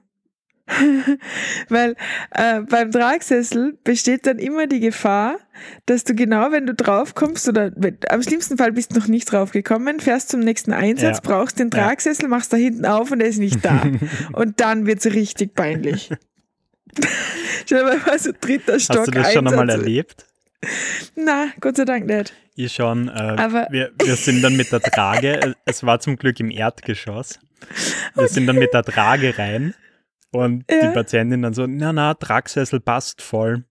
Weil 1.69 1.95
äh, 2.31 2.61
beim 2.61 2.91
Tragsessel 2.91 3.77
besteht 3.83 4.25
dann 4.25 4.39
immer 4.39 4.67
die 4.67 4.79
Gefahr, 4.79 5.37
dass 5.85 6.03
du 6.03 6.15
genau, 6.15 6.51
wenn 6.51 6.65
du 6.65 6.73
draufkommst, 6.73 7.47
oder 7.49 7.71
wenn, 7.75 7.97
am 8.09 8.21
schlimmsten 8.21 8.57
Fall 8.57 8.71
bist 8.71 8.91
du 8.91 8.99
noch 8.99 9.07
nicht 9.07 9.31
draufgekommen, 9.31 9.99
fährst 9.99 10.29
zum 10.29 10.39
nächsten 10.39 10.73
Einsatz, 10.73 11.17
ja. 11.23 11.29
brauchst 11.29 11.59
den 11.59 11.71
Tragsessel, 11.71 12.27
machst 12.27 12.53
da 12.53 12.57
hinten 12.57 12.85
auf 12.85 13.11
und 13.11 13.21
er 13.21 13.27
ist 13.27 13.39
nicht 13.39 13.63
da. 13.63 13.83
und 14.33 14.59
dann 14.59 14.85
wird 14.85 15.05
es 15.05 15.13
richtig 15.13 15.55
peinlich. 15.55 16.09
Stell 17.65 17.85
dir 17.85 17.97
mal 18.05 18.19
so 18.19 18.31
dritter 18.39 18.79
Stock. 18.79 18.97
Hast 18.97 19.07
du 19.07 19.11
das 19.11 19.33
schon 19.33 19.47
einmal 19.47 19.69
erlebt? 19.69 20.25
Na, 21.15 21.47
Gott 21.59 21.77
sei 21.77 21.85
Dank 21.85 22.05
nicht. 22.05 22.33
Ich 22.55 22.73
schon. 22.73 23.07
Äh, 23.07 23.11
Aber 23.11 23.67
wir, 23.71 23.91
wir 24.03 24.15
sind 24.15 24.41
dann 24.41 24.55
mit 24.55 24.71
der 24.71 24.81
Trage, 24.81 25.55
es 25.65 25.83
war 25.83 25.99
zum 25.99 26.17
Glück 26.17 26.39
im 26.39 26.51
Erdgeschoss. 26.51 27.39
Wir 28.15 28.23
okay. 28.23 28.33
sind 28.33 28.47
dann 28.47 28.57
mit 28.57 28.73
der 28.73 28.83
Trage 28.83 29.37
rein 29.37 29.73
und 30.31 30.65
ja. 30.69 30.87
die 30.87 30.93
Patientin 30.93 31.41
dann 31.41 31.53
so, 31.53 31.65
na 31.67 31.93
na, 31.93 32.13
Tragsessel 32.13 32.79
passt 32.79 33.21
voll. 33.21 33.65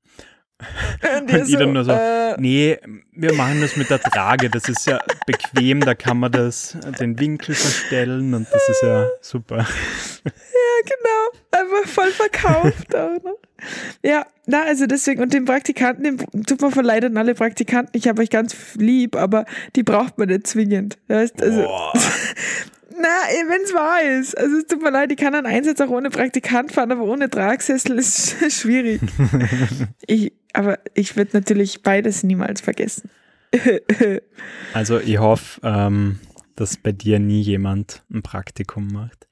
Und, 1.17 1.33
und 1.33 1.49
ich 1.49 1.57
dann 1.57 1.73
nur 1.73 1.85
so, 1.85 1.93
äh, 1.93 2.39
nee, 2.39 2.79
wir 3.13 3.33
machen 3.33 3.61
das 3.63 3.77
mit 3.77 3.89
der 3.89 3.99
Trage, 3.99 4.51
das 4.51 4.69
ist 4.69 4.87
ja 4.87 5.01
bequem, 5.27 5.81
da 5.81 5.95
kann 5.95 6.19
man 6.19 6.31
das, 6.31 6.77
den 7.01 7.19
Winkel 7.19 7.55
verstellen 7.55 8.35
und 8.35 8.47
das 8.53 8.69
ist 8.69 8.83
ja 8.83 9.07
super. 9.21 9.67
Ja, 10.25 10.33
genau, 10.85 11.63
einfach 11.63 11.91
voll 11.91 12.11
verkauft 12.11 12.95
auch 12.95 13.23
noch. 13.23 13.39
Ja, 14.03 14.27
na, 14.47 14.65
also 14.65 14.87
deswegen, 14.87 15.23
und 15.23 15.33
den 15.33 15.45
Praktikanten, 15.45 16.05
den 16.05 16.45
tut 16.45 16.61
man 16.61 16.73
verleiht 16.73 17.05
an 17.05 17.17
alle 17.17 17.35
Praktikanten, 17.35 17.97
ich 17.97 18.09
habe 18.09 18.23
euch 18.23 18.31
ganz 18.31 18.55
lieb, 18.77 19.17
aber 19.17 19.47
die 19.77 19.83
braucht 19.83 20.19
man 20.19 20.29
nicht 20.29 20.47
zwingend. 20.47 20.99
Weißt? 21.09 21.43
Also, 21.43 21.63
Na, 23.01 23.09
wenn 23.49 23.63
es 23.63 23.73
wahr 23.73 24.03
ist. 24.03 24.37
Also 24.37 24.59
es 24.59 24.67
tut 24.67 24.83
mir 24.83 24.91
leid, 24.91 25.11
ich 25.11 25.19
kann 25.19 25.35
einen 25.35 25.47
Einsatz 25.47 25.81
auch 25.81 25.89
ohne 25.89 26.11
Praktikant 26.11 26.73
fahren, 26.73 26.93
aber 26.93 27.03
ohne 27.03 27.31
Tragsessel 27.31 27.99
ist 27.99 28.37
schwierig. 28.53 29.01
ich, 30.07 30.33
aber 30.53 30.79
ich 30.95 31.17
würde 31.17 31.31
natürlich 31.35 31.83
beides 31.83 32.23
niemals 32.23 32.61
vergessen. 32.61 33.11
also 34.75 35.01
ich 35.01 35.19
hoffe, 35.19 35.61
ähm, 35.65 36.21
dass 36.57 36.77
bei 36.77 36.93
dir 36.93 37.19
nie 37.19 37.41
jemand 37.41 38.03
ein 38.13 38.23
Praktikum 38.23 38.89
macht. 38.89 39.27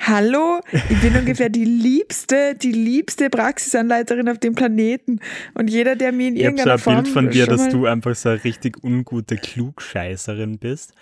Hallo, 0.00 0.60
ich 0.72 1.00
bin 1.00 1.14
ungefähr 1.16 1.50
die 1.50 1.64
liebste, 1.64 2.54
die 2.54 2.72
liebste 2.72 3.28
Praxisanleiterin 3.28 4.28
auf 4.28 4.38
dem 4.38 4.54
Planeten. 4.54 5.20
Und 5.54 5.68
jeder, 5.68 5.96
der 5.96 6.12
mir 6.12 6.28
in 6.28 6.36
Ich 6.36 6.46
habe 6.46 6.56
so 6.56 6.62
irgendeiner 6.62 6.72
ein 6.72 6.78
Form 6.78 7.02
Bild 7.02 7.08
von 7.08 7.30
dir, 7.30 7.46
dass 7.46 7.68
du 7.68 7.86
einfach 7.86 8.14
so 8.14 8.30
eine 8.30 8.42
richtig 8.42 8.82
ungute 8.82 9.36
Klugscheißerin 9.36 10.58
bist, 10.58 10.94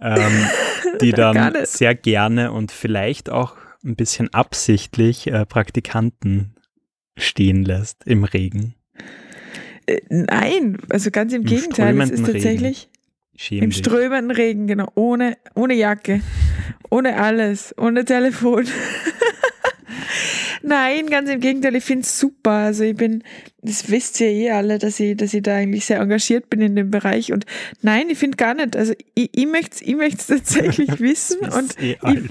ähm, 0.00 0.48
die 1.00 1.12
dann 1.12 1.54
sehr 1.64 1.94
gerne 1.94 2.52
und 2.52 2.72
vielleicht 2.72 3.30
auch 3.30 3.56
ein 3.84 3.96
bisschen 3.96 4.32
absichtlich 4.32 5.26
äh, 5.28 5.46
Praktikanten 5.46 6.54
stehen 7.16 7.64
lässt 7.64 8.06
im 8.06 8.24
Regen. 8.24 8.74
Äh, 9.86 10.00
Nein, 10.08 10.78
also 10.90 11.10
ganz 11.10 11.32
im, 11.32 11.42
Im 11.42 11.48
Gegenteil. 11.48 12.00
Es 12.00 12.10
ist 12.10 12.20
Regen. 12.20 12.32
tatsächlich 12.32 12.88
Schäm 13.36 13.62
im 13.62 13.72
strömenden 13.72 14.30
Regen, 14.32 14.66
genau. 14.66 14.90
Ohne, 14.96 15.36
ohne 15.54 15.74
Jacke, 15.74 16.22
ohne 16.90 17.20
alles, 17.20 17.74
ohne 17.78 18.04
Telefon. 18.04 18.66
Nein, 20.62 21.08
ganz 21.08 21.30
im 21.30 21.40
Gegenteil, 21.40 21.76
ich 21.76 21.84
finde 21.84 22.02
es 22.02 22.18
super. 22.18 22.50
Also 22.50 22.84
ich 22.84 22.96
bin, 22.96 23.22
das 23.62 23.90
wisst 23.90 24.20
ihr 24.20 24.28
eh 24.28 24.50
alle, 24.50 24.78
dass 24.78 25.00
ich, 25.00 25.16
dass 25.16 25.34
ich 25.34 25.42
da 25.42 25.54
eigentlich 25.54 25.86
sehr 25.86 26.00
engagiert 26.00 26.50
bin 26.50 26.60
in 26.60 26.76
dem 26.76 26.90
Bereich. 26.90 27.32
Und 27.32 27.46
nein, 27.82 28.10
ich 28.10 28.18
finde 28.18 28.36
gar 28.36 28.54
nicht. 28.54 28.76
Also 28.76 28.94
ich, 29.14 29.30
ich 29.32 29.46
möchte 29.46 29.76
es 29.76 29.82
ich 29.82 29.96
möcht's 29.96 30.26
tatsächlich 30.26 31.00
wissen. 31.00 31.48
Und 31.48 31.80
eh 31.80 31.96
all. 32.00 32.24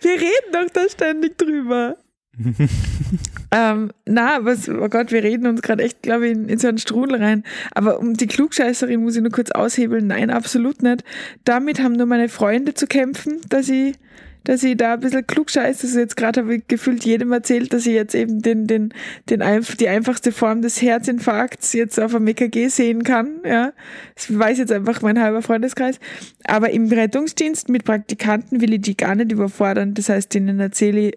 wir 0.00 0.12
reden 0.12 0.52
doch 0.52 0.70
da 0.72 0.88
ständig 0.88 1.38
drüber. 1.38 1.96
ähm, 3.50 3.90
na, 4.06 4.44
was, 4.44 4.68
oh 4.68 4.88
Gott, 4.88 5.12
wir 5.12 5.22
reden 5.22 5.46
uns 5.46 5.62
gerade 5.62 5.82
echt, 5.82 6.02
glaube 6.02 6.26
ich, 6.26 6.32
in, 6.32 6.48
in 6.48 6.58
so 6.58 6.68
einen 6.68 6.78
Strudel 6.78 7.22
rein. 7.22 7.44
Aber 7.72 7.98
um 7.98 8.14
die 8.14 8.26
Klugscheißerin 8.26 9.02
muss 9.02 9.16
ich 9.16 9.22
nur 9.22 9.32
kurz 9.32 9.50
aushebeln. 9.50 10.06
Nein, 10.06 10.30
absolut 10.30 10.82
nicht. 10.82 11.04
Damit 11.44 11.80
haben 11.80 11.94
nur 11.94 12.06
meine 12.06 12.28
Freunde 12.28 12.74
zu 12.74 12.86
kämpfen, 12.86 13.40
dass 13.48 13.68
ich, 13.68 13.96
dass 14.44 14.62
ich 14.62 14.76
da 14.76 14.94
ein 14.94 15.00
bisschen 15.00 15.26
klugscheiße. 15.26 15.86
Also 15.86 15.98
jetzt 16.00 16.16
gerade 16.16 16.40
habe 16.42 16.56
ich 16.56 16.68
gefühlt 16.68 17.04
jedem 17.04 17.32
erzählt, 17.32 17.72
dass 17.72 17.86
ich 17.86 17.94
jetzt 17.94 18.14
eben 18.14 18.40
den, 18.42 18.66
den, 18.66 18.92
den, 19.28 19.42
einf- 19.42 19.76
die 19.76 19.88
einfachste 19.88 20.32
Form 20.32 20.62
des 20.62 20.80
Herzinfarkts 20.82 21.72
jetzt 21.72 21.98
auf 22.00 22.14
einem 22.14 22.26
EKG 22.28 22.68
sehen 22.68 23.02
kann. 23.04 23.40
Ja, 23.44 23.72
das 24.14 24.36
weiß 24.38 24.58
jetzt 24.58 24.72
einfach 24.72 25.02
mein 25.02 25.20
halber 25.20 25.42
Freundeskreis. 25.42 25.98
Aber 26.44 26.70
im 26.70 26.88
Rettungsdienst 26.90 27.68
mit 27.68 27.84
Praktikanten 27.84 28.60
will 28.60 28.72
ich 28.74 28.80
die 28.80 28.96
gar 28.96 29.14
nicht 29.14 29.32
überfordern. 29.32 29.94
Das 29.94 30.08
heißt, 30.08 30.32
denen 30.34 30.60
erzähle 30.60 31.08
ich 31.08 31.14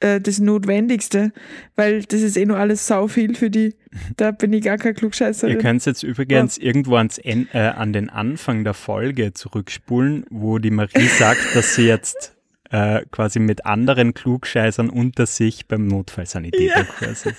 äh, 0.00 0.20
das 0.20 0.38
Notwendigste, 0.40 1.32
weil 1.74 2.02
das 2.04 2.20
ist 2.20 2.36
eh 2.36 2.44
nur 2.46 2.58
alles 2.58 2.86
sau 2.86 3.08
viel 3.08 3.34
für 3.34 3.48
die. 3.50 3.74
Da 4.18 4.30
bin 4.30 4.52
ich 4.52 4.62
gar 4.62 4.76
kein 4.76 4.92
Ihr 4.92 4.96
Klugscheißerin. 4.98 5.58
könnt 5.58 5.86
jetzt 5.86 6.02
übrigens 6.02 6.58
irgendwo 6.58 6.96
ans 6.96 7.16
En 7.18 7.48
äh, 7.54 7.58
an 7.60 7.92
den 7.94 8.10
Anfang 8.10 8.62
der 8.64 8.74
Folge 8.74 9.32
zurückspulen, 9.32 10.24
wo 10.30 10.58
die 10.58 10.70
Marie 10.70 11.06
sagt, 11.18 11.40
dass 11.54 11.74
sie 11.74 11.86
jetzt 11.86 12.35
äh, 12.70 13.02
quasi 13.10 13.38
mit 13.38 13.64
anderen 13.66 14.14
Klugscheißern 14.14 14.90
unter 14.90 15.26
sich 15.26 15.66
beim 15.66 15.86
Notfallsanitäterkurs 15.86 17.26
ist. 17.26 17.36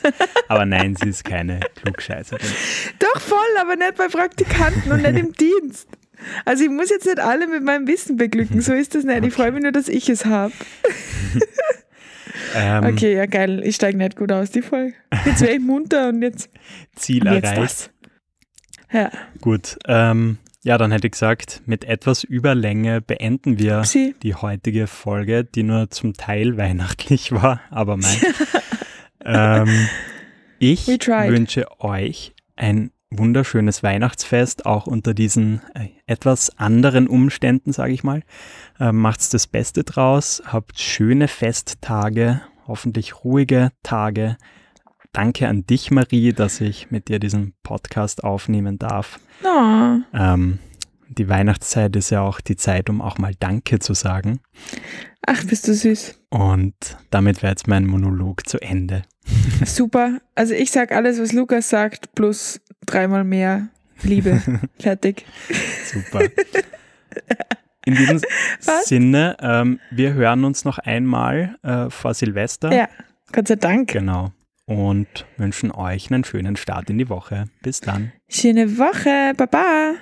Aber 0.47 0.65
nein, 0.65 0.95
sie 0.95 1.09
ist 1.09 1.23
keine 1.23 1.59
Klugscheißerin. 1.75 2.47
Doch 2.99 3.21
voll, 3.21 3.38
aber 3.59 3.75
nicht 3.75 3.95
bei 3.95 4.07
Praktikanten 4.07 4.91
und 4.91 5.01
nicht 5.01 5.17
im 5.17 5.34
Dienst. 5.61 5.88
Also 6.45 6.63
ich 6.63 6.69
muss 6.69 6.89
jetzt 6.89 7.05
nicht 7.05 7.19
alle 7.19 7.47
mit 7.47 7.63
meinem 7.63 7.88
Wissen 7.88 8.17
beglücken, 8.17 8.61
so 8.61 8.73
ist 8.73 8.95
das 8.95 9.03
nicht. 9.03 9.23
Ich 9.23 9.34
freue 9.34 9.51
mich 9.51 9.61
nur, 9.61 9.71
dass 9.71 9.88
ich 9.88 10.09
es 10.09 10.25
habe. 10.25 10.53
Ähm, 12.55 12.84
Okay, 12.86 13.15
ja 13.15 13.25
geil. 13.25 13.61
Ich 13.65 13.75
steige 13.75 13.97
nicht 13.97 14.15
gut 14.15 14.32
aus, 14.32 14.51
die 14.51 14.61
Folge. 14.61 14.93
Jetzt 15.25 15.41
wäre 15.41 15.53
ich 15.53 15.59
munter 15.59 16.09
und 16.09 16.21
jetzt, 16.21 16.49
Ziel 16.95 17.28
und 17.28 17.34
jetzt 17.34 17.45
erreicht. 17.45 17.61
das. 17.61 17.89
Ja, 18.91 19.11
Gut, 19.41 19.78
ähm, 19.88 20.38
ja, 20.68 20.78
dann 20.78 20.91
hätte 20.91 21.07
ich 21.07 21.11
gesagt, 21.11 21.61
mit 21.65 21.86
etwas 21.86 22.26
Überlänge 22.26 22.99
beenden 22.99 23.57
wir 23.57 23.86
sie. 23.86 24.15
die 24.22 24.36
heutige 24.36 24.88
Folge, 24.88 25.45
die 25.45 25.63
nur 25.63 25.89
zum 25.91 26.13
Teil 26.13 26.57
weihnachtlich 26.57 27.32
war, 27.32 27.61
aber 27.70 27.95
mein. 27.95 28.18
ähm, 29.24 29.88
ich 30.59 30.86
wünsche 30.86 31.68
euch 31.80 32.34
ein 32.57 32.91
wunderschönes 33.09 33.82
Weihnachtsfest, 33.82 34.65
auch 34.65 34.88
unter 34.88 35.13
diesen 35.13 35.61
äh, 35.74 35.88
etwas 36.05 36.57
anderen 36.57 37.07
Umständen, 37.07 37.72
sage 37.72 37.93
ich 37.93 38.03
mal. 38.03 38.24
Ähm, 38.78 38.97
macht's 38.97 39.30
das 39.30 39.47
Beste 39.47 39.86
draus, 39.86 40.43
habt 40.45 40.78
schöne 40.82 41.30
Festtage, 41.30 42.41
hoffentlich 42.68 43.24
ruhige 43.24 43.72
Tage. 43.84 44.36
Danke 45.18 45.47
an 45.47 45.65
dich, 45.65 45.89
Marie, 45.89 46.32
dass 46.32 46.61
ich 46.61 46.91
mit 46.91 47.07
dir 47.07 47.18
diesen 47.18 47.55
Podcast 47.63 48.24
aufnehmen 48.24 48.78
darf. 48.78 49.20
Oh, 49.43 49.95
Ähm, 50.13 50.59
die 51.09 51.28
Weihnachtszeit 51.28 51.95
ist 51.95 52.11
ja 52.11 52.22
auch 52.22 52.39
die 52.39 52.55
Zeit, 52.55 52.88
um 52.88 53.01
auch 53.01 53.18
mal 53.18 53.34
Danke 53.39 53.80
zu 53.80 53.95
sagen. 53.95 54.41
ach, 55.26 55.43
bist 55.45 55.68
du 55.68 55.74
süß. 55.74 56.20
Und 56.30 56.76
damit 57.09 57.41
wäre 57.41 57.51
jetzt 57.51 57.68
mein 57.68 57.88
Monolog 57.88 58.47
zu 58.47 58.61
Ende. 58.61 59.01
Super. 59.65 60.20
Also 60.36 60.53
ich 60.53 60.70
sag 60.70 60.91
alles, 60.91 61.20
was 61.20 61.34
Lukas 61.34 61.68
sagt, 61.68 62.13
plus 62.13 62.61
dreimal 62.86 63.24
mehr 63.24 63.70
Liebe. 64.03 64.39
Fertig. 64.80 65.26
Super. 65.91 66.26
In 67.86 67.95
diesem 67.95 68.22
Was? 68.65 68.86
Sinne, 68.86 69.36
ähm, 69.41 69.80
wir 69.89 70.13
hören 70.13 70.43
uns 70.45 70.63
noch 70.63 70.78
einmal 70.78 71.57
äh, 71.63 71.89
vor 71.89 72.13
Silvester. 72.13 72.72
Ja, 72.72 72.88
Gott 73.32 73.47
sei 73.47 73.55
Dank. 73.55 73.91
Genau. 73.93 74.32
Und 74.68 75.26
wünschen 75.38 75.72
euch 75.72 76.11
einen 76.11 76.26
schönen 76.26 76.57
Start 76.57 76.89
in 76.89 76.97
die 76.97 77.07
Woche. 77.07 77.45
Bis 77.61 77.80
dann. 77.80 78.11
Schöne 78.28 78.78
Woche. 78.78 79.34
Baba. 79.38 79.93